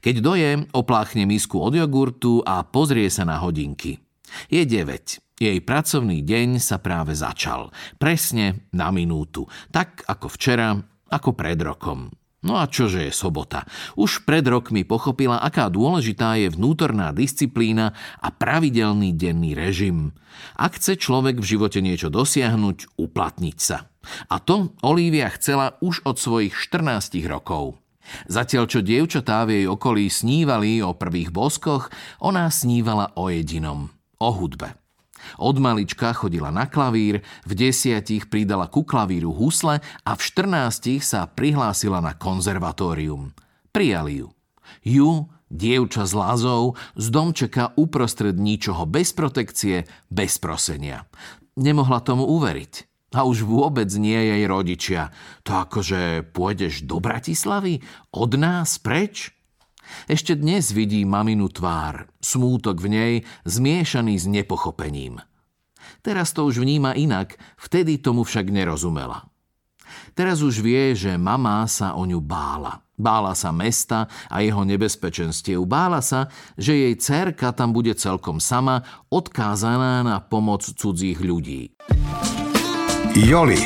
Keď 0.00 0.14
doje, 0.20 0.50
opláchne 0.74 1.24
misku 1.24 1.58
od 1.60 1.76
jogurtu 1.76 2.42
a 2.44 2.62
pozrie 2.66 3.08
sa 3.08 3.26
na 3.26 3.40
hodinky. 3.40 4.02
Je 4.46 4.62
9. 4.62 5.40
Jej 5.40 5.58
pracovný 5.64 6.20
deň 6.20 6.60
sa 6.60 6.76
práve 6.76 7.16
začal. 7.16 7.72
Presne 7.96 8.68
na 8.76 8.92
minútu. 8.92 9.48
Tak 9.72 10.04
ako 10.04 10.28
včera, 10.28 10.76
ako 11.08 11.32
pred 11.32 11.56
rokom. 11.64 12.12
No 12.40 12.56
a 12.56 12.64
čože 12.64 13.04
je 13.04 13.12
sobota? 13.12 13.68
Už 14.00 14.24
pred 14.24 14.40
rokmi 14.40 14.80
pochopila, 14.88 15.44
aká 15.44 15.68
dôležitá 15.68 16.40
je 16.40 16.48
vnútorná 16.48 17.12
disciplína 17.12 17.92
a 18.16 18.32
pravidelný 18.32 19.12
denný 19.12 19.52
režim. 19.52 20.16
Ak 20.56 20.80
chce 20.80 20.96
človek 20.96 21.36
v 21.36 21.48
živote 21.56 21.84
niečo 21.84 22.08
dosiahnuť, 22.08 22.96
uplatniť 22.96 23.56
sa. 23.60 23.92
A 24.32 24.40
to 24.40 24.72
Olivia 24.80 25.28
chcela 25.36 25.76
už 25.84 26.00
od 26.08 26.16
svojich 26.16 26.56
14 26.56 27.20
rokov. 27.28 27.76
Zatiaľ 28.26 28.64
čo 28.66 28.80
dievčatá 28.82 29.44
v 29.46 29.62
jej 29.62 29.66
okolí 29.66 30.10
snívali 30.10 30.82
o 30.82 30.96
prvých 30.96 31.30
boskoch, 31.30 31.88
ona 32.20 32.50
snívala 32.50 33.14
o 33.16 33.30
jedinom, 33.30 33.88
o 34.18 34.28
hudbe. 34.34 34.76
Od 35.36 35.56
malička 35.60 36.16
chodila 36.16 36.48
na 36.48 36.66
klavír, 36.66 37.20
v 37.44 37.52
desiatich 37.52 38.32
pridala 38.32 38.66
ku 38.66 38.82
klavíru 38.82 39.30
husle 39.36 39.84
a 40.04 40.10
v 40.16 40.20
14 40.20 40.98
sa 41.04 41.28
prihlásila 41.28 42.00
na 42.00 42.16
konzervatórium. 42.16 43.36
Prijali 43.70 44.24
ju. 44.24 44.28
Ju, 44.82 45.28
dievča 45.52 46.08
z 46.08 46.12
lázov, 46.16 46.78
z 46.96 47.06
domčeka 47.12 47.76
uprostred 47.76 48.38
ničoho 48.38 48.88
bez 48.88 49.12
protekcie, 49.12 49.84
bez 50.08 50.40
prosenia. 50.40 51.04
Nemohla 51.60 52.00
tomu 52.00 52.24
uveriť. 52.24 52.89
A 53.10 53.26
už 53.26 53.42
vôbec 53.42 53.90
nie 53.98 54.14
jej 54.14 54.46
rodičia. 54.46 55.10
To 55.42 55.66
akože 55.66 56.30
pôjdeš 56.30 56.86
do 56.86 57.02
Bratislavy? 57.02 57.82
Od 58.14 58.32
nás 58.38 58.78
preč? 58.78 59.34
Ešte 60.06 60.38
dnes 60.38 60.70
vidí 60.70 61.02
maminu 61.02 61.50
tvár, 61.50 62.06
smútok 62.22 62.78
v 62.78 62.86
nej, 62.86 63.14
zmiešaný 63.42 64.14
s 64.14 64.30
nepochopením. 64.30 65.18
Teraz 66.06 66.30
to 66.30 66.46
už 66.46 66.62
vníma 66.62 66.94
inak, 66.94 67.34
vtedy 67.58 67.98
tomu 67.98 68.22
však 68.22 68.46
nerozumela. 68.46 69.26
Teraz 70.14 70.38
už 70.38 70.62
vie, 70.62 70.94
že 70.94 71.18
mama 71.18 71.66
sa 71.66 71.98
o 71.98 72.06
ňu 72.06 72.22
bála. 72.22 72.78
Bála 72.94 73.34
sa 73.34 73.50
mesta 73.50 74.06
a 74.30 74.44
jeho 74.44 74.62
nebezpečenstiev. 74.62 75.64
Bála 75.66 76.04
sa, 76.04 76.28
že 76.54 76.76
jej 76.76 76.94
cerka 76.94 77.50
tam 77.50 77.74
bude 77.74 77.96
celkom 77.96 78.38
sama, 78.38 78.84
odkázaná 79.10 80.04
na 80.04 80.20
pomoc 80.20 80.62
cudzích 80.62 81.18
ľudí. 81.18 81.74
Joli. 83.10 83.58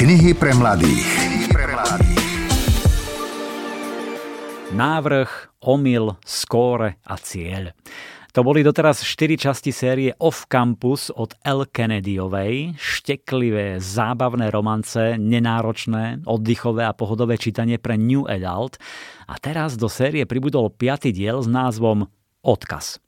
Knihy 0.00 0.32
pre 0.32 0.56
mladých. 0.56 1.04
Návrh, 4.72 5.60
omyl, 5.60 6.16
skóre 6.24 6.96
a 7.04 7.20
cieľ. 7.20 7.76
To 8.32 8.40
boli 8.40 8.64
doteraz 8.64 9.04
4 9.04 9.36
časti 9.36 9.76
série 9.76 10.16
Off 10.16 10.48
Campus 10.48 11.12
od 11.12 11.36
L. 11.44 11.68
Kennedyovej. 11.68 12.80
Šteklivé, 12.80 13.76
zábavné 13.76 14.48
romance, 14.48 15.20
nenáročné, 15.20 16.24
oddychové 16.24 16.88
a 16.88 16.96
pohodové 16.96 17.36
čítanie 17.36 17.76
pre 17.76 18.00
New 18.00 18.24
Adult. 18.24 18.80
A 19.28 19.36
teraz 19.36 19.76
do 19.76 19.92
série 19.92 20.24
pribudol 20.24 20.72
5. 20.72 21.12
diel 21.12 21.44
s 21.44 21.48
názvom 21.48 22.08
Odkaz. 22.40 23.04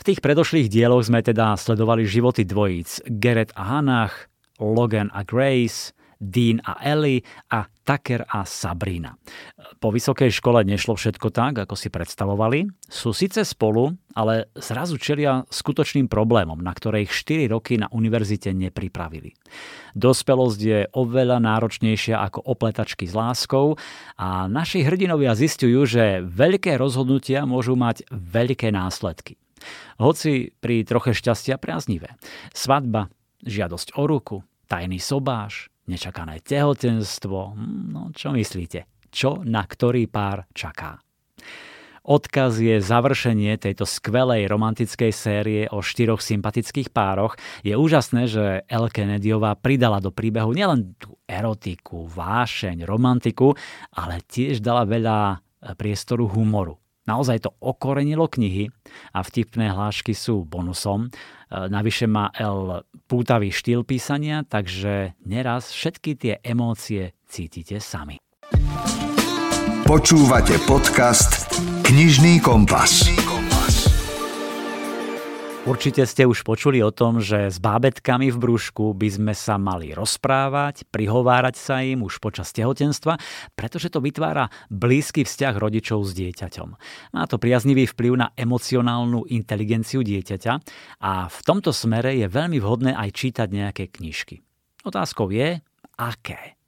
V 0.00 0.02
tých 0.02 0.24
predošlých 0.24 0.72
dieloch 0.72 1.04
sme 1.04 1.20
teda 1.20 1.60
sledovali 1.60 2.08
životy 2.08 2.48
dvojíc 2.48 3.04
Gerrit 3.04 3.52
a 3.52 3.68
Hannah, 3.68 4.32
Logan 4.58 5.10
a 5.14 5.22
Grace, 5.22 5.92
Dean 6.24 6.62
a 6.64 6.80
Ellie 6.80 7.20
a 7.52 7.66
Tucker 7.84 8.24
a 8.24 8.48
Sabrina. 8.48 9.12
Po 9.76 9.92
vysokej 9.92 10.32
škole 10.32 10.64
nešlo 10.64 10.96
všetko 10.96 11.28
tak, 11.28 11.60
ako 11.68 11.76
si 11.76 11.92
predstavovali. 11.92 12.64
Sú 12.88 13.12
síce 13.12 13.44
spolu, 13.44 13.92
ale 14.16 14.48
zrazu 14.56 14.96
čelia 14.96 15.44
skutočným 15.52 16.08
problémom, 16.08 16.56
na 16.56 16.72
ktoré 16.72 17.04
ich 17.04 17.12
4 17.12 17.52
roky 17.52 17.76
na 17.76 17.92
univerzite 17.92 18.56
nepripravili. 18.56 19.36
Dospelosť 19.92 20.60
je 20.60 20.80
oveľa 20.96 21.44
náročnejšia 21.44 22.16
ako 22.24 22.40
opletačky 22.48 23.04
s 23.04 23.12
láskou 23.12 23.76
a 24.16 24.48
naši 24.48 24.80
hrdinovia 24.80 25.36
zistujú, 25.36 25.84
že 25.84 26.24
veľké 26.24 26.80
rozhodnutia 26.80 27.44
môžu 27.44 27.76
mať 27.76 28.08
veľké 28.08 28.72
následky. 28.72 29.36
Hoci 30.00 30.56
pri 30.60 30.84
troche 30.84 31.12
šťastia 31.12 31.56
priaznivé. 31.56 32.16
Svadba, 32.52 33.08
žiadosť 33.44 34.00
o 34.00 34.02
ruku, 34.08 34.36
tajný 34.66 34.98
sobáš, 34.98 35.68
nečakané 35.86 36.40
tehotenstvo. 36.40 37.56
No 37.92 38.10
čo 38.16 38.32
myslíte? 38.32 38.88
Čo 39.14 39.46
na 39.46 39.62
ktorý 39.62 40.10
pár 40.10 40.48
čaká? 40.56 40.98
Odkaz 42.04 42.60
je 42.60 42.84
završenie 42.84 43.56
tejto 43.56 43.88
skvelej 43.88 44.44
romantickej 44.44 45.08
série 45.08 45.64
o 45.72 45.80
štyroch 45.80 46.20
sympatických 46.20 46.92
pároch. 46.92 47.40
Je 47.64 47.72
úžasné, 47.72 48.28
že 48.28 48.44
El 48.68 48.92
Kennedyová 48.92 49.56
pridala 49.56 50.04
do 50.04 50.12
príbehu 50.12 50.52
nielen 50.52 51.00
tú 51.00 51.16
erotiku, 51.24 52.04
vášeň, 52.04 52.84
romantiku, 52.84 53.56
ale 53.96 54.20
tiež 54.20 54.60
dala 54.60 54.84
veľa 54.84 55.16
e, 55.32 55.36
priestoru 55.72 56.28
humoru. 56.28 56.76
Naozaj 57.04 57.44
to 57.44 57.50
okorenilo 57.60 58.28
knihy 58.28 58.72
a 59.12 59.20
vtipné 59.20 59.72
hlášky 59.72 60.16
sú 60.16 60.44
bonusom. 60.48 61.08
E, 61.08 61.08
navyše 61.68 62.08
má 62.08 62.32
L 62.36 62.84
pútavý 63.04 63.52
štýl 63.52 63.84
písania, 63.84 64.44
takže 64.44 65.16
neraz 65.24 65.72
všetky 65.72 66.10
tie 66.16 66.34
emócie 66.40 67.12
cítite 67.28 67.80
sami. 67.80 68.16
Počúvate 69.84 70.56
podcast 70.64 71.52
Knižný 71.84 72.40
kompas. 72.40 73.23
Určite 75.64 76.04
ste 76.04 76.28
už 76.28 76.44
počuli 76.44 76.84
o 76.84 76.92
tom, 76.92 77.24
že 77.24 77.48
s 77.48 77.56
bábetkami 77.56 78.28
v 78.28 78.36
brúšku 78.36 78.92
by 78.92 79.08
sme 79.08 79.32
sa 79.32 79.56
mali 79.56 79.96
rozprávať, 79.96 80.84
prihovárať 80.92 81.56
sa 81.56 81.80
im 81.80 82.04
už 82.04 82.20
počas 82.20 82.52
tehotenstva, 82.52 83.16
pretože 83.56 83.88
to 83.88 84.04
vytvára 84.04 84.52
blízky 84.68 85.24
vzťah 85.24 85.56
rodičov 85.56 86.04
s 86.04 86.12
dieťaťom. 86.20 86.68
Má 87.16 87.24
to 87.24 87.40
priaznivý 87.40 87.88
vplyv 87.88 88.12
na 88.12 88.28
emocionálnu 88.36 89.24
inteligenciu 89.32 90.04
dieťaťa 90.04 90.52
a 91.00 91.32
v 91.32 91.38
tomto 91.40 91.72
smere 91.72 92.12
je 92.12 92.28
veľmi 92.28 92.60
vhodné 92.60 92.92
aj 92.92 93.16
čítať 93.16 93.48
nejaké 93.48 93.88
knižky. 93.88 94.44
Otázkou 94.84 95.32
je, 95.32 95.64
aké. 95.96 96.60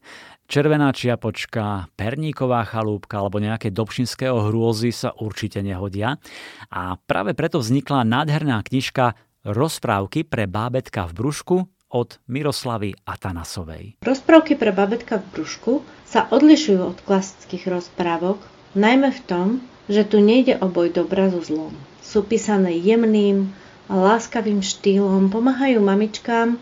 Červená 0.47 0.95
čiapočka, 0.95 1.91
perníková 1.99 2.63
chalúbka 2.63 3.19
alebo 3.19 3.43
nejaké 3.43 3.75
dobšinského 3.75 4.47
hrôzy 4.47 4.95
sa 4.95 5.11
určite 5.19 5.59
nehodia. 5.59 6.23
A 6.71 6.95
práve 7.03 7.35
preto 7.35 7.59
vznikla 7.59 8.07
nádherná 8.07 8.63
knižka 8.63 9.19
Rozprávky 9.43 10.23
pre 10.23 10.47
bábetka 10.47 11.07
v 11.11 11.13
brúšku 11.19 11.57
od 11.91 12.19
Miroslavy 12.31 12.95
Atanasovej. 13.03 13.99
Rozprávky 14.07 14.55
pre 14.55 14.71
bábetka 14.71 15.19
v 15.19 15.27
brúšku 15.35 15.73
sa 16.07 16.31
odlišujú 16.31 16.95
od 16.95 16.99
klasických 17.03 17.67
rozprávok, 17.67 18.39
najmä 18.79 19.11
v 19.15 19.21
tom, 19.27 19.47
že 19.91 20.07
tu 20.07 20.23
nejde 20.23 20.59
o 20.63 20.71
boj 20.71 20.95
dobra 20.95 21.27
so 21.31 21.43
zlom. 21.43 21.75
Sú 22.03 22.23
písané 22.23 22.75
jemným 22.79 23.51
láskavým 23.91 24.63
štýlom, 24.63 25.31
pomáhajú 25.31 25.83
mamičkám 25.83 26.59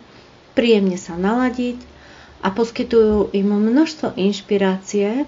príjemne 0.54 0.94
sa 0.96 1.18
naladiť 1.18 1.93
a 2.44 2.52
poskytujú 2.52 3.32
im 3.32 3.48
množstvo 3.48 4.20
inšpirácie 4.20 5.24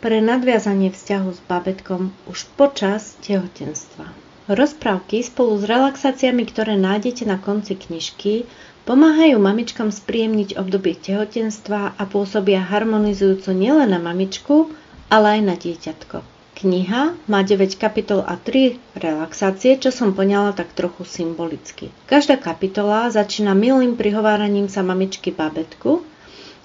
pre 0.00 0.24
nadviazanie 0.24 0.88
vzťahu 0.88 1.28
s 1.28 1.40
babetkom 1.44 2.08
už 2.24 2.48
počas 2.56 3.20
tehotenstva. 3.20 4.08
Rozprávky 4.48 5.24
spolu 5.24 5.60
s 5.60 5.64
relaxáciami, 5.68 6.44
ktoré 6.48 6.76
nájdete 6.76 7.24
na 7.28 7.36
konci 7.40 7.76
knižky, 7.76 8.48
pomáhajú 8.88 9.40
mamičkám 9.40 9.88
spríjemniť 9.88 10.60
obdobie 10.60 10.96
tehotenstva 10.96 11.96
a 11.96 12.02
pôsobia 12.04 12.60
harmonizujúco 12.60 13.52
nielen 13.56 13.92
na 13.92 14.00
mamičku, 14.00 14.72
ale 15.08 15.40
aj 15.40 15.40
na 15.44 15.56
dieťatko. 15.56 16.16
Kniha 16.54 17.16
má 17.26 17.40
9 17.40 17.76
kapitol 17.80 18.22
a 18.24 18.36
3 18.36 18.76
relaxácie, 19.00 19.80
čo 19.80 19.88
som 19.88 20.12
poňala 20.12 20.52
tak 20.52 20.72
trochu 20.76 21.08
symbolicky. 21.08 21.88
Každá 22.08 22.36
kapitola 22.36 23.08
začína 23.08 23.56
milým 23.56 23.96
prihováraním 23.96 24.68
sa 24.68 24.84
mamičky 24.84 25.32
babetku 25.32 26.04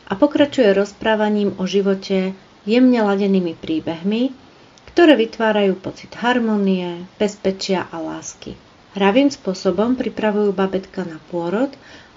a 0.10 0.14
pokračuje 0.18 0.74
rozprávaním 0.74 1.54
o 1.62 1.70
živote 1.70 2.34
jemne 2.66 3.00
ladenými 3.06 3.54
príbehmi, 3.54 4.34
ktoré 4.90 5.14
vytvárajú 5.16 5.78
pocit 5.78 6.12
harmonie, 6.18 7.06
bezpečia 7.22 7.86
a 7.94 8.02
lásky. 8.02 8.58
Hravým 8.98 9.30
spôsobom 9.30 9.94
pripravujú 9.94 10.50
babetka 10.50 11.06
na 11.06 11.22
pôrod, 11.30 11.70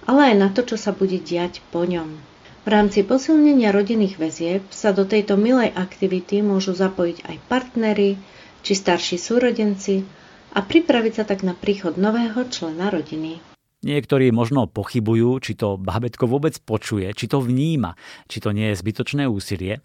ale 0.08 0.32
aj 0.32 0.36
na 0.40 0.48
to, 0.48 0.64
čo 0.64 0.80
sa 0.80 0.90
bude 0.90 1.20
diať 1.20 1.60
po 1.68 1.84
ňom. 1.84 2.16
V 2.62 2.68
rámci 2.70 3.04
posilnenia 3.04 3.74
rodinných 3.74 4.16
väzieb 4.16 4.62
sa 4.72 4.94
do 4.94 5.04
tejto 5.04 5.36
milej 5.36 5.74
aktivity 5.74 6.40
môžu 6.40 6.72
zapojiť 6.72 7.28
aj 7.28 7.36
partnery 7.50 8.16
či 8.62 8.72
starší 8.72 9.18
súrodenci 9.18 10.06
a 10.54 10.62
pripraviť 10.62 11.12
sa 11.12 11.24
tak 11.26 11.42
na 11.42 11.52
príchod 11.58 11.98
nového 11.98 12.46
člena 12.48 12.88
rodiny. 12.88 13.51
Niektorí 13.82 14.30
možno 14.30 14.70
pochybujú, 14.70 15.42
či 15.42 15.58
to 15.58 15.74
bábetko 15.74 16.30
vôbec 16.30 16.54
počuje, 16.62 17.10
či 17.18 17.26
to 17.26 17.42
vníma, 17.42 17.98
či 18.30 18.38
to 18.38 18.54
nie 18.54 18.70
je 18.70 18.78
zbytočné 18.78 19.26
úsilie. 19.26 19.78
E, 19.78 19.80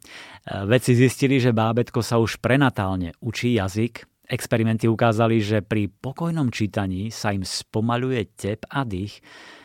vedci 0.70 0.94
zistili, 0.94 1.42
že 1.42 1.50
bábetko 1.50 2.06
sa 2.06 2.22
už 2.22 2.38
prenatálne 2.38 3.18
učí 3.26 3.58
jazyk. 3.58 4.06
Experimenty 4.30 4.86
ukázali, 4.86 5.42
že 5.42 5.66
pri 5.66 5.90
pokojnom 5.90 6.54
čítaní 6.54 7.10
sa 7.10 7.34
im 7.34 7.42
spomaluje 7.42 8.38
tep 8.38 8.70
a 8.70 8.86
dých, 8.86 9.18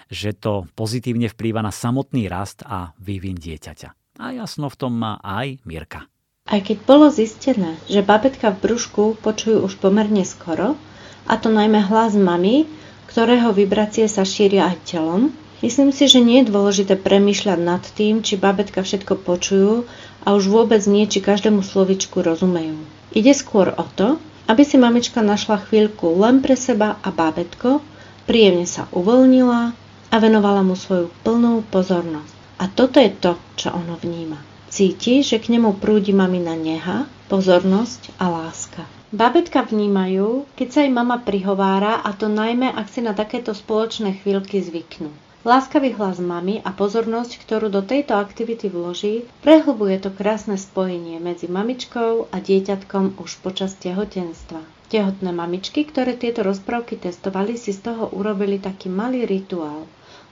že 0.09 0.33
to 0.33 0.65
pozitívne 0.73 1.29
vplýva 1.29 1.61
na 1.61 1.73
samotný 1.75 2.33
rast 2.33 2.65
a 2.65 2.97
vývin 2.97 3.37
dieťaťa. 3.37 4.17
A 4.17 4.33
jasno 4.33 4.73
v 4.73 4.79
tom 4.81 4.97
má 4.97 5.21
aj 5.21 5.61
Mirka. 5.69 6.09
Aj 6.49 6.61
keď 6.61 6.79
bolo 6.89 7.13
zistené, 7.13 7.77
že 7.85 8.01
babetka 8.01 8.49
v 8.53 8.61
brúšku 8.65 9.21
počujú 9.21 9.61
už 9.69 9.77
pomerne 9.77 10.25
skoro, 10.25 10.81
a 11.23 11.39
to 11.39 11.55
najmä 11.55 11.87
hlas 11.87 12.19
mamy, 12.19 12.67
ktorého 13.13 13.53
vibrácie 13.53 14.09
sa 14.09 14.25
šíria 14.25 14.73
aj 14.73 14.89
telom. 14.89 15.31
Myslím 15.61 15.95
si, 15.95 16.11
že 16.11 16.19
nie 16.19 16.43
je 16.43 16.51
dôležité 16.51 16.99
premýšľať 16.99 17.59
nad 17.61 17.85
tým, 17.95 18.25
či 18.25 18.41
babetka 18.41 18.83
všetko 18.83 19.21
počujú 19.23 19.87
a 20.25 20.35
už 20.35 20.51
vôbec 20.51 20.83
nie, 20.91 21.07
či 21.07 21.23
každému 21.23 21.63
slovičku 21.63 22.19
rozumejú. 22.25 22.81
Ide 23.15 23.37
skôr 23.37 23.71
o 23.77 23.85
to, 23.95 24.19
aby 24.51 24.67
si 24.67 24.75
mamička 24.75 25.23
našla 25.23 25.63
chvíľku 25.69 26.11
len 26.19 26.43
pre 26.43 26.59
seba 26.59 26.99
a 27.05 27.15
bábetko, 27.15 27.85
Príjemne 28.23 28.71
sa 28.71 28.87
uvoľnila 28.95 29.75
a 30.09 30.17
venovala 30.23 30.63
mu 30.63 30.79
svoju 30.79 31.11
plnú 31.27 31.67
pozornosť. 31.75 32.35
A 32.63 32.71
toto 32.71 33.03
je 33.03 33.11
to, 33.11 33.35
čo 33.59 33.75
ono 33.75 33.99
vníma. 33.99 34.39
Cíti, 34.71 35.27
že 35.27 35.43
k 35.43 35.51
nemu 35.51 35.83
prúdi 35.83 36.15
mamina 36.15 36.55
neha, 36.55 37.11
pozornosť 37.27 38.15
a 38.23 38.31
láska. 38.31 39.02
Babetka 39.13 39.61
vnímajú, 39.69 40.49
keď 40.57 40.69
sa 40.73 40.81
im 40.89 40.97
mama 40.97 41.21
prihovára 41.21 42.01
a 42.01 42.17
to 42.17 42.33
najmä, 42.33 42.73
ak 42.73 42.89
si 42.89 43.05
na 43.05 43.13
takéto 43.13 43.53
spoločné 43.53 44.17
chvíľky 44.25 44.65
zvyknú. 44.65 45.13
Láskavý 45.45 45.93
hlas 45.93 46.17
mamy 46.17 46.65
a 46.65 46.73
pozornosť, 46.73 47.45
ktorú 47.45 47.69
do 47.69 47.85
tejto 47.85 48.17
aktivity 48.17 48.73
vloží, 48.73 49.29
prehlbuje 49.45 50.01
to 50.01 50.09
krásne 50.17 50.57
spojenie 50.57 51.21
medzi 51.21 51.45
mamičkou 51.45 52.33
a 52.33 52.37
dieťatkom 52.41 53.21
už 53.21 53.43
počas 53.45 53.77
tehotenstva. 53.77 54.65
Tehotné 54.89 55.29
mamičky, 55.29 55.85
ktoré 55.85 56.17
tieto 56.17 56.41
rozprávky 56.41 56.97
testovali, 56.97 57.61
si 57.61 57.77
z 57.77 57.93
toho 57.93 58.09
urobili 58.17 58.57
taký 58.57 58.89
malý 58.89 59.29
rituál. 59.29 59.85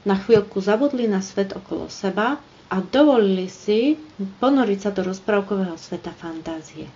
Na 0.09 0.17
chvíľku 0.17 0.57
zabudli 0.65 1.05
na 1.05 1.21
svet 1.21 1.53
okolo 1.53 1.93
seba 1.93 2.41
a 2.73 2.77
dovolili 2.81 3.45
si 3.53 4.01
ponoriť 4.41 4.79
sa 4.79 4.91
do 4.95 5.05
rozprávkového 5.05 5.77
sveta 5.77 6.17
fantázie. 6.17 6.89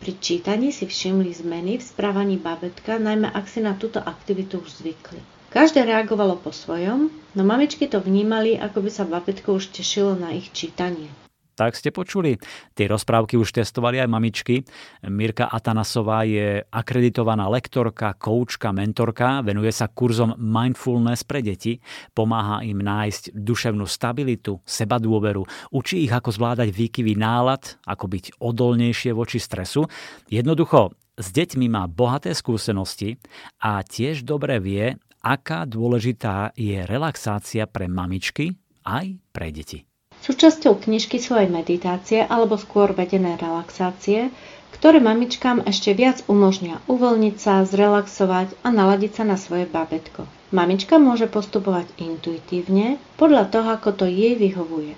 Pri 0.00 0.12
čítaní 0.20 0.72
si 0.72 0.86
všimli 0.86 1.34
zmeny 1.34 1.78
v 1.78 1.82
správaní 1.82 2.36
babetka, 2.36 2.98
najmä 2.98 3.30
ak 3.30 3.48
si 3.48 3.60
na 3.62 3.74
túto 3.74 4.02
aktivitu 4.02 4.58
už 4.60 4.84
zvykli. 4.84 5.22
Každé 5.54 5.86
reagovalo 5.86 6.36
po 6.36 6.50
svojom, 6.50 7.10
no 7.34 7.42
mamičky 7.46 7.86
to 7.86 8.02
vnímali, 8.02 8.58
ako 8.58 8.82
by 8.82 8.90
sa 8.90 9.06
babetko 9.06 9.54
už 9.54 9.70
tešilo 9.70 10.18
na 10.18 10.34
ich 10.34 10.50
čítanie. 10.50 11.06
Tak 11.54 11.78
ste 11.78 11.94
počuli. 11.94 12.34
Tie 12.74 12.90
rozprávky 12.90 13.38
už 13.38 13.54
testovali 13.54 14.02
aj 14.02 14.10
mamičky. 14.10 14.66
Mirka 15.06 15.46
Atanasová 15.46 16.26
je 16.26 16.66
akreditovaná 16.66 17.46
lektorka, 17.46 18.18
koučka, 18.18 18.74
mentorka, 18.74 19.38
venuje 19.46 19.70
sa 19.70 19.86
kurzom 19.86 20.34
mindfulness 20.34 21.22
pre 21.22 21.46
deti, 21.46 21.78
pomáha 22.10 22.66
im 22.66 22.82
nájsť 22.82 23.38
duševnú 23.38 23.86
stabilitu, 23.86 24.58
seba 24.66 24.98
dôveru, 24.98 25.46
učí 25.70 26.02
ich 26.02 26.10
ako 26.10 26.34
zvládať 26.34 26.74
výkyvy 26.74 27.14
nálad, 27.14 27.78
ako 27.86 28.10
byť 28.10 28.24
odolnejšie 28.42 29.14
voči 29.14 29.38
stresu. 29.38 29.86
Jednoducho, 30.26 30.90
s 31.14 31.30
deťmi 31.30 31.70
má 31.70 31.86
bohaté 31.86 32.34
skúsenosti 32.34 33.22
a 33.62 33.78
tiež 33.86 34.26
dobre 34.26 34.58
vie, 34.58 34.98
aká 35.22 35.62
dôležitá 35.64 36.50
je 36.58 36.82
relaxácia 36.82 37.70
pre 37.70 37.86
mamičky 37.86 38.58
aj 38.82 39.22
pre 39.30 39.54
deti. 39.54 39.86
Súčasťou 40.24 40.80
knižky 40.80 41.20
sú 41.20 41.36
aj 41.36 41.52
meditácie 41.52 42.24
alebo 42.24 42.56
skôr 42.56 42.96
vedené 42.96 43.36
relaxácie, 43.36 44.32
ktoré 44.72 44.96
mamičkám 44.98 45.68
ešte 45.68 45.92
viac 45.92 46.24
umožnia 46.32 46.80
uvoľniť 46.88 47.36
sa, 47.36 47.60
zrelaxovať 47.68 48.56
a 48.64 48.68
naladiť 48.72 49.12
sa 49.20 49.24
na 49.28 49.36
svoje 49.36 49.68
babetko. 49.68 50.24
Mamička 50.48 50.96
môže 50.96 51.28
postupovať 51.28 51.92
intuitívne 52.00 52.96
podľa 53.20 53.52
toho, 53.52 53.68
ako 53.76 53.90
to 53.92 54.06
jej 54.08 54.32
vyhovuje. 54.34 54.96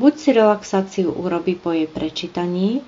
Buď 0.00 0.12
si 0.16 0.30
relaxáciu 0.32 1.12
urobí 1.12 1.54
po 1.60 1.76
jej 1.76 1.86
prečítaní, 1.86 2.80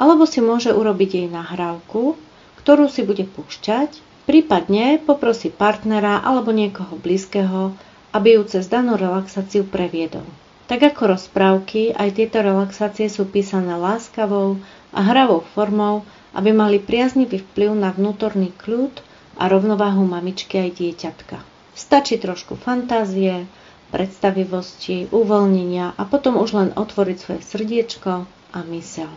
alebo 0.00 0.24
si 0.26 0.40
môže 0.40 0.74
urobiť 0.74 1.10
jej 1.20 1.28
nahrávku, 1.30 2.16
ktorú 2.58 2.88
si 2.88 3.04
bude 3.04 3.28
púšťať 3.28 4.14
Prípadne 4.24 5.04
poprosí 5.04 5.52
partnera 5.52 6.24
alebo 6.24 6.48
niekoho 6.48 6.96
blízkeho, 6.96 7.76
aby 8.16 8.40
ju 8.40 8.42
cez 8.48 8.72
danú 8.72 8.96
relaxáciu 8.96 9.68
previedol. 9.68 10.24
Tak 10.64 10.80
ako 10.80 11.12
rozprávky, 11.12 11.92
aj 11.92 12.16
tieto 12.16 12.40
relaxácie 12.40 13.12
sú 13.12 13.28
písané 13.28 13.76
láskavou 13.76 14.56
a 14.96 15.00
hravou 15.04 15.44
formou, 15.52 16.08
aby 16.32 16.56
mali 16.56 16.80
priaznivý 16.80 17.44
vplyv 17.52 17.76
na 17.76 17.92
vnútorný 17.92 18.48
kľud 18.56 19.04
a 19.36 19.44
rovnováhu 19.52 20.08
mamičky 20.08 20.64
aj 20.64 20.70
dieťatka. 20.80 21.36
Stačí 21.76 22.16
trošku 22.16 22.56
fantázie, 22.56 23.44
predstavivosti, 23.92 25.12
uvoľnenia 25.12 25.94
a 25.94 26.02
potom 26.08 26.40
už 26.40 26.50
len 26.56 26.70
otvoriť 26.72 27.16
svoje 27.18 27.40
srdiečko 27.44 28.12
a 28.56 28.58
mysel. 28.72 29.10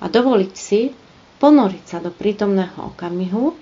A 0.00 0.08
dovoliť 0.08 0.54
si 0.56 0.96
ponoriť 1.38 1.84
sa 1.84 1.98
do 2.02 2.10
prítomného 2.10 2.96
okamihu 2.96 3.54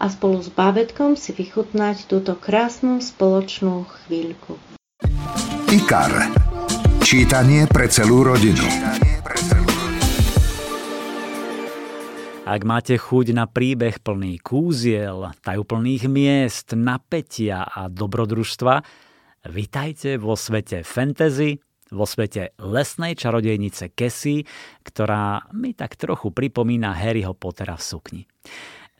a 0.00 0.08
spolu 0.08 0.40
s 0.40 0.50
bábetkom 0.50 1.14
si 1.14 1.36
vychutnať 1.36 2.08
túto 2.08 2.34
krásnu 2.34 3.04
spoločnú 3.04 3.86
chvíľku. 3.86 4.56
IKAR. 5.70 6.49
Čítanie 7.00 7.64
pre 7.64 7.88
celú 7.88 8.22
rodinu. 8.22 8.60
Ak 12.44 12.60
máte 12.66 12.98
chuť 13.00 13.32
na 13.32 13.48
príbeh 13.48 14.02
plný 14.04 14.42
kúziel, 14.42 15.32
tajúplných 15.40 16.04
miest, 16.10 16.76
napätia 16.76 17.64
a 17.64 17.88
dobrodružstva, 17.88 18.82
vitajte 19.48 20.20
vo 20.20 20.36
svete 20.36 20.84
fantasy, 20.84 21.62
vo 21.88 22.04
svete 22.04 22.54
lesnej 22.60 23.16
čarodejnice 23.16 23.96
Cassie, 23.96 24.46
ktorá 24.86 25.46
mi 25.56 25.72
tak 25.72 25.98
trochu 25.98 26.30
pripomína 26.30 26.94
Harryho 26.94 27.32
Pottera 27.34 27.74
v 27.78 27.84
sukni. 27.84 28.22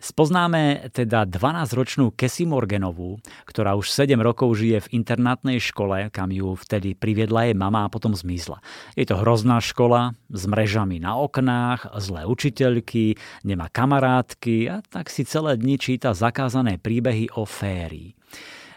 Spoznáme 0.00 0.88
teda 0.96 1.28
12-ročnú 1.28 2.16
Cassie 2.16 2.48
Morganovú, 2.48 3.20
ktorá 3.44 3.76
už 3.76 3.92
7 3.92 4.16
rokov 4.24 4.56
žije 4.56 4.88
v 4.88 4.90
internátnej 4.96 5.60
škole, 5.60 6.08
kam 6.08 6.32
ju 6.32 6.56
vtedy 6.56 6.96
priviedla 6.96 7.52
jej 7.52 7.52
mama 7.52 7.84
a 7.84 7.92
potom 7.92 8.16
zmizla. 8.16 8.64
Je 8.96 9.04
to 9.04 9.20
hrozná 9.20 9.60
škola 9.60 10.16
s 10.32 10.48
mrežami 10.48 11.04
na 11.04 11.20
oknách, 11.20 11.92
zlé 12.00 12.24
učiteľky, 12.24 13.20
nemá 13.44 13.68
kamarátky 13.68 14.56
a 14.72 14.76
tak 14.88 15.12
si 15.12 15.28
celé 15.28 15.60
dni 15.60 15.76
číta 15.76 16.16
zakázané 16.16 16.80
príbehy 16.80 17.36
o 17.36 17.44
férii. 17.44 18.16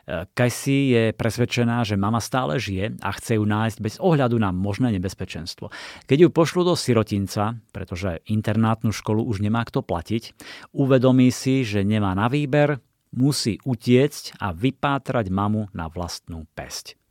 Casey 0.08 0.92
je 0.92 1.04
presvedčená, 1.16 1.88
že 1.88 1.96
mama 1.96 2.20
stále 2.20 2.60
žije 2.60 3.00
a 3.00 3.10
chce 3.16 3.40
ju 3.40 3.46
nájsť 3.48 3.78
bez 3.80 3.96
ohľadu 4.04 4.36
na 4.36 4.52
možné 4.52 4.92
nebezpečenstvo. 5.00 5.72
Keď 6.08 6.18
ju 6.28 6.30
pošlu 6.32 6.68
do 6.68 6.76
sirotinca, 6.76 7.56
pretože 7.72 8.20
internátnu 8.28 8.92
školu 8.92 9.24
už 9.24 9.40
nemá 9.40 9.64
kto 9.64 9.80
platiť, 9.80 10.36
uvedomí 10.76 11.32
si, 11.32 11.64
že 11.64 11.88
nemá 11.88 12.12
na 12.16 12.28
výber, 12.28 12.84
musí 13.14 13.62
utiecť 13.64 14.42
a 14.42 14.52
vypátrať 14.52 15.30
mamu 15.30 15.70
na 15.72 15.88
vlastnú 15.88 16.50
pesť. 16.52 17.03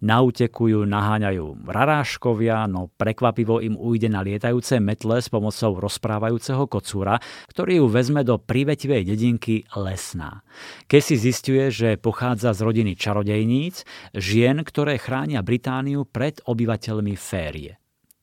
Na 0.00 0.24
úteku 0.24 0.72
ju 0.72 0.80
naháňajú 0.88 1.68
raráškovia, 1.68 2.64
no 2.70 2.88
prekvapivo 2.96 3.60
im 3.60 3.76
ujde 3.76 4.08
na 4.08 4.24
lietajúce 4.24 4.80
metle 4.80 5.20
s 5.20 5.28
pomocou 5.28 5.76
rozprávajúceho 5.76 6.64
kocúra, 6.68 7.20
ktorý 7.52 7.84
ju 7.84 7.86
vezme 7.92 8.24
do 8.24 8.40
prívetivej 8.40 9.04
dedinky 9.04 9.68
Lesná. 9.76 10.40
Keď 10.88 11.02
si 11.04 11.16
zistuje, 11.20 11.68
že 11.68 12.00
pochádza 12.00 12.56
z 12.56 12.60
rodiny 12.64 12.92
čarodejníc, 12.96 13.84
žien, 14.16 14.64
ktoré 14.64 14.96
chránia 14.96 15.44
Britániu 15.44 16.08
pred 16.08 16.40
obyvateľmi 16.44 17.14
férie. 17.18 17.76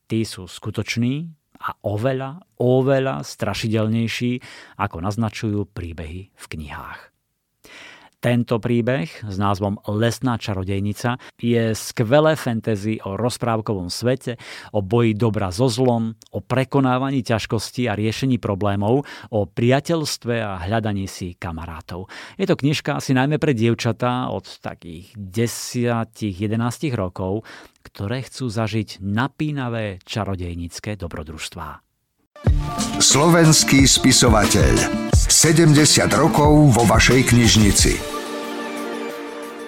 Tí 0.08 0.24
sú 0.24 0.48
skutoční 0.48 1.28
a 1.58 1.74
oveľa, 1.84 2.42
oveľa 2.62 3.26
strašidelnejší, 3.26 4.40
ako 4.78 4.98
naznačujú 5.04 5.68
príbehy 5.74 6.32
v 6.32 6.46
knihách. 6.48 7.17
Tento 8.18 8.58
príbeh 8.58 9.30
s 9.30 9.38
názvom 9.38 9.78
Lesná 9.94 10.42
čarodejnica 10.42 11.22
je 11.38 11.78
skvelé 11.78 12.34
fantasy 12.34 12.98
o 13.06 13.14
rozprávkovom 13.14 13.94
svete, 13.94 14.42
o 14.74 14.82
boji 14.82 15.14
dobra 15.14 15.54
so 15.54 15.70
zlom, 15.70 16.18
o 16.34 16.42
prekonávaní 16.42 17.22
ťažkostí 17.22 17.86
a 17.86 17.94
riešení 17.94 18.42
problémov, 18.42 19.06
o 19.30 19.40
priateľstve 19.46 20.34
a 20.42 20.66
hľadaní 20.66 21.06
si 21.06 21.38
kamarátov. 21.38 22.10
Je 22.42 22.50
to 22.50 22.58
knižka 22.58 22.98
asi 22.98 23.14
najmä 23.14 23.38
pre 23.38 23.54
dievčatá 23.54 24.34
od 24.34 24.50
takých 24.66 25.14
10-11 25.14 26.18
rokov, 26.98 27.46
ktoré 27.86 28.26
chcú 28.26 28.50
zažiť 28.50 28.98
napínavé 28.98 30.02
čarodejnícke 30.02 30.98
dobrodružstvá. 30.98 31.86
Slovenský 32.98 33.86
spisovateľ 33.86 35.07
70 35.38 35.78
rokov 36.18 36.74
vo 36.74 36.82
vašej 36.90 37.30
knižnici. 37.30 37.94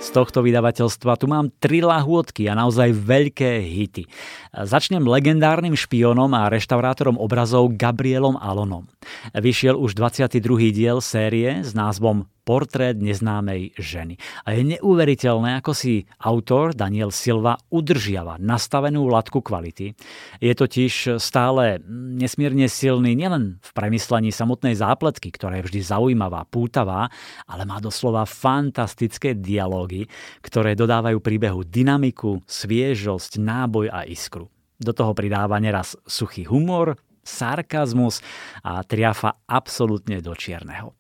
Z 0.02 0.08
tohto 0.10 0.42
vydavateľstva 0.42 1.14
tu 1.22 1.30
mám 1.30 1.54
tri 1.62 1.86
lahôdky 1.86 2.50
a 2.50 2.58
naozaj 2.58 2.90
veľké 2.98 3.70
hity. 3.70 4.10
Začnem 4.50 5.06
legendárnym 5.06 5.78
špiónom 5.78 6.34
a 6.34 6.50
reštaurátorom 6.50 7.22
obrazov 7.22 7.78
Gabrielom 7.78 8.34
Alonom. 8.42 8.90
Vyšiel 9.38 9.78
už 9.78 9.94
22. 9.94 10.74
diel 10.74 11.06
série 11.06 11.62
s 11.62 11.78
názvom 11.78 12.26
portrét 12.50 12.98
neznámej 12.98 13.78
ženy. 13.78 14.18
A 14.42 14.58
je 14.58 14.74
neuveriteľné, 14.74 15.62
ako 15.62 15.78
si 15.78 16.10
autor 16.18 16.74
Daniel 16.74 17.14
Silva 17.14 17.62
udržiava 17.70 18.42
nastavenú 18.42 19.06
latku 19.06 19.46
kvality. 19.46 19.94
Je 20.42 20.54
totiž 20.58 21.22
stále 21.22 21.78
nesmierne 22.18 22.66
silný 22.66 23.14
nielen 23.14 23.62
v 23.62 23.70
premyslení 23.78 24.34
samotnej 24.34 24.74
zápletky, 24.74 25.30
ktorá 25.30 25.62
je 25.62 25.70
vždy 25.70 25.80
zaujímavá, 25.94 26.50
pútavá, 26.50 27.14
ale 27.46 27.70
má 27.70 27.78
doslova 27.78 28.26
fantastické 28.26 29.38
dialógy, 29.38 30.10
ktoré 30.42 30.74
dodávajú 30.74 31.22
príbehu 31.22 31.62
dynamiku, 31.62 32.42
sviežosť, 32.50 33.38
náboj 33.38 33.94
a 33.94 34.10
iskru. 34.10 34.50
Do 34.82 34.90
toho 34.98 35.14
pridáva 35.14 35.62
neraz 35.62 35.94
suchý 36.10 36.50
humor, 36.50 36.98
sarkazmus 37.22 38.26
a 38.66 38.82
triafa 38.82 39.38
absolútne 39.46 40.18
do 40.18 40.34
čierneho. 40.34 40.99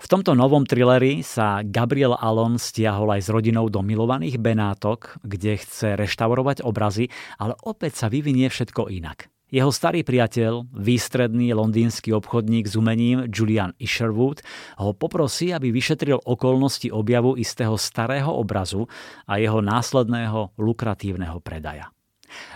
V 0.00 0.08
tomto 0.08 0.32
novom 0.32 0.64
trileri 0.64 1.20
sa 1.20 1.60
Gabriel 1.60 2.16
Alon 2.16 2.56
stiahol 2.56 3.20
aj 3.20 3.20
s 3.20 3.28
rodinou 3.28 3.68
do 3.68 3.84
milovaných 3.84 4.40
Benátok, 4.40 5.20
kde 5.20 5.60
chce 5.60 5.92
reštaurovať 5.92 6.64
obrazy, 6.64 7.12
ale 7.36 7.52
opäť 7.68 8.00
sa 8.00 8.06
vyvinie 8.08 8.48
všetko 8.48 8.88
inak. 8.88 9.28
Jeho 9.52 9.68
starý 9.68 10.00
priateľ, 10.00 10.72
výstredný 10.72 11.52
londýnsky 11.52 12.16
obchodník 12.16 12.64
s 12.70 12.80
umením 12.80 13.28
Julian 13.28 13.76
Isherwood, 13.76 14.40
ho 14.80 14.96
poprosí, 14.96 15.52
aby 15.52 15.68
vyšetril 15.68 16.22
okolnosti 16.22 16.88
objavu 16.88 17.36
istého 17.36 17.76
starého 17.76 18.32
obrazu 18.32 18.88
a 19.28 19.36
jeho 19.36 19.60
následného 19.60 20.56
lukratívneho 20.56 21.44
predaja. 21.44 21.92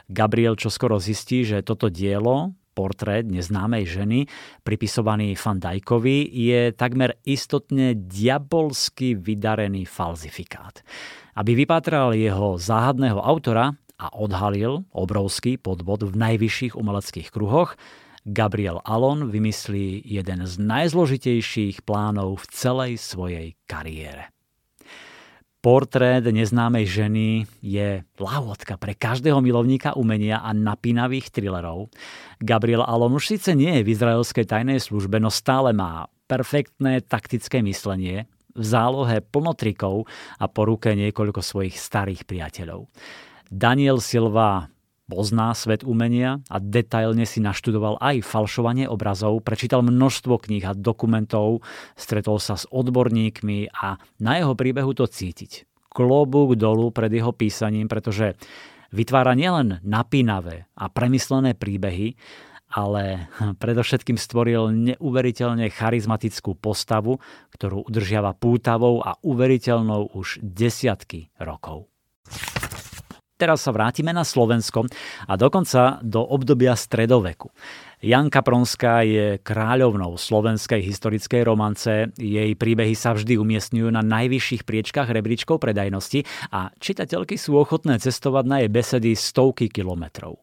Gabriel 0.07 0.57
čoskoro 0.57 0.97
zistí, 0.97 1.45
že 1.45 1.67
toto 1.67 1.91
dielo, 1.91 2.55
portrét 2.75 3.23
neznámej 3.31 3.87
ženy, 3.87 4.19
pripisovaný 4.67 5.39
Van 5.39 5.63
Dijkovi, 5.63 6.27
je 6.27 6.75
takmer 6.75 7.15
istotne 7.23 7.95
diabolsky 7.95 9.15
vydarený 9.15 9.87
falzifikát. 9.87 10.83
Aby 11.39 11.65
vypátral 11.65 12.19
jeho 12.19 12.59
záhadného 12.59 13.23
autora 13.23 13.79
a 13.95 14.11
odhalil 14.19 14.83
obrovský 14.91 15.57
podvod 15.57 16.03
v 16.11 16.19
najvyšších 16.19 16.75
umeleckých 16.75 17.31
kruhoch, 17.31 17.79
Gabriel 18.27 18.81
Alon 18.83 19.31
vymyslí 19.31 20.03
jeden 20.03 20.49
z 20.49 20.55
najzložitejších 20.59 21.85
plánov 21.87 22.43
v 22.43 22.45
celej 22.51 22.93
svojej 22.99 23.47
kariére. 23.69 24.34
Portrét 25.65 26.21
neznámej 26.29 26.85
ženy 26.85 27.49
je 27.65 28.05
lávodka 28.21 28.77
pre 28.77 28.93
každého 28.93 29.41
milovníka 29.41 29.97
umenia 29.97 30.45
a 30.45 30.53
napínavých 30.53 31.33
thrillerov. 31.33 31.89
Gabriel 32.37 32.85
Alon 32.85 33.17
už 33.17 33.33
síce 33.33 33.57
nie 33.57 33.81
je 33.81 33.89
v 33.89 33.97
izraelskej 33.97 34.45
tajnej 34.45 34.77
službe, 34.77 35.17
no 35.17 35.33
stále 35.33 35.73
má 35.73 36.05
perfektné 36.29 37.01
taktické 37.01 37.65
myslenie, 37.65 38.29
v 38.53 38.61
zálohe 38.61 39.25
plnotrikov 39.25 40.05
a 40.37 40.45
po 40.53 40.69
ruke 40.69 40.93
niekoľko 40.93 41.41
svojich 41.41 41.81
starých 41.81 42.29
priateľov. 42.29 42.85
Daniel 43.49 44.05
Silva 44.05 44.69
pozná 45.09 45.53
svet 45.53 45.85
umenia 45.85 46.41
a 46.49 46.57
detailne 46.61 47.29
si 47.29 47.41
naštudoval 47.41 48.01
aj 48.01 48.25
falšovanie 48.25 48.89
obrazov, 48.89 49.45
prečítal 49.45 49.85
množstvo 49.85 50.41
kníh 50.41 50.65
a 50.65 50.77
dokumentov, 50.77 51.61
stretol 51.95 52.41
sa 52.41 52.57
s 52.57 52.65
odborníkmi 52.69 53.73
a 53.73 54.01
na 54.21 54.33
jeho 54.41 54.57
príbehu 54.57 54.97
to 54.97 55.05
cítiť. 55.05 55.69
Klobúk 55.95 56.59
dolu 56.59 56.91
pred 56.91 57.13
jeho 57.13 57.31
písaním, 57.31 57.87
pretože 57.87 58.35
vytvára 58.91 59.39
nielen 59.39 59.79
napínavé 59.87 60.67
a 60.75 60.91
premyslené 60.91 61.55
príbehy, 61.55 62.19
ale 62.75 63.31
predovšetkým 63.63 64.19
stvoril 64.19 64.75
neuveriteľne 64.75 65.71
charizmatickú 65.71 66.59
postavu, 66.59 67.23
ktorú 67.55 67.87
udržiava 67.87 68.35
pútavou 68.35 69.05
a 69.05 69.15
uveriteľnou 69.23 70.17
už 70.19 70.43
desiatky 70.43 71.31
rokov. 71.39 71.87
Teraz 73.45 73.61
sa 73.61 73.77
vrátime 73.77 74.09
na 74.17 74.25
Slovensko 74.25 74.89
a 75.29 75.37
dokonca 75.37 76.01
do 76.01 76.25
obdobia 76.25 76.73
stredoveku. 76.73 77.53
Janka 78.01 78.41
Pronská 78.41 79.05
je 79.05 79.37
kráľovnou 79.37 80.17
slovenskej 80.17 80.81
historickej 80.81 81.45
romance. 81.45 82.09
Jej 82.17 82.57
príbehy 82.57 82.97
sa 82.97 83.13
vždy 83.13 83.37
umiestňujú 83.37 83.93
na 83.93 84.01
najvyšších 84.01 84.65
priečkách 84.65 85.13
rebríčkov 85.13 85.61
predajnosti 85.61 86.25
a 86.57 86.73
čitateľky 86.81 87.37
sú 87.37 87.61
ochotné 87.61 88.01
cestovať 88.01 88.45
na 88.49 88.57
jej 88.65 88.73
besedy 88.73 89.13
stovky 89.13 89.69
kilometrov. 89.69 90.41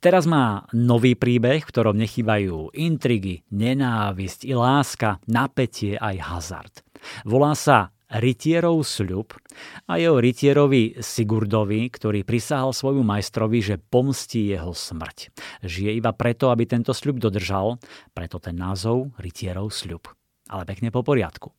Teraz 0.00 0.24
má 0.24 0.64
nový 0.72 1.20
príbeh, 1.20 1.60
v 1.60 1.68
ktorom 1.68 2.00
nechýbajú 2.00 2.72
intrigy, 2.72 3.44
nenávisť 3.52 4.48
i 4.48 4.56
láska, 4.56 5.20
napätie 5.28 6.00
aj 6.00 6.16
hazard. 6.16 6.74
Volá 7.28 7.52
sa 7.52 7.92
rytierov 8.08 8.80
sľub 8.84 9.36
a 9.84 10.00
jeho 10.00 10.16
rytierovi 10.16 10.98
Sigurdovi, 10.98 11.92
ktorý 11.92 12.24
prisahal 12.24 12.72
svojmu 12.72 13.04
majstrovi, 13.04 13.58
že 13.60 13.76
pomstí 13.76 14.48
jeho 14.48 14.72
smrť. 14.72 15.32
Žije 15.64 15.92
iba 15.96 16.12
preto, 16.16 16.48
aby 16.48 16.64
tento 16.64 16.96
sľub 16.96 17.20
dodržal, 17.20 17.76
preto 18.16 18.40
ten 18.40 18.56
názov 18.56 19.12
rytierov 19.20 19.70
sľub. 19.70 20.08
Ale 20.48 20.64
pekne 20.64 20.88
po 20.88 21.04
poriadku. 21.04 21.52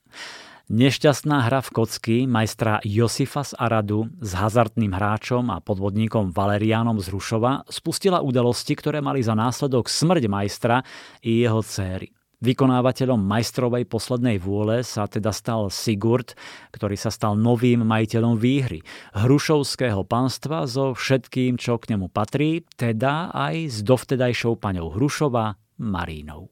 Nešťastná 0.70 1.50
hra 1.50 1.66
v 1.66 1.74
kocky 1.74 2.16
majstra 2.30 2.78
Josifa 2.86 3.42
z 3.42 3.58
Aradu 3.58 4.06
s 4.22 4.38
hazardným 4.38 4.94
hráčom 4.94 5.50
a 5.50 5.58
podvodníkom 5.66 6.30
Valeriánom 6.30 7.02
z 7.02 7.10
Rušova 7.10 7.66
spustila 7.74 8.22
udalosti, 8.22 8.78
ktoré 8.78 9.02
mali 9.02 9.26
za 9.26 9.34
následok 9.34 9.90
smrť 9.90 10.30
majstra 10.30 10.86
i 11.26 11.42
jeho 11.42 11.66
céry. 11.66 12.14
Vykonávateľom 12.40 13.20
majstrovej 13.20 13.84
poslednej 13.84 14.40
vôle 14.40 14.80
sa 14.88 15.12
teda 15.12 15.36
stal 15.36 15.68
Sigurd, 15.68 16.40
ktorý 16.72 16.96
sa 16.96 17.12
stal 17.12 17.36
novým 17.36 17.84
majiteľom 17.84 18.40
výhry, 18.40 18.80
hrušovského 19.12 20.08
panstva 20.08 20.64
so 20.64 20.96
všetkým, 20.96 21.60
čo 21.60 21.76
k 21.76 21.92
nemu 21.92 22.08
patrí, 22.08 22.64
teda 22.80 23.36
aj 23.36 23.56
s 23.68 23.78
dovtedajšou 23.84 24.56
paňou 24.56 24.88
Hrušova 24.96 25.60
Marínou. 25.84 26.48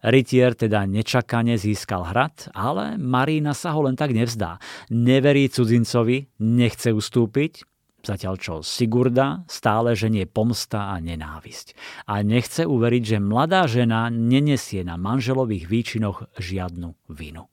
Rytier 0.00 0.56
teda 0.56 0.88
nečakane 0.88 1.60
získal 1.60 2.08
hrad, 2.08 2.48
ale 2.56 2.96
Marína 2.96 3.52
sa 3.52 3.76
ho 3.76 3.84
len 3.84 3.94
tak 3.94 4.16
nevzdá. 4.16 4.58
Neverí 4.90 5.46
cudzincovi, 5.46 6.40
nechce 6.40 6.90
ustúpiť, 6.90 7.68
Zatiaľ 8.02 8.34
čo 8.42 8.54
Sigurda 8.66 9.46
stále 9.46 9.94
ženie 9.94 10.26
pomsta 10.26 10.90
a 10.90 10.98
nenávisť. 10.98 11.78
A 12.10 12.26
nechce 12.26 12.66
uveriť, 12.66 13.02
že 13.14 13.18
mladá 13.22 13.70
žena 13.70 14.10
nenesie 14.10 14.82
na 14.82 14.98
manželových 14.98 15.70
výčinoch 15.70 16.26
žiadnu 16.34 16.98
vinu. 17.14 17.46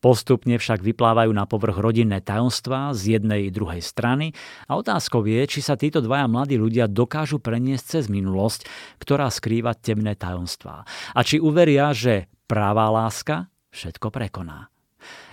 Postupne 0.00 0.56
však 0.56 0.80
vyplávajú 0.80 1.28
na 1.28 1.44
povrch 1.44 1.76
rodinné 1.76 2.24
tajomstvá 2.24 2.96
z 2.96 3.20
jednej 3.20 3.52
i 3.52 3.54
druhej 3.54 3.84
strany 3.84 4.32
a 4.64 4.80
otázkou 4.80 5.28
je, 5.28 5.44
či 5.44 5.60
sa 5.60 5.76
títo 5.76 6.00
dvaja 6.00 6.24
mladí 6.24 6.56
ľudia 6.56 6.88
dokážu 6.88 7.36
preniesť 7.36 8.00
cez 8.00 8.04
minulosť, 8.08 8.64
ktorá 8.96 9.28
skrýva 9.28 9.76
temné 9.76 10.16
tajomstvá. 10.16 10.88
A 11.12 11.20
či 11.20 11.36
uveria, 11.36 11.92
že 11.92 12.32
práva 12.48 12.88
láska 12.88 13.52
všetko 13.76 14.08
prekoná. 14.08 14.72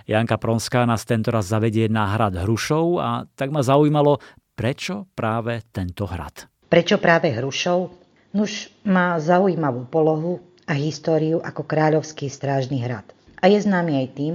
Janka 0.07 0.39
Pronská 0.39 0.87
nás 0.87 1.03
tento 1.03 1.35
raz 1.35 1.51
zavedie 1.51 1.91
na 1.91 2.07
hrad 2.15 2.39
Hrušov 2.39 2.85
a 2.95 3.27
tak 3.27 3.51
ma 3.51 3.59
zaujímalo, 3.59 4.23
prečo 4.55 5.03
práve 5.11 5.67
tento 5.75 6.07
hrad. 6.07 6.47
Prečo 6.71 6.95
práve 6.95 7.35
Hrušov? 7.35 7.91
Nuž 8.31 8.71
má 8.87 9.19
zaujímavú 9.19 9.83
polohu 9.91 10.39
a 10.63 10.79
históriu 10.79 11.43
ako 11.43 11.67
kráľovský 11.67 12.31
strážny 12.31 12.79
hrad. 12.87 13.03
A 13.43 13.51
je 13.51 13.59
známy 13.59 13.99
aj 13.99 14.07
tým, 14.15 14.33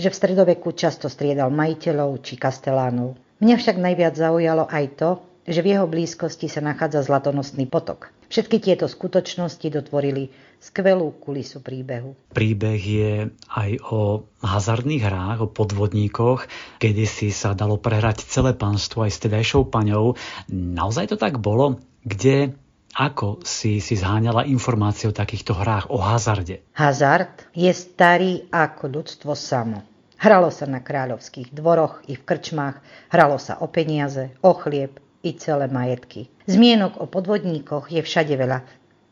že 0.00 0.08
v 0.08 0.16
stredoveku 0.16 0.72
často 0.72 1.12
striedal 1.12 1.52
majiteľov 1.52 2.24
či 2.24 2.40
kastelánov. 2.40 3.20
Mňa 3.44 3.56
však 3.60 3.76
najviac 3.76 4.16
zaujalo 4.16 4.72
aj 4.72 4.84
to, 4.96 5.10
že 5.44 5.60
v 5.60 5.76
jeho 5.76 5.84
blízkosti 5.84 6.48
sa 6.48 6.64
nachádza 6.64 7.04
zlatonosný 7.04 7.68
potok. 7.68 8.08
Všetky 8.32 8.56
tieto 8.56 8.88
skutočnosti 8.88 9.68
dotvorili 9.68 10.32
skvelú 10.60 11.16
kulisu 11.16 11.64
príbehu. 11.64 12.12
Príbeh 12.36 12.78
je 12.78 13.12
aj 13.48 13.70
o 13.88 14.28
hazardných 14.44 15.02
hrách, 15.02 15.38
o 15.40 15.48
podvodníkoch, 15.48 16.44
kedy 16.76 17.04
si 17.08 17.32
sa 17.32 17.56
dalo 17.56 17.80
prehrať 17.80 18.28
celé 18.28 18.52
panstvo 18.52 19.08
aj 19.08 19.12
s 19.16 19.22
tedajšou 19.24 19.72
paňou. 19.72 20.20
Naozaj 20.52 21.10
to 21.10 21.16
tak 21.16 21.40
bolo? 21.40 21.80
Kde 22.04 22.54
ako 22.90 23.40
si 23.46 23.78
si 23.78 23.94
zháňala 23.94 24.50
informácie 24.50 25.06
o 25.06 25.14
takýchto 25.14 25.54
hrách, 25.54 25.88
o 25.94 25.98
hazarde? 26.02 26.60
Hazard 26.74 27.48
je 27.54 27.70
starý 27.70 28.50
ako 28.50 28.84
ľudstvo 28.90 29.32
samo. 29.38 29.86
Hralo 30.20 30.52
sa 30.52 30.68
na 30.68 30.84
kráľovských 30.84 31.48
dvoroch 31.56 32.04
i 32.04 32.12
v 32.12 32.22
krčmách, 32.28 32.84
hralo 33.08 33.40
sa 33.40 33.56
o 33.64 33.70
peniaze, 33.72 34.36
o 34.44 34.52
chlieb 34.52 35.00
i 35.24 35.32
celé 35.32 35.64
majetky. 35.64 36.28
Zmienok 36.44 37.00
o 37.00 37.08
podvodníkoch 37.08 37.88
je 37.88 38.04
všade 38.04 38.36
veľa, 38.36 38.66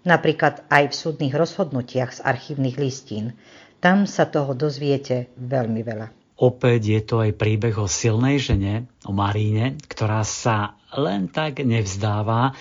napríklad 0.09 0.65
aj 0.73 0.89
v 0.89 0.95
súdnych 0.97 1.35
rozhodnutiach 1.37 2.17
z 2.17 2.21
archívnych 2.25 2.81
listín. 2.81 3.37
Tam 3.79 4.09
sa 4.09 4.25
toho 4.25 4.57
dozviete 4.57 5.29
veľmi 5.37 5.85
veľa. 5.85 6.09
Opäť 6.39 6.81
je 6.87 7.01
to 7.03 7.21
aj 7.21 7.35
príbeh 7.35 7.75
o 7.77 7.91
silnej 7.91 8.39
žene, 8.39 8.87
o 9.05 9.13
Maríne, 9.13 9.75
ktorá 9.91 10.23
sa 10.23 10.79
len 10.95 11.29
tak 11.29 11.61
nevzdáva. 11.67 12.55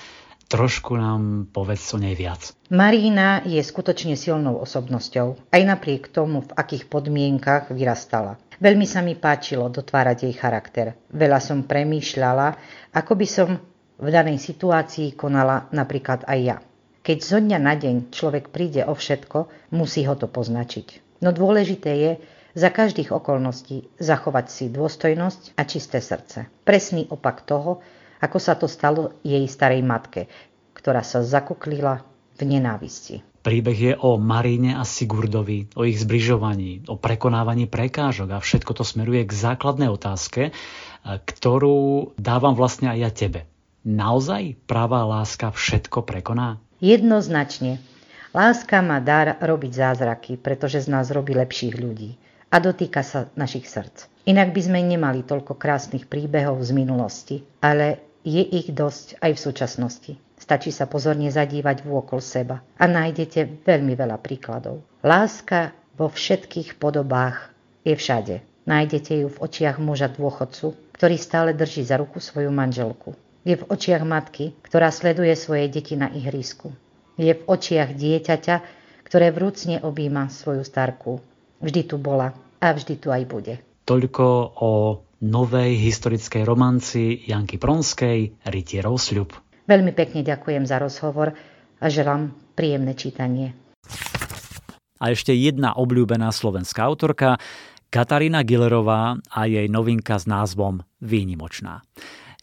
Trošku 0.48 0.98
nám 0.98 1.52
povedz 1.52 1.92
o 1.94 2.02
nej 2.02 2.16
viac. 2.18 2.56
Marína 2.72 3.44
je 3.44 3.60
skutočne 3.60 4.16
silnou 4.16 4.64
osobnosťou, 4.64 5.52
aj 5.52 5.62
napriek 5.62 6.10
tomu, 6.10 6.42
v 6.48 6.56
akých 6.56 6.88
podmienkach 6.88 7.70
vyrastala. 7.70 8.40
Veľmi 8.58 8.90
sa 8.90 9.06
mi 9.06 9.14
páčilo 9.14 9.70
dotvárať 9.70 10.26
jej 10.26 10.34
charakter. 10.34 10.98
Veľa 11.14 11.38
som 11.38 11.62
premýšľala, 11.68 12.58
ako 12.96 13.14
by 13.14 13.28
som 13.30 13.50
v 13.98 14.08
danej 14.10 14.42
situácii 14.42 15.14
konala 15.14 15.70
napríklad 15.70 16.26
aj 16.26 16.40
ja. 16.42 16.58
Keď 17.08 17.24
zo 17.24 17.40
dňa 17.40 17.56
na 17.64 17.80
deň 17.80 18.12
človek 18.12 18.52
príde 18.52 18.84
o 18.84 18.92
všetko, 18.92 19.72
musí 19.72 20.04
ho 20.04 20.20
to 20.20 20.28
poznačiť. 20.28 21.16
No 21.24 21.32
dôležité 21.32 21.92
je 21.96 22.12
za 22.52 22.68
každých 22.68 23.16
okolností 23.16 23.88
zachovať 23.96 24.46
si 24.52 24.66
dôstojnosť 24.68 25.56
a 25.56 25.64
čisté 25.64 26.04
srdce. 26.04 26.52
Presný 26.68 27.08
opak 27.08 27.48
toho, 27.48 27.80
ako 28.20 28.38
sa 28.44 28.60
to 28.60 28.68
stalo 28.68 29.16
jej 29.24 29.48
starej 29.48 29.88
matke, 29.88 30.28
ktorá 30.76 31.00
sa 31.00 31.24
zakuklila 31.24 32.04
v 32.36 32.42
nenávisti. 32.44 33.24
Príbeh 33.40 33.80
je 33.80 33.94
o 33.96 34.20
Maríne 34.20 34.76
a 34.76 34.84
Sigurdovi, 34.84 35.72
o 35.80 35.88
ich 35.88 36.04
zbližovaní, 36.04 36.92
o 36.92 37.00
prekonávaní 37.00 37.72
prekážok 37.72 38.36
a 38.36 38.44
všetko 38.44 38.76
to 38.76 38.84
smeruje 38.84 39.24
k 39.24 39.32
základnej 39.32 39.88
otázke, 39.88 40.52
ktorú 41.08 42.12
dávam 42.20 42.52
vlastne 42.52 42.92
aj 42.92 43.00
ja 43.00 43.12
tebe. 43.16 43.48
Naozaj 43.88 44.60
pravá 44.68 45.08
láska 45.08 45.56
všetko 45.56 46.04
prekoná? 46.04 46.60
Jednoznačne. 46.78 47.82
Láska 48.38 48.86
má 48.86 49.02
dar 49.02 49.42
robiť 49.42 49.72
zázraky, 49.82 50.38
pretože 50.38 50.86
z 50.86 50.94
nás 50.94 51.10
robí 51.10 51.34
lepších 51.34 51.74
ľudí 51.74 52.14
a 52.54 52.62
dotýka 52.62 53.02
sa 53.02 53.34
našich 53.34 53.66
srdc. 53.66 54.06
Inak 54.30 54.54
by 54.54 54.62
sme 54.62 54.80
nemali 54.86 55.26
toľko 55.26 55.58
krásnych 55.58 56.06
príbehov 56.06 56.62
z 56.62 56.72
minulosti, 56.78 57.36
ale 57.66 58.22
je 58.22 58.44
ich 58.46 58.70
dosť 58.70 59.18
aj 59.26 59.32
v 59.34 59.44
súčasnosti. 59.50 60.14
Stačí 60.38 60.70
sa 60.70 60.86
pozorne 60.86 61.34
zadívať 61.34 61.82
vôkol 61.82 62.22
seba 62.22 62.62
a 62.78 62.86
nájdete 62.86 63.66
veľmi 63.66 63.98
veľa 63.98 64.22
príkladov. 64.22 64.86
Láska 65.02 65.74
vo 65.98 66.14
všetkých 66.14 66.78
podobách 66.78 67.50
je 67.82 67.98
všade. 67.98 68.36
Nájdete 68.70 69.26
ju 69.26 69.28
v 69.34 69.42
očiach 69.42 69.82
muža 69.82 70.14
dôchodcu, 70.14 70.78
ktorý 70.94 71.16
stále 71.18 71.58
drží 71.58 71.82
za 71.82 71.98
ruku 71.98 72.22
svoju 72.22 72.54
manželku. 72.54 73.18
Je 73.48 73.56
v 73.56 73.64
očiach 73.64 74.04
matky, 74.04 74.60
ktorá 74.60 74.92
sleduje 74.92 75.32
svoje 75.40 75.72
deti 75.72 75.96
na 75.96 76.12
ihrisku. 76.12 76.76
Je 77.16 77.32
v 77.32 77.48
očiach 77.48 77.96
dieťaťa, 77.96 78.56
ktoré 79.08 79.32
vrúcne 79.32 79.80
objíma 79.80 80.28
svoju 80.28 80.68
starku. 80.68 81.24
Vždy 81.64 81.88
tu 81.88 81.96
bola 81.96 82.36
a 82.60 82.68
vždy 82.76 83.00
tu 83.00 83.08
aj 83.08 83.24
bude. 83.24 83.56
Toľko 83.88 84.26
o 84.60 84.72
novej 85.24 85.80
historickej 85.80 86.44
romanci 86.44 87.24
Janky 87.24 87.56
Pronskej 87.56 88.36
Rytierov 88.52 89.00
sľub. 89.00 89.32
Veľmi 89.64 89.96
pekne 89.96 90.28
ďakujem 90.28 90.68
za 90.68 90.84
rozhovor 90.84 91.32
a 91.80 91.86
želám 91.88 92.36
príjemné 92.52 93.00
čítanie. 93.00 93.56
A 95.00 95.16
ešte 95.16 95.32
jedna 95.32 95.72
obľúbená 95.72 96.36
slovenská 96.36 96.84
autorka, 96.84 97.40
Katarína 97.88 98.44
Gillerová 98.44 99.16
a 99.32 99.48
jej 99.48 99.72
novinka 99.72 100.20
s 100.20 100.28
názvom 100.28 100.84
Výnimočná. 101.00 101.80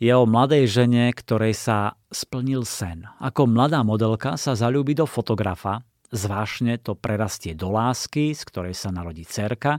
Je 0.03 0.11
o 0.11 0.27
mladej 0.27 0.67
žene, 0.67 1.15
ktorej 1.15 1.55
sa 1.55 1.95
splnil 2.11 2.67
sen. 2.67 3.07
Ako 3.23 3.47
mladá 3.47 3.87
modelka 3.87 4.35
sa 4.35 4.59
zalúbi 4.59 4.91
do 4.99 5.07
fotografa, 5.07 5.87
zvážne 6.11 6.83
to 6.83 6.99
prerastie 6.99 7.55
do 7.55 7.71
lásky, 7.71 8.35
z 8.35 8.43
ktorej 8.43 8.75
sa 8.75 8.91
narodí 8.91 9.23
cerka, 9.23 9.79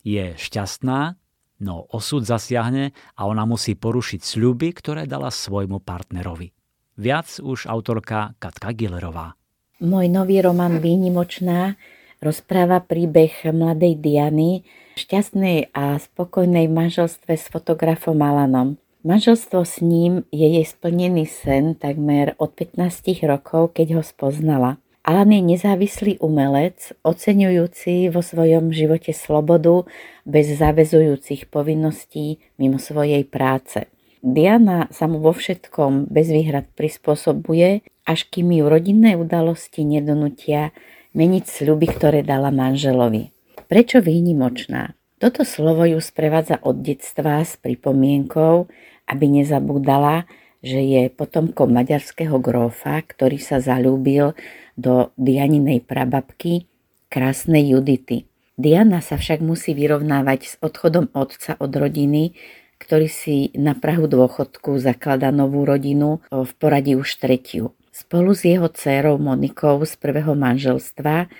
je 0.00 0.32
šťastná, 0.40 1.20
no 1.62 1.84
osud 1.92 2.24
zasiahne 2.24 2.96
a 3.12 3.20
ona 3.28 3.44
musí 3.44 3.76
porušiť 3.76 4.20
sľuby, 4.24 4.72
ktoré 4.72 5.04
dala 5.04 5.28
svojmu 5.28 5.84
partnerovi. 5.84 6.50
Viac 6.96 7.40
už 7.40 7.68
autorka 7.68 8.36
Katka 8.40 8.72
Gillerová. 8.72 9.36
Môj 9.84 10.06
nový 10.08 10.40
román 10.40 10.80
Výnimočná 10.80 11.76
rozpráva 12.22 12.80
príbeh 12.82 13.50
mladej 13.50 13.98
Diany, 13.98 14.62
šťastnej 14.94 15.74
a 15.74 15.98
spokojnej 15.98 16.70
manželstve 16.70 17.34
s 17.34 17.50
fotografom 17.50 18.16
Alanom. 18.22 18.81
Manželstvo 19.02 19.66
s 19.66 19.82
ním 19.82 20.22
je 20.30 20.46
jej 20.46 20.62
splnený 20.62 21.26
sen 21.26 21.74
takmer 21.74 22.38
od 22.38 22.54
15 22.54 23.26
rokov, 23.26 23.74
keď 23.74 23.98
ho 23.98 24.02
spoznala. 24.06 24.78
Alan 25.02 25.34
je 25.34 25.42
nezávislý 25.42 26.22
umelec, 26.22 26.94
oceňujúci 27.02 28.14
vo 28.14 28.22
svojom 28.22 28.70
živote 28.70 29.10
slobodu 29.10 29.90
bez 30.22 30.54
zavezujúcich 30.54 31.50
povinností 31.50 32.38
mimo 32.62 32.78
svojej 32.78 33.26
práce. 33.26 33.90
Diana 34.22 34.86
sa 34.94 35.10
mu 35.10 35.18
vo 35.18 35.34
všetkom 35.34 36.06
bez 36.06 36.30
výhrad 36.30 36.70
prispôsobuje, 36.78 37.82
až 38.06 38.30
kým 38.30 38.54
ju 38.54 38.70
rodinné 38.70 39.18
udalosti 39.18 39.82
nedonutia 39.82 40.70
meniť 41.18 41.42
sľuby, 41.42 41.90
ktoré 41.90 42.22
dala 42.22 42.54
manželovi. 42.54 43.34
Prečo 43.66 43.98
výnimočná? 43.98 44.94
Toto 45.22 45.46
slovo 45.46 45.86
ju 45.86 46.02
sprevádza 46.02 46.58
od 46.66 46.82
detstva 46.82 47.46
s 47.46 47.54
pripomienkou, 47.54 48.66
aby 49.06 49.24
nezabúdala, 49.30 50.26
že 50.66 50.82
je 50.82 51.14
potomkom 51.14 51.70
maďarského 51.70 52.42
grófa, 52.42 52.98
ktorý 53.06 53.38
sa 53.38 53.62
zalúbil 53.62 54.34
do 54.74 55.14
Dianinej 55.14 55.86
prababky, 55.86 56.66
krásnej 57.06 57.70
Judity. 57.70 58.26
Diana 58.58 58.98
sa 58.98 59.14
však 59.14 59.38
musí 59.46 59.78
vyrovnávať 59.78 60.40
s 60.42 60.54
odchodom 60.58 61.14
otca 61.14 61.54
od 61.54 61.70
rodiny, 61.70 62.34
ktorý 62.82 63.06
si 63.06 63.54
na 63.54 63.78
Prahu 63.78 64.10
dôchodku 64.10 64.74
zakladá 64.82 65.30
novú 65.30 65.62
rodinu 65.62 66.18
v 66.34 66.50
poradí 66.58 66.98
už 66.98 67.22
tretiu. 67.22 67.78
Spolu 67.94 68.34
s 68.34 68.42
jeho 68.42 68.66
dcérou 68.66 69.22
Monikou 69.22 69.86
z 69.86 69.94
prvého 70.02 70.34
manželstva, 70.34 71.30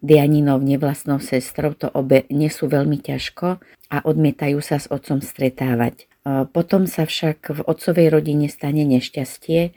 Dianinou 0.00 0.56
nevlastnou 0.64 1.20
sestrou, 1.20 1.76
to 1.76 1.92
obe 1.92 2.24
nesú 2.32 2.66
veľmi 2.72 3.00
ťažko 3.04 3.60
a 3.92 3.96
odmietajú 4.00 4.58
sa 4.64 4.80
s 4.80 4.88
otcom 4.88 5.20
stretávať. 5.20 6.08
Potom 6.56 6.88
sa 6.88 7.04
však 7.04 7.52
v 7.52 7.60
otcovej 7.64 8.08
rodine 8.08 8.48
stane 8.48 8.84
nešťastie 8.88 9.76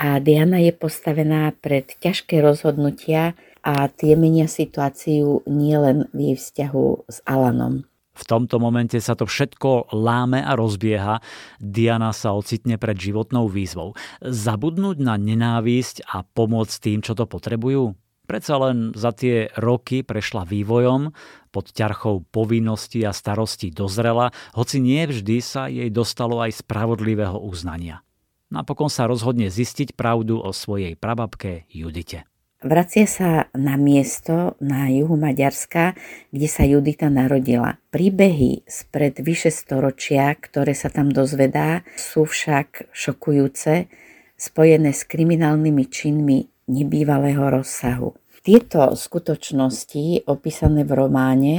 a 0.00 0.20
Diana 0.24 0.60
je 0.60 0.72
postavená 0.72 1.52
pred 1.52 1.84
ťažké 2.00 2.40
rozhodnutia 2.40 3.36
a 3.60 3.92
tie 3.92 4.16
menia 4.16 4.48
situáciu 4.48 5.44
nielen 5.44 6.08
v 6.16 6.32
jej 6.32 6.36
vzťahu 6.40 6.86
s 7.08 7.18
Alanom. 7.28 7.84
V 8.18 8.26
tomto 8.26 8.58
momente 8.58 8.98
sa 8.98 9.14
to 9.14 9.30
všetko 9.30 9.94
láme 9.94 10.42
a 10.42 10.58
rozbieha. 10.58 11.22
Diana 11.62 12.10
sa 12.10 12.34
ocitne 12.34 12.74
pred 12.74 12.98
životnou 12.98 13.46
výzvou. 13.46 13.94
Zabudnúť 14.24 14.98
na 14.98 15.14
nenávisť 15.14 16.02
a 16.08 16.26
pomôcť 16.26 16.74
tým, 16.82 16.98
čo 16.98 17.14
to 17.14 17.30
potrebujú? 17.30 17.94
Predsa 18.28 18.60
len 18.60 18.92
za 18.92 19.16
tie 19.16 19.48
roky 19.56 20.04
prešla 20.04 20.44
vývojom, 20.44 21.16
pod 21.48 21.72
ťarchou 21.72 22.28
povinností 22.28 23.00
a 23.08 23.16
starostí 23.16 23.72
dozrela, 23.72 24.36
hoci 24.52 24.84
nie 24.84 25.08
vždy 25.08 25.36
sa 25.40 25.64
jej 25.72 25.88
dostalo 25.88 26.44
aj 26.44 26.60
spravodlivého 26.60 27.40
uznania. 27.40 28.04
Napokon 28.52 28.92
sa 28.92 29.08
rozhodne 29.08 29.48
zistiť 29.48 29.96
pravdu 29.96 30.44
o 30.44 30.52
svojej 30.52 30.92
prababke 30.92 31.64
Judite. 31.72 32.28
Vracia 32.60 33.08
sa 33.08 33.48
na 33.56 33.80
miesto 33.80 34.58
na 34.60 34.92
juhu 34.92 35.16
Maďarska, 35.16 35.96
kde 36.28 36.48
sa 36.50 36.68
Judita 36.68 37.08
narodila. 37.08 37.80
Príbehy 37.94 38.68
spred 38.68 39.24
vyše 39.24 39.48
storočia, 39.48 40.36
ktoré 40.36 40.76
sa 40.76 40.92
tam 40.92 41.08
dozvedá, 41.08 41.80
sú 41.96 42.28
však 42.28 42.92
šokujúce, 42.92 43.88
spojené 44.36 44.90
s 44.90 45.06
kriminálnymi 45.08 45.84
činmi 45.88 46.57
nebývalého 46.68 47.42
rozsahu. 47.42 48.14
Tieto 48.44 48.94
skutočnosti 48.94 50.28
opísané 50.30 50.84
v 50.84 50.92
románe 50.94 51.54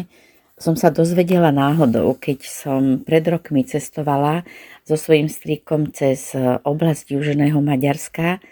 som 0.60 0.76
sa 0.76 0.92
dozvedela 0.92 1.52
náhodou, 1.56 2.16
keď 2.16 2.40
som 2.44 2.82
pred 3.04 3.24
rokmi 3.24 3.64
cestovala 3.68 4.44
so 4.84 5.00
svojím 5.00 5.32
strýkom 5.32 5.92
cez 5.96 6.34
oblasť 6.66 7.16
Južného 7.16 7.60
Maďarska 7.64 8.44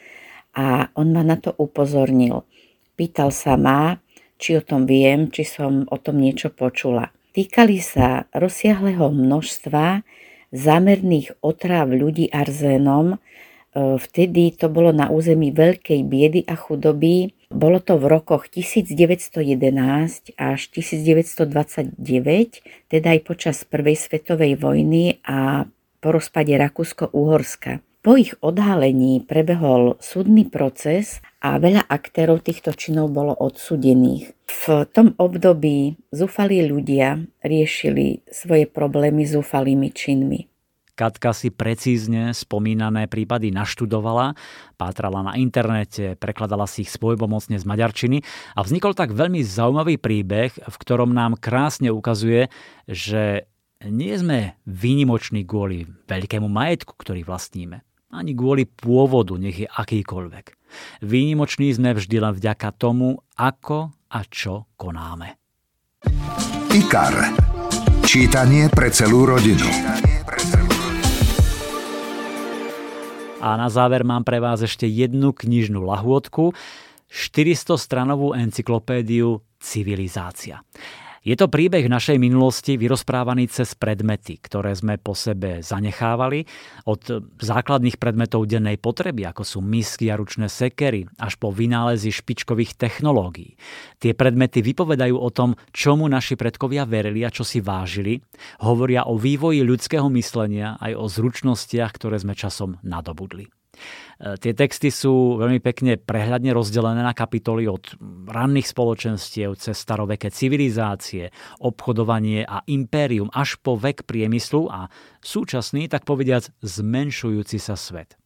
a 0.56 0.92
on 0.96 1.12
ma 1.12 1.24
na 1.24 1.36
to 1.36 1.52
upozornil. 1.58 2.48
Pýtal 2.96 3.30
sa 3.36 3.60
ma, 3.60 4.00
či 4.38 4.56
o 4.56 4.62
tom 4.62 4.88
viem, 4.88 5.34
či 5.34 5.44
som 5.44 5.84
o 5.90 5.98
tom 6.00 6.22
niečo 6.22 6.54
počula. 6.54 7.12
Týkali 7.34 7.78
sa 7.82 8.26
rozsiahleho 8.34 9.14
množstva 9.14 10.02
zámerných 10.56 11.38
otráv 11.44 11.92
ľudí 11.92 12.32
arzénom, 12.32 13.20
vtedy 13.98 14.56
to 14.56 14.68
bolo 14.72 14.90
na 14.96 15.10
území 15.12 15.54
veľkej 15.54 16.02
biedy 16.08 16.42
a 16.48 16.56
chudoby. 16.58 17.34
Bolo 17.48 17.80
to 17.80 17.96
v 17.96 18.12
rokoch 18.12 18.52
1911 18.52 20.36
až 20.36 20.60
1929, 20.74 21.96
teda 22.92 23.08
aj 23.16 23.20
počas 23.24 23.64
Prvej 23.64 23.96
svetovej 23.96 24.60
vojny 24.60 25.24
a 25.24 25.70
po 26.04 26.10
rozpade 26.12 26.52
Rakúsko-Uhorska. 26.54 27.80
Po 28.08 28.16
ich 28.16 28.40
odhalení 28.40 29.20
prebehol 29.20 30.00
súdny 30.00 30.48
proces 30.48 31.20
a 31.44 31.60
veľa 31.60 31.92
aktérov 31.92 32.40
týchto 32.40 32.72
činov 32.72 33.12
bolo 33.12 33.36
odsudených. 33.36 34.32
V 34.48 34.88
tom 34.96 35.12
období 35.20 36.00
zúfalí 36.16 36.64
ľudia 36.64 37.20
riešili 37.44 38.24
svoje 38.32 38.64
problémy 38.64 39.28
zúfalými 39.28 39.92
činmi. 39.92 40.48
Katka 40.98 41.30
si 41.30 41.54
precízne 41.54 42.34
spomínané 42.34 43.06
prípady 43.06 43.54
naštudovala, 43.54 44.34
pátrala 44.82 45.22
na 45.22 45.38
internete, 45.38 46.18
prekladala 46.18 46.66
si 46.66 46.82
ich 46.82 46.90
svojpomocne 46.90 47.62
z 47.62 47.66
maďarčiny 47.70 48.26
a 48.58 48.66
vznikol 48.66 48.98
tak 48.98 49.14
veľmi 49.14 49.46
zaujímavý 49.46 50.02
príbeh, 50.02 50.58
v 50.58 50.76
ktorom 50.82 51.14
nám 51.14 51.38
krásne 51.38 51.94
ukazuje, 51.94 52.50
že 52.90 53.46
nie 53.86 54.18
sme 54.18 54.58
výnimoční 54.66 55.46
kvôli 55.46 55.86
veľkému 56.10 56.50
majetku, 56.50 56.98
ktorý 56.98 57.22
vlastníme 57.22 57.86
ani 58.08 58.32
kvôli 58.34 58.64
pôvodu, 58.64 59.36
nech 59.36 59.64
je 59.64 59.68
akýkoľvek. 59.68 60.46
Výnimoční 61.04 61.76
sme 61.76 61.96
vždy 61.96 62.18
len 62.24 62.34
vďaka 62.36 62.72
tomu, 62.76 63.20
ako 63.36 63.92
a 64.12 64.20
čo 64.28 64.72
konáme. 64.80 65.36
IKAR. 66.72 67.36
Čítanie 68.08 68.72
pre 68.72 68.88
celú 68.88 69.28
rodinu. 69.28 69.68
A 73.38 73.54
na 73.54 73.70
záver 73.70 74.02
mám 74.02 74.26
pre 74.26 74.42
vás 74.42 74.66
ešte 74.66 74.90
jednu 74.90 75.30
knižnú 75.30 75.86
lahôdku. 75.86 76.58
400-stranovú 77.08 78.34
encyklopédiu 78.34 79.46
Civilizácia. 79.62 80.66
Je 81.28 81.36
to 81.36 81.52
príbeh 81.52 81.92
našej 81.92 82.24
minulosti 82.24 82.80
vyrozprávaný 82.80 83.52
cez 83.52 83.76
predmety, 83.76 84.40
ktoré 84.40 84.72
sme 84.72 84.96
po 84.96 85.12
sebe 85.12 85.60
zanechávali, 85.60 86.48
od 86.88 87.04
základných 87.44 88.00
predmetov 88.00 88.48
dennej 88.48 88.80
potreby, 88.80 89.28
ako 89.28 89.44
sú 89.44 89.60
misky 89.60 90.08
a 90.08 90.16
ručné 90.16 90.48
sekery, 90.48 91.04
až 91.20 91.36
po 91.36 91.52
vynálezy 91.52 92.16
špičkových 92.16 92.80
technológií. 92.80 93.60
Tie 94.00 94.16
predmety 94.16 94.64
vypovedajú 94.64 95.20
o 95.20 95.28
tom, 95.28 95.60
čomu 95.76 96.08
naši 96.08 96.40
predkovia 96.40 96.88
verili 96.88 97.28
a 97.28 97.34
čo 97.36 97.44
si 97.44 97.60
vážili, 97.60 98.24
hovoria 98.64 99.04
o 99.04 99.20
vývoji 99.20 99.68
ľudského 99.68 100.08
myslenia 100.16 100.80
aj 100.80 100.96
o 100.96 101.12
zručnostiach, 101.12 101.92
ktoré 101.92 102.24
sme 102.24 102.40
časom 102.40 102.80
nadobudli. 102.88 103.57
E, 104.18 104.36
tie 104.42 104.54
texty 104.58 104.90
sú 104.90 105.38
veľmi 105.38 105.62
pekne 105.62 105.96
prehľadne 106.02 106.52
rozdelené 106.52 107.06
na 107.06 107.14
kapitoly 107.14 107.70
od 107.70 107.94
ranných 108.28 108.74
spoločenstiev 108.74 109.56
cez 109.62 109.78
staroveké 109.78 110.34
civilizácie, 110.34 111.30
obchodovanie 111.62 112.44
a 112.44 112.66
impérium 112.68 113.30
až 113.32 113.62
po 113.62 113.78
vek 113.78 114.10
priemyslu 114.10 114.68
a 114.68 114.90
súčasný, 115.22 115.86
tak 115.88 116.04
povediac, 116.04 116.50
zmenšujúci 116.66 117.58
sa 117.62 117.78
svet. 117.78 118.18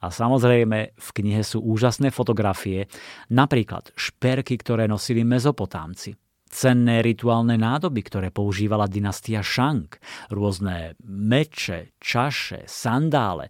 A 0.00 0.08
samozrejme, 0.08 0.94
v 0.94 1.08
knihe 1.20 1.42
sú 1.42 1.60
úžasné 1.60 2.14
fotografie, 2.14 2.86
napríklad 3.28 3.90
šperky, 3.98 4.56
ktoré 4.56 4.86
nosili 4.86 5.26
mezopotámci, 5.26 6.14
cenné 6.50 7.00
rituálne 7.00 7.54
nádoby, 7.54 8.02
ktoré 8.02 8.28
používala 8.34 8.90
dynastia 8.90 9.40
Shang, 9.40 9.86
rôzne 10.34 10.98
meče, 11.06 11.94
čaše, 12.02 12.66
sandále. 12.66 13.48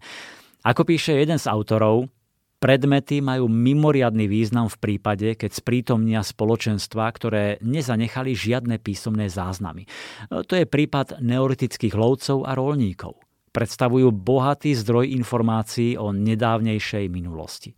Ako 0.61 0.85
píše 0.85 1.17
jeden 1.17 1.41
z 1.41 1.49
autorov, 1.49 2.05
predmety 2.61 3.17
majú 3.17 3.49
mimoriadný 3.49 4.29
význam 4.29 4.69
v 4.69 4.77
prípade, 4.77 5.33
keď 5.33 5.51
sprítomnia 5.57 6.21
spoločenstva, 6.21 7.09
ktoré 7.09 7.57
nezanechali 7.65 8.37
žiadne 8.37 8.77
písomné 8.77 9.25
záznamy. 9.25 9.89
To 10.29 10.53
je 10.53 10.69
prípad 10.69 11.17
neolitických 11.17 11.97
lovcov 11.97 12.45
a 12.45 12.53
rolníkov. 12.53 13.17
Predstavujú 13.51 14.13
bohatý 14.13 14.77
zdroj 14.77 15.11
informácií 15.17 15.97
o 15.97 16.13
nedávnejšej 16.13 17.09
minulosti. 17.09 17.73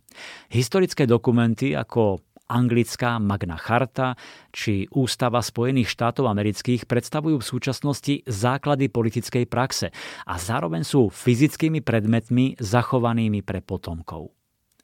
Historické 0.52 1.08
dokumenty 1.08 1.72
ako 1.72 2.20
anglická 2.48 3.16
Magna 3.16 3.56
Charta 3.56 4.16
či 4.52 4.86
Ústava 4.92 5.40
Spojených 5.40 5.90
štátov 5.90 6.28
amerických 6.28 6.84
predstavujú 6.84 7.40
v 7.40 7.48
súčasnosti 7.48 8.14
základy 8.28 8.92
politickej 8.92 9.44
praxe 9.48 9.90
a 10.28 10.34
zároveň 10.36 10.84
sú 10.84 11.08
fyzickými 11.08 11.80
predmetmi 11.80 12.60
zachovanými 12.60 13.40
pre 13.40 13.64
potomkov. 13.64 14.32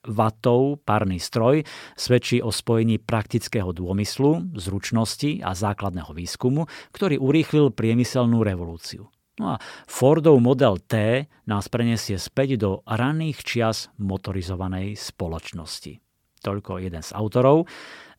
Vatov 0.01 0.81
párny 0.81 1.21
stroj 1.21 1.61
svedčí 1.93 2.41
o 2.41 2.49
spojení 2.49 2.97
praktického 2.97 3.69
dômyslu, 3.69 4.57
zručnosti 4.57 5.45
a 5.45 5.53
základného 5.53 6.09
výskumu, 6.17 6.65
ktorý 6.89 7.21
urýchlil 7.21 7.69
priemyselnú 7.69 8.41
revolúciu. 8.41 9.05
No 9.37 9.55
a 9.55 9.61
Fordov 9.85 10.41
model 10.41 10.81
T 10.81 11.25
nás 11.45 11.69
prenesie 11.69 12.17
späť 12.17 12.57
do 12.57 12.71
raných 12.89 13.45
čias 13.45 13.93
motorizovanej 14.01 14.97
spoločnosti 14.97 16.10
toľko 16.41 16.81
jeden 16.81 17.05
z 17.05 17.13
autorov. 17.13 17.69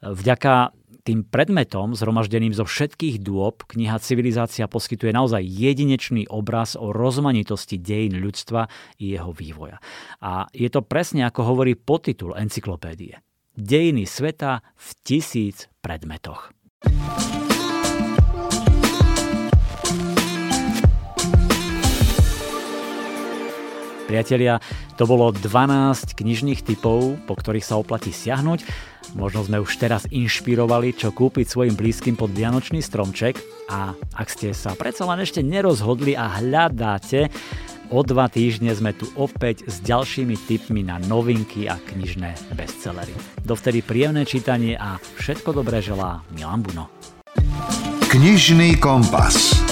Vďaka 0.02 0.74
tým 1.02 1.26
predmetom 1.26 1.98
zhromaždeným 1.98 2.54
zo 2.54 2.62
všetkých 2.62 3.22
dôb 3.26 3.66
kniha 3.66 3.98
Civilizácia 3.98 4.70
poskytuje 4.70 5.10
naozaj 5.10 5.42
jedinečný 5.42 6.30
obraz 6.30 6.78
o 6.78 6.94
rozmanitosti 6.94 7.78
dejín 7.78 8.22
ľudstva 8.22 8.70
i 9.02 9.18
jeho 9.18 9.34
vývoja. 9.34 9.82
A 10.22 10.46
je 10.54 10.70
to 10.70 10.86
presne 10.86 11.26
ako 11.26 11.54
hovorí 11.54 11.74
podtitul 11.74 12.38
encyklopédie. 12.38 13.18
Dejiny 13.58 14.06
sveta 14.06 14.62
v 14.78 14.88
tisíc 15.02 15.66
predmetoch. 15.82 16.54
Priatelia, 24.12 24.60
to 25.00 25.08
bolo 25.08 25.32
12 25.32 26.12
knižných 26.12 26.60
typov, 26.60 27.16
po 27.24 27.32
ktorých 27.32 27.64
sa 27.64 27.80
oplatí 27.80 28.12
siahnuť. 28.12 28.60
Možno 29.16 29.40
sme 29.40 29.56
už 29.56 29.72
teraz 29.80 30.04
inšpirovali, 30.12 30.92
čo 30.92 31.16
kúpiť 31.16 31.48
svojim 31.48 31.72
blízkym 31.72 32.20
pod 32.20 32.28
Vianočný 32.28 32.84
stromček 32.84 33.40
a 33.72 33.96
ak 33.96 34.28
ste 34.28 34.52
sa 34.52 34.76
predsa 34.76 35.08
len 35.08 35.24
ešte 35.24 35.40
nerozhodli 35.40 36.12
a 36.12 36.28
hľadáte, 36.44 37.32
o 37.88 38.04
dva 38.04 38.28
týždne 38.28 38.76
sme 38.76 38.92
tu 38.92 39.08
opäť 39.16 39.64
s 39.64 39.80
ďalšími 39.80 40.36
tipmi 40.44 40.84
na 40.84 41.00
novinky 41.00 41.64
a 41.72 41.80
knižné 41.80 42.52
bestsellery. 42.52 43.16
Dovtedy 43.48 43.80
príjemné 43.80 44.28
čítanie 44.28 44.76
a 44.76 45.00
všetko 45.00 45.56
dobré 45.56 45.80
želá 45.80 46.20
Milan 46.36 46.60
Buno. 46.60 46.92
Knižný 48.12 48.76
kompas. 48.76 49.71